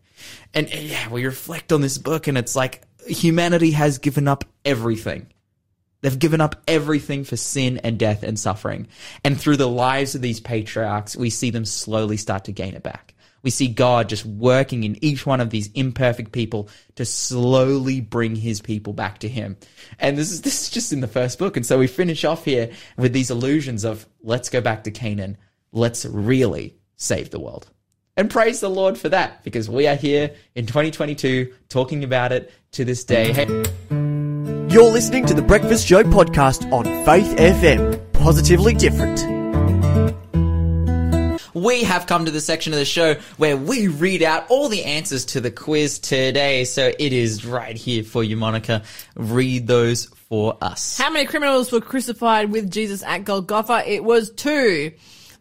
And 0.55 0.69
uh, 0.69 0.77
yeah, 0.77 1.09
we 1.09 1.25
reflect 1.27 1.73
on 1.73 1.81
this 1.81 1.99
book 1.99 2.29
and 2.29 2.39
it's 2.39 2.55
like 2.55 2.83
humanity 3.07 3.73
has 3.73 3.99
given 3.99 4.29
up 4.29 4.45
everything. 4.65 5.27
They've 6.01 6.19
given 6.19 6.43
up 6.43 6.63
everything 6.69 7.25
for 7.25 7.37
sin 7.37 7.79
and 7.79 7.99
death 7.99 8.23
and 8.23 8.39
suffering. 8.39 8.89
And 9.25 9.41
through 9.41 9.57
the 9.57 9.69
lives 9.69 10.15
of 10.15 10.21
these 10.21 10.39
patriarchs, 10.39 11.17
we 11.17 11.31
see 11.31 11.49
them 11.49 11.65
slowly 11.65 12.19
start 12.19 12.45
to 12.45 12.53
gain 12.53 12.75
it 12.75 12.83
back. 12.83 13.14
We 13.45 13.51
see 13.51 13.69
God 13.69 14.09
just 14.09 14.25
working 14.27 14.83
in 14.83 14.99
each 15.05 15.25
one 15.25 15.41
of 15.41 15.51
these 15.51 15.71
imperfect 15.73 16.33
people 16.33 16.69
to 16.97 17.05
slowly 17.05 18.01
bring 18.01 18.35
his 18.35 18.61
people 18.61 18.95
back 18.95 19.19
to 19.19 19.29
him. 19.29 19.57
And 20.01 20.19
this 20.19 20.33
is 20.33 20.43
this 20.43 20.63
is 20.63 20.71
just 20.71 20.93
in 20.93 21.01
the 21.01 21.07
first 21.07 21.39
book. 21.39 21.57
And 21.57 21.65
so 21.65 21.79
we 21.79 21.87
finish 21.87 22.25
off 22.25 22.45
here 22.45 22.73
with 22.97 23.13
these 23.13 23.31
illusions 23.31 23.85
of 23.85 24.07
let's 24.23 24.49
go 24.49 24.61
back 24.61 24.85
to 24.85 24.91
Canaan. 24.91 25.37
Let's 25.71 26.07
really 26.07 26.75
save 26.97 27.31
the 27.31 27.39
world. 27.39 27.71
And 28.17 28.31
praise 28.31 28.61
the 28.61 28.71
Lord 28.71 28.97
for 28.97 29.09
that, 29.09 29.43
because 29.43 29.69
we 29.69 29.89
are 29.89 29.97
here 29.97 30.31
in 30.55 30.67
2022 30.67 31.53
talking 31.69 32.05
about 32.05 32.33
it 32.33 32.53
to 32.73 32.85
this 32.85 33.05
day. 33.05 33.33
Hey, 33.33 33.47
You're 34.73 34.91
listening 34.91 35.27
to 35.27 35.35
the 35.35 35.43
Breakfast 35.43 35.87
Show 35.87 36.05
podcast 36.05 36.73
on 36.73 36.85
Faith 37.05 37.37
FM. 37.37 38.13
Positively 38.13 38.73
different. 38.73 39.34
We 41.55 41.85
have 41.85 42.07
come 42.07 42.25
to 42.25 42.31
the 42.31 42.41
section 42.41 42.73
of 42.73 42.79
the 42.79 42.85
show 42.85 43.15
where 43.37 43.57
we 43.57 43.89
read 43.89 44.23
out 44.23 44.51
all 44.51 44.69
the 44.69 44.85
answers 44.85 45.25
to 45.27 45.41
the 45.41 45.51
quiz 45.51 45.99
today. 45.99 46.65
So 46.65 46.93
it 46.99 47.13
is 47.13 47.47
right 47.47 47.77
here 47.77 48.03
for 48.03 48.23
you, 48.23 48.37
Monica. 48.37 48.83
Read 49.15 49.67
those 49.67 50.07
for 50.07 50.59
us. 50.61 50.99
How 50.99 51.11
many 51.11 51.27
criminals 51.27 51.73
were 51.73 51.81
crucified 51.81 52.51
with 52.51 52.71
Jesus 52.71 53.03
at 53.03 53.25
Golgotha? 53.25 53.85
It 53.87 54.05
was 54.05 54.31
two. 54.31 54.93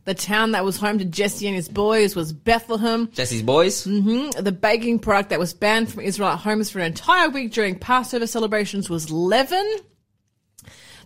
The 0.06 0.14
town 0.14 0.52
that 0.52 0.66
was 0.66 0.76
home 0.76 1.00
to 1.00 1.06
Jesse 1.06 1.48
and 1.48 1.56
his 1.56 1.70
boys 1.70 2.14
was 2.14 2.34
Bethlehem. 2.34 3.10
Jesse's 3.14 3.42
boys. 3.42 3.88
Mm-hmm. 3.88 4.44
The 4.44 4.52
baking 4.52 5.00
product 5.00 5.30
that 5.30 5.40
was 5.40 5.54
banned 5.54 5.92
from 5.92 6.02
Israelite 6.02 6.40
homes 6.40 6.70
for 6.70 6.80
an 6.80 6.86
entire 6.86 7.30
week 7.30 7.54
during 7.54 7.80
Passover 7.80 8.28
celebrations 8.28 8.90
was 8.90 9.10
leaven. 9.10 9.78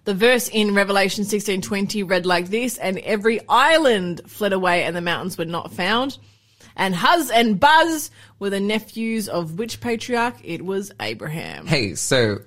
The 0.07 0.13
verse 0.13 0.47
in 0.47 0.73
Revelation 0.73 1.25
16:20 1.25 2.01
read 2.09 2.25
like 2.25 2.47
this, 2.47 2.77
and 2.77 2.97
every 2.99 3.41
island 3.49 4.21
fled 4.25 4.53
away 4.53 4.85
and 4.85 4.95
the 4.95 5.01
mountains 5.01 5.37
were 5.37 5.43
not 5.43 5.73
found. 5.73 6.17
And 6.77 6.95
Huz 6.95 7.29
and 7.29 7.59
Buz 7.59 8.09
were 8.39 8.49
the 8.49 8.61
nephews 8.61 9.27
of 9.27 9.59
which 9.59 9.81
patriarch? 9.81 10.35
It 10.45 10.63
was 10.63 10.93
Abraham. 11.01 11.67
Hey, 11.67 11.95
so 11.95 12.37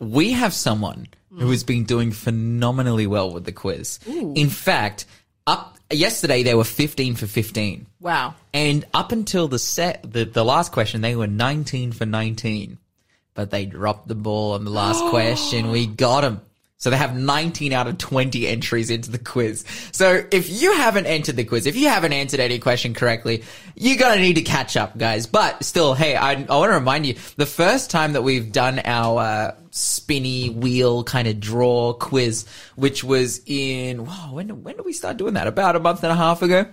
we 0.00 0.32
have 0.32 0.52
someone 0.52 1.06
who 1.30 1.48
has 1.52 1.62
been 1.62 1.84
doing 1.84 2.10
phenomenally 2.10 3.06
well 3.06 3.32
with 3.32 3.44
the 3.44 3.52
quiz. 3.52 4.00
In 4.08 4.50
fact, 4.50 5.06
up 5.46 5.78
yesterday 5.92 6.42
they 6.42 6.56
were 6.56 6.64
15 6.64 7.14
for 7.14 7.28
15. 7.28 7.86
Wow. 8.00 8.34
And 8.52 8.84
up 8.92 9.12
until 9.12 9.46
the 9.46 9.60
set, 9.60 10.12
the, 10.12 10.24
the 10.24 10.44
last 10.44 10.72
question, 10.72 11.02
they 11.02 11.14
were 11.14 11.28
19 11.28 11.92
for 11.92 12.04
19. 12.04 12.78
But 13.34 13.52
they 13.52 13.64
dropped 13.64 14.08
the 14.08 14.16
ball 14.16 14.54
on 14.54 14.64
the 14.64 14.72
last 14.72 15.04
question. 15.10 15.70
We 15.70 15.86
got 15.86 16.22
them. 16.22 16.40
So 16.78 16.90
they 16.90 16.98
have 16.98 17.16
19 17.16 17.72
out 17.72 17.86
of 17.86 17.96
20 17.96 18.46
entries 18.46 18.90
into 18.90 19.10
the 19.10 19.18
quiz. 19.18 19.64
So 19.92 20.24
if 20.30 20.50
you 20.50 20.74
haven't 20.74 21.06
entered 21.06 21.36
the 21.36 21.44
quiz, 21.44 21.66
if 21.66 21.74
you 21.74 21.88
haven't 21.88 22.12
answered 22.12 22.38
any 22.38 22.58
question 22.58 22.92
correctly, 22.92 23.44
you're 23.74 23.96
gonna 23.96 24.20
need 24.20 24.34
to 24.34 24.42
catch 24.42 24.76
up, 24.76 24.98
guys. 24.98 25.26
But 25.26 25.64
still, 25.64 25.94
hey, 25.94 26.16
I, 26.16 26.32
I 26.32 26.56
want 26.56 26.70
to 26.70 26.74
remind 26.74 27.06
you, 27.06 27.14
the 27.36 27.46
first 27.46 27.90
time 27.90 28.12
that 28.12 28.22
we've 28.22 28.52
done 28.52 28.80
our 28.84 29.20
uh, 29.20 29.54
spinny 29.70 30.50
wheel 30.50 31.02
kind 31.02 31.26
of 31.26 31.40
draw 31.40 31.94
quiz, 31.94 32.44
which 32.74 33.02
was 33.02 33.40
in, 33.46 34.04
wow, 34.04 34.30
when, 34.32 34.62
when 34.62 34.76
did 34.76 34.84
we 34.84 34.92
start 34.92 35.16
doing 35.16 35.34
that? 35.34 35.46
About 35.46 35.76
a 35.76 35.80
month 35.80 36.02
and 36.02 36.12
a 36.12 36.16
half 36.16 36.42
ago? 36.42 36.66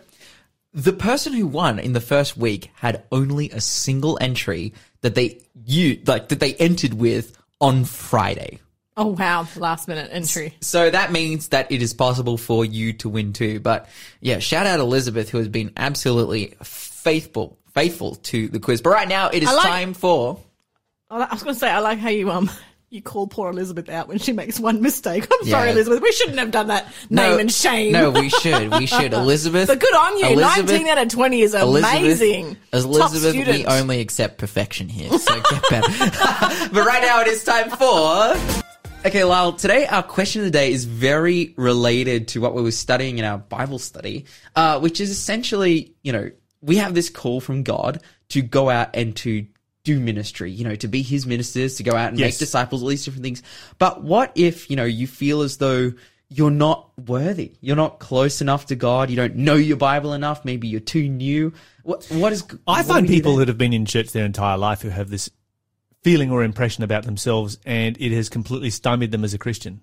the 0.73 0.93
person 0.93 1.33
who 1.33 1.45
won 1.45 1.77
in 1.79 1.93
the 1.93 2.01
first 2.01 2.35
week 2.35 2.71
had 2.73 3.03
only 3.11 3.49
a 3.51 3.61
single 3.61 4.17
entry 4.19 4.73
that 5.01 5.15
they 5.15 5.39
you 5.65 6.01
like 6.07 6.29
that 6.29 6.39
they 6.39 6.55
entered 6.55 6.93
with 6.93 7.37
on 7.61 7.85
Friday. 7.85 8.59
Oh 8.95 9.07
wow, 9.07 9.47
last 9.55 9.87
minute 9.87 10.09
entry. 10.11 10.55
So 10.61 10.89
that 10.89 11.11
means 11.11 11.49
that 11.49 11.71
it 11.71 11.81
is 11.81 11.93
possible 11.93 12.37
for 12.37 12.63
you 12.63 12.93
to 12.93 13.09
win 13.09 13.33
too. 13.33 13.59
But 13.59 13.89
yeah, 14.21 14.39
shout 14.39 14.67
out 14.67 14.79
Elizabeth 14.79 15.29
who 15.29 15.39
has 15.39 15.47
been 15.47 15.71
absolutely 15.77 16.55
faithful 16.63 17.57
faithful 17.73 18.15
to 18.15 18.47
the 18.49 18.59
quiz. 18.59 18.81
But 18.81 18.91
right 18.91 19.07
now 19.07 19.29
it 19.29 19.41
is 19.43 19.49
like- 19.51 19.63
time 19.63 19.93
for 19.93 20.39
I 21.09 21.27
was 21.31 21.43
going 21.43 21.53
to 21.53 21.59
say, 21.59 21.69
I 21.69 21.77
like 21.79 21.99
how 21.99 22.09
you 22.09 22.31
um 22.31 22.49
you 22.89 23.01
call 23.01 23.25
poor 23.25 23.49
Elizabeth 23.49 23.89
out 23.89 24.07
when 24.07 24.19
she 24.19 24.33
makes 24.33 24.59
one 24.59 24.79
mistake. 24.81 25.27
I'm 25.31 25.47
sorry, 25.47 25.71
Elizabeth. 25.71 26.01
We 26.01 26.11
shouldn't 26.11 26.37
have 26.37 26.51
done 26.51 26.67
that. 26.67 26.93
Name 27.09 27.39
and 27.39 27.51
shame. 27.51 27.91
No, 27.91 28.11
we 28.11 28.29
should. 28.29 28.71
We 28.71 28.85
should. 28.85 29.13
Elizabeth. 29.13 29.67
But 29.67 29.79
good 29.79 29.95
on 29.95 30.17
you. 30.19 30.25
Elizabeth- 30.27 30.69
19 30.71 30.87
out 30.87 30.97
of 30.99 31.07
20 31.09 31.41
is 31.41 31.53
amazing. 31.55 32.57
Elizabeth, 32.71 33.23
Elizabeth 33.23 33.47
we 33.47 33.65
only 33.65 33.99
accept 33.99 34.37
perfection 34.37 34.89
here, 34.89 35.09
so 35.17 35.41
get 35.41 35.61
better. 35.71 35.87
but 36.71 36.85
right 36.85 37.01
now 37.01 37.21
it 37.21 37.27
is 37.27 37.43
time 37.43 37.71
for. 37.71 38.63
Okay, 39.05 39.25
Lyle, 39.25 39.51
today 39.51 39.85
our 39.85 40.01
question 40.01 40.41
of 40.41 40.45
the 40.45 40.51
day 40.51 40.71
is 40.71 40.85
very 40.85 41.53
related 41.57 42.29
to 42.29 42.39
what 42.39 42.53
we 42.53 42.61
were 42.61 42.71
studying 42.71 43.17
in 43.17 43.25
our 43.25 43.37
Bible 43.37 43.77
study, 43.77 44.25
uh, 44.55 44.79
which 44.79 45.01
is 45.01 45.09
essentially, 45.09 45.93
you 46.03 46.13
know, 46.13 46.31
we 46.61 46.77
have 46.77 46.93
this 46.93 47.09
call 47.09 47.41
from 47.41 47.63
God 47.63 48.01
to 48.29 48.41
go 48.41 48.69
out 48.69 48.95
and 48.95 49.13
to 49.17 49.45
do 49.83 49.99
ministry, 49.99 50.51
you 50.51 50.63
know, 50.63 50.75
to 50.75 50.87
be 50.87 51.01
his 51.01 51.25
ministers, 51.25 51.75
to 51.75 51.83
go 51.83 51.93
out 51.93 52.09
and 52.11 52.19
Yes. 52.19 52.27
make 52.27 52.37
disciples, 52.37 52.81
all 52.81 52.87
these 52.87 53.03
different 53.03 53.25
things. 53.25 53.43
But 53.77 54.03
what 54.03 54.31
if, 54.35 54.69
you 54.69 54.77
know, 54.77 54.85
you 54.85 55.05
feel 55.05 55.41
as 55.41 55.57
though 55.57 55.91
you're 56.29 56.49
not 56.49 56.89
worthy, 56.97 57.51
you're 57.59 57.75
not 57.75 57.99
close 57.99 58.39
enough 58.39 58.67
to 58.67 58.77
God, 58.77 59.09
you 59.09 59.17
don't 59.17 59.35
know 59.35 59.55
your 59.55 59.75
Bible 59.75 60.13
enough, 60.13 60.45
maybe 60.45 60.69
you're 60.69 60.79
too 60.79 61.09
new. 61.09 61.51
What, 61.83 62.05
what 62.09 62.31
is? 62.31 62.45
I 62.65 62.83
find 62.83 63.05
do 63.05 63.11
we 63.11 63.17
do 63.17 63.21
people 63.21 63.35
that 63.35 63.49
have 63.49 63.57
been 63.57 63.73
in 63.73 63.85
church 63.85 64.13
their 64.13 64.25
entire 64.25 64.57
life 64.57 64.81
who 64.81 64.89
have 64.89 65.09
this 65.09 65.29
feeling 66.03 66.31
or 66.31 66.43
impression 66.43 66.83
about 66.83 67.03
themselves, 67.03 67.57
and 67.65 67.97
it 67.99 68.11
has 68.11 68.29
completely 68.29 68.69
stymied 68.69 69.11
them 69.11 69.23
as 69.23 69.33
a 69.33 69.37
Christian. 69.37 69.81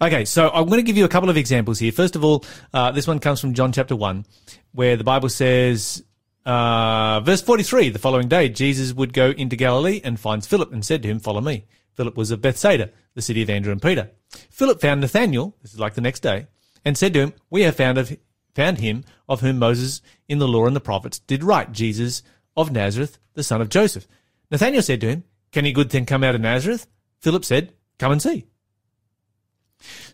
Okay, 0.00 0.24
so 0.24 0.48
I'm 0.50 0.66
going 0.66 0.78
to 0.78 0.82
give 0.82 0.96
you 0.96 1.04
a 1.04 1.08
couple 1.08 1.30
of 1.30 1.36
examples 1.36 1.78
here. 1.78 1.90
First 1.90 2.14
of 2.14 2.24
all, 2.24 2.44
uh, 2.72 2.92
this 2.92 3.06
one 3.06 3.18
comes 3.18 3.40
from 3.40 3.54
John 3.54 3.72
chapter 3.72 3.96
1, 3.96 4.24
where 4.72 4.96
the 4.96 5.04
Bible 5.04 5.28
says, 5.28 6.04
uh, 6.44 7.20
verse 7.20 7.42
43, 7.42 7.90
the 7.90 7.98
following 7.98 8.28
day, 8.28 8.48
Jesus 8.48 8.92
would 8.92 9.12
go 9.12 9.30
into 9.30 9.56
Galilee 9.56 10.00
and 10.04 10.20
finds 10.20 10.46
Philip 10.46 10.72
and 10.72 10.84
said 10.84 11.02
to 11.02 11.08
him, 11.08 11.18
Follow 11.18 11.40
me. 11.40 11.66
Philip 11.94 12.16
was 12.16 12.30
of 12.30 12.42
Bethsaida, 12.42 12.90
the 13.14 13.22
city 13.22 13.42
of 13.42 13.50
Andrew 13.50 13.72
and 13.72 13.82
Peter. 13.82 14.10
Philip 14.50 14.80
found 14.80 15.00
Nathanael, 15.00 15.56
this 15.62 15.72
is 15.72 15.80
like 15.80 15.94
the 15.94 16.00
next 16.00 16.20
day, 16.20 16.46
and 16.84 16.96
said 16.96 17.14
to 17.14 17.20
him, 17.20 17.32
We 17.50 17.62
have 17.62 17.74
found, 17.74 17.98
of, 17.98 18.16
found 18.54 18.78
him 18.78 19.02
of 19.28 19.40
whom 19.40 19.58
Moses 19.58 20.02
in 20.28 20.38
the 20.38 20.46
law 20.46 20.66
and 20.66 20.76
the 20.76 20.80
prophets 20.80 21.18
did 21.18 21.42
write, 21.42 21.72
Jesus 21.72 22.22
of 22.56 22.70
Nazareth, 22.70 23.18
the 23.34 23.42
son 23.42 23.60
of 23.60 23.68
Joseph. 23.68 24.06
Nathanael 24.50 24.82
said 24.82 25.00
to 25.02 25.08
him, 25.08 25.24
Can 25.52 25.64
any 25.64 25.72
good 25.72 25.90
thing 25.90 26.06
come 26.06 26.24
out 26.24 26.34
of 26.34 26.40
Nazareth? 26.40 26.86
Philip 27.20 27.44
said, 27.44 27.72
Come 27.98 28.12
and 28.12 28.22
see. 28.22 28.46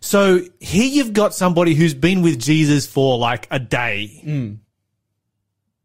So 0.01 0.41
here 0.59 0.85
you've 0.85 1.13
got 1.13 1.33
somebody 1.33 1.73
who's 1.73 1.93
been 1.93 2.21
with 2.21 2.39
Jesus 2.39 2.85
for 2.85 3.17
like 3.17 3.47
a 3.51 3.59
day. 3.59 4.21
Mm. 4.25 4.57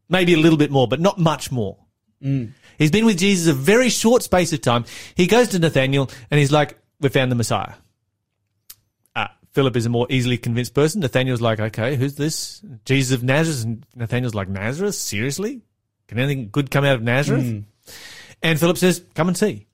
Maybe 0.09 0.33
a 0.33 0.37
little 0.37 0.57
bit 0.57 0.71
more, 0.71 0.87
but 0.87 0.99
not 0.99 1.17
much 1.17 1.51
more. 1.51 1.77
Mm. 2.23 2.51
He's 2.77 2.91
been 2.91 3.05
with 3.05 3.17
Jesus 3.17 3.47
a 3.47 3.53
very 3.53 3.89
short 3.89 4.23
space 4.23 4.51
of 4.53 4.61
time. 4.61 4.85
He 5.15 5.27
goes 5.27 5.49
to 5.49 5.59
Nathaniel 5.59 6.09
and 6.29 6.39
he's 6.39 6.51
like, 6.51 6.77
we 6.99 7.09
found 7.09 7.31
the 7.31 7.35
Messiah. 7.35 7.73
Uh, 9.15 9.27
Philip 9.51 9.75
is 9.77 9.85
a 9.85 9.89
more 9.89 10.07
easily 10.09 10.37
convinced 10.37 10.73
person. 10.73 11.01
Nathaniel's 11.01 11.41
like, 11.41 11.59
okay, 11.59 11.95
who's 11.95 12.15
this? 12.15 12.61
Jesus 12.85 13.15
of 13.15 13.23
Nazareth. 13.23 13.63
And 13.63 13.85
Nathaniel's 13.95 14.35
like, 14.35 14.49
Nazareth? 14.49 14.95
Seriously? 14.95 15.61
Can 16.07 16.19
anything 16.19 16.49
good 16.51 16.71
come 16.71 16.83
out 16.83 16.95
of 16.95 17.03
Nazareth? 17.03 17.45
Mm. 17.45 17.63
And 18.41 18.59
Philip 18.59 18.77
says, 18.77 19.03
come 19.15 19.27
and 19.27 19.37
see. 19.37 19.67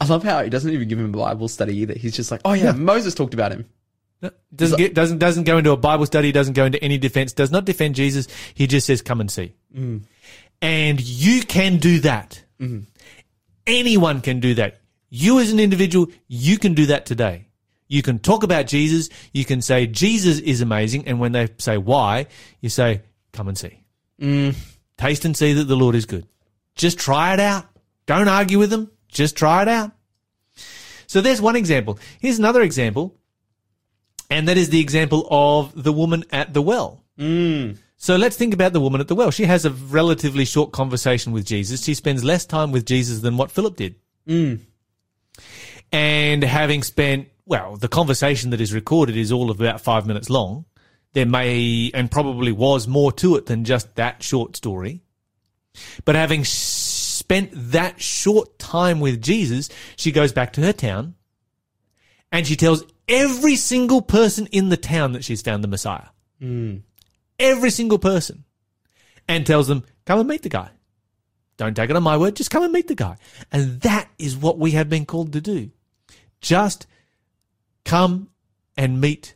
I 0.00 0.06
love 0.06 0.24
how 0.24 0.42
he 0.42 0.50
doesn't 0.50 0.72
even 0.72 0.88
give 0.88 0.98
him 0.98 1.14
a 1.14 1.16
Bible 1.16 1.48
study 1.48 1.76
either. 1.78 1.94
He's 1.94 2.14
just 2.16 2.30
like, 2.30 2.40
oh 2.44 2.52
yeah, 2.52 2.72
Moses 2.72 3.14
talked 3.14 3.34
about 3.34 3.52
him. 3.52 3.66
No, 4.20 4.30
Doesn't 4.54 4.78
get, 4.78 4.94
doesn't 4.94 5.18
doesn't 5.18 5.44
go 5.44 5.58
into 5.58 5.70
a 5.70 5.76
Bible 5.76 6.04
study. 6.04 6.32
Doesn't 6.32 6.54
go 6.54 6.64
into 6.64 6.82
any 6.82 6.98
defense. 6.98 7.32
Does 7.32 7.52
not 7.52 7.64
defend 7.64 7.94
Jesus. 7.94 8.26
He 8.54 8.66
just 8.66 8.86
says, 8.86 9.00
"Come 9.00 9.20
and 9.20 9.30
see." 9.30 9.54
Mm. 9.72 10.02
And 10.60 11.00
you 11.00 11.42
can 11.42 11.76
do 11.76 12.00
that. 12.00 12.42
Mm-hmm. 12.60 12.80
Anyone 13.66 14.20
can 14.20 14.40
do 14.40 14.54
that. 14.54 14.80
You 15.08 15.38
as 15.38 15.52
an 15.52 15.60
individual, 15.60 16.08
you 16.26 16.58
can 16.58 16.74
do 16.74 16.86
that 16.86 17.06
today. 17.06 17.46
You 17.86 18.02
can 18.02 18.18
talk 18.18 18.42
about 18.42 18.66
Jesus. 18.66 19.08
You 19.32 19.44
can 19.44 19.62
say 19.62 19.86
Jesus 19.86 20.40
is 20.40 20.60
amazing, 20.60 21.06
and 21.06 21.20
when 21.20 21.30
they 21.32 21.48
say 21.58 21.78
why, 21.78 22.26
you 22.60 22.70
say, 22.70 23.02
"Come 23.32 23.46
and 23.46 23.56
see." 23.56 23.84
Mm. 24.20 24.56
Taste 24.96 25.24
and 25.24 25.36
see 25.36 25.52
that 25.52 25.64
the 25.64 25.76
Lord 25.76 25.94
is 25.94 26.06
good. 26.06 26.26
Just 26.74 26.98
try 26.98 27.34
it 27.34 27.40
out. 27.40 27.66
Don't 28.08 28.26
argue 28.26 28.58
with 28.58 28.70
them. 28.70 28.90
Just 29.08 29.36
try 29.36 29.60
it 29.60 29.68
out. 29.68 29.92
So 31.06 31.20
there's 31.20 31.42
one 31.42 31.56
example. 31.56 31.98
Here's 32.20 32.38
another 32.38 32.62
example. 32.62 33.14
And 34.30 34.48
that 34.48 34.56
is 34.56 34.70
the 34.70 34.80
example 34.80 35.28
of 35.30 35.82
the 35.82 35.92
woman 35.92 36.24
at 36.30 36.54
the 36.54 36.62
well. 36.62 37.04
Mm. 37.18 37.76
So 37.98 38.16
let's 38.16 38.36
think 38.36 38.54
about 38.54 38.72
the 38.72 38.80
woman 38.80 39.02
at 39.02 39.08
the 39.08 39.14
well. 39.14 39.30
She 39.30 39.44
has 39.44 39.66
a 39.66 39.70
relatively 39.70 40.46
short 40.46 40.72
conversation 40.72 41.32
with 41.32 41.44
Jesus. 41.44 41.84
She 41.84 41.92
spends 41.92 42.24
less 42.24 42.46
time 42.46 42.72
with 42.72 42.86
Jesus 42.86 43.20
than 43.20 43.36
what 43.36 43.50
Philip 43.50 43.76
did. 43.76 43.96
Mm. 44.26 44.60
And 45.92 46.42
having 46.42 46.82
spent, 46.82 47.28
well, 47.44 47.76
the 47.76 47.88
conversation 47.88 48.50
that 48.50 48.60
is 48.60 48.72
recorded 48.72 49.18
is 49.18 49.32
all 49.32 49.50
of 49.50 49.60
about 49.60 49.82
five 49.82 50.06
minutes 50.06 50.30
long. 50.30 50.64
There 51.12 51.26
may 51.26 51.90
and 51.92 52.10
probably 52.10 52.52
was 52.52 52.88
more 52.88 53.12
to 53.12 53.36
it 53.36 53.44
than 53.44 53.64
just 53.64 53.96
that 53.96 54.22
short 54.22 54.56
story. 54.56 55.02
But 56.04 56.14
having 56.14 56.44
spent 57.18 57.50
that 57.54 58.00
short 58.00 58.58
time 58.58 59.00
with 59.00 59.20
Jesus, 59.20 59.68
she 59.96 60.12
goes 60.12 60.32
back 60.32 60.52
to 60.54 60.62
her 60.62 60.72
town 60.72 61.14
and 62.30 62.46
she 62.46 62.56
tells 62.56 62.84
every 63.08 63.56
single 63.56 64.02
person 64.02 64.46
in 64.46 64.68
the 64.68 64.76
town 64.76 65.12
that 65.12 65.24
she's 65.24 65.42
found 65.42 65.64
the 65.64 65.68
Messiah. 65.68 66.08
Hmm. 66.40 66.78
Every 67.38 67.70
single 67.70 67.98
person. 67.98 68.44
And 69.30 69.46
tells 69.46 69.68
them, 69.68 69.84
come 70.06 70.20
and 70.20 70.28
meet 70.28 70.42
the 70.42 70.48
guy. 70.48 70.70
Don't 71.58 71.74
take 71.74 71.90
it 71.90 71.96
on 71.96 72.02
my 72.02 72.16
word, 72.16 72.36
just 72.36 72.50
come 72.50 72.62
and 72.62 72.72
meet 72.72 72.88
the 72.88 72.94
guy. 72.94 73.16
And 73.52 73.80
that 73.82 74.08
is 74.18 74.36
what 74.36 74.58
we 74.58 74.70
have 74.70 74.88
been 74.88 75.04
called 75.04 75.32
to 75.34 75.40
do. 75.40 75.70
Just 76.40 76.86
come 77.84 78.28
and 78.76 79.00
meet 79.00 79.34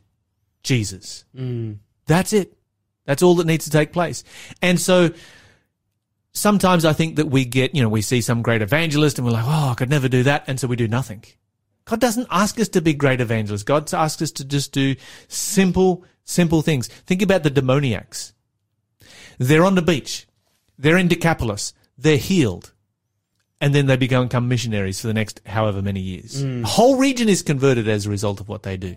Jesus. 0.63 1.25
Hmm. 1.37 1.75
That's 2.07 2.33
it. 2.33 2.57
That's 3.05 3.23
all 3.23 3.35
that 3.37 3.47
needs 3.47 3.65
to 3.65 3.71
take 3.71 3.93
place. 3.93 4.23
And 4.63 4.81
so 4.81 5.11
sometimes 6.33 6.85
I 6.85 6.93
think 6.93 7.17
that 7.17 7.27
we 7.27 7.45
get, 7.45 7.75
you 7.75 7.83
know, 7.83 7.89
we 7.89 8.03
see 8.03 8.21
some 8.21 8.43
great 8.43 8.63
evangelist 8.63 9.19
and 9.19 9.27
we're 9.27 9.33
like, 9.33 9.45
oh, 9.47 9.71
I 9.71 9.75
could 9.75 9.91
never 9.91 10.09
do 10.09 10.23
that. 10.25 10.45
And 10.47 10.59
so 10.59 10.67
we 10.67 10.77
do 10.77 10.89
nothing. 10.89 11.25
God 11.85 12.01
doesn't 12.01 12.29
ask 12.31 12.59
us 12.61 12.69
to 12.71 12.81
be 12.81 12.95
great 12.95 13.21
evangelists. 13.21 13.65
God 13.65 13.93
asks 13.93 14.23
us 14.23 14.31
to 14.33 14.45
just 14.45 14.73
do 14.73 14.95
simple, 15.29 16.05
simple 16.25 16.63
things. 16.63 16.89
Think 16.89 17.23
about 17.23 17.43
the 17.43 17.51
demoniacs. 17.51 18.33
They're 19.39 19.65
on 19.65 19.75
the 19.75 19.83
beach. 19.83 20.27
They're 20.79 20.97
in 20.97 21.09
Decapolis. 21.09 21.75
They're 21.99 22.17
healed. 22.17 22.73
And 23.61 23.75
then 23.75 23.87
they 23.87 23.97
become 23.97 24.49
missionaries 24.49 25.01
for 25.01 25.07
the 25.07 25.15
next 25.15 25.41
however 25.47 25.83
many 25.83 26.01
years. 26.01 26.43
Mm. 26.43 26.63
The 26.63 26.69
whole 26.69 26.97
region 26.97 27.29
is 27.29 27.43
converted 27.43 27.89
as 27.89 28.07
a 28.07 28.11
result 28.11 28.41
of 28.41 28.49
what 28.49 28.63
they 28.63 28.77
do. 28.77 28.97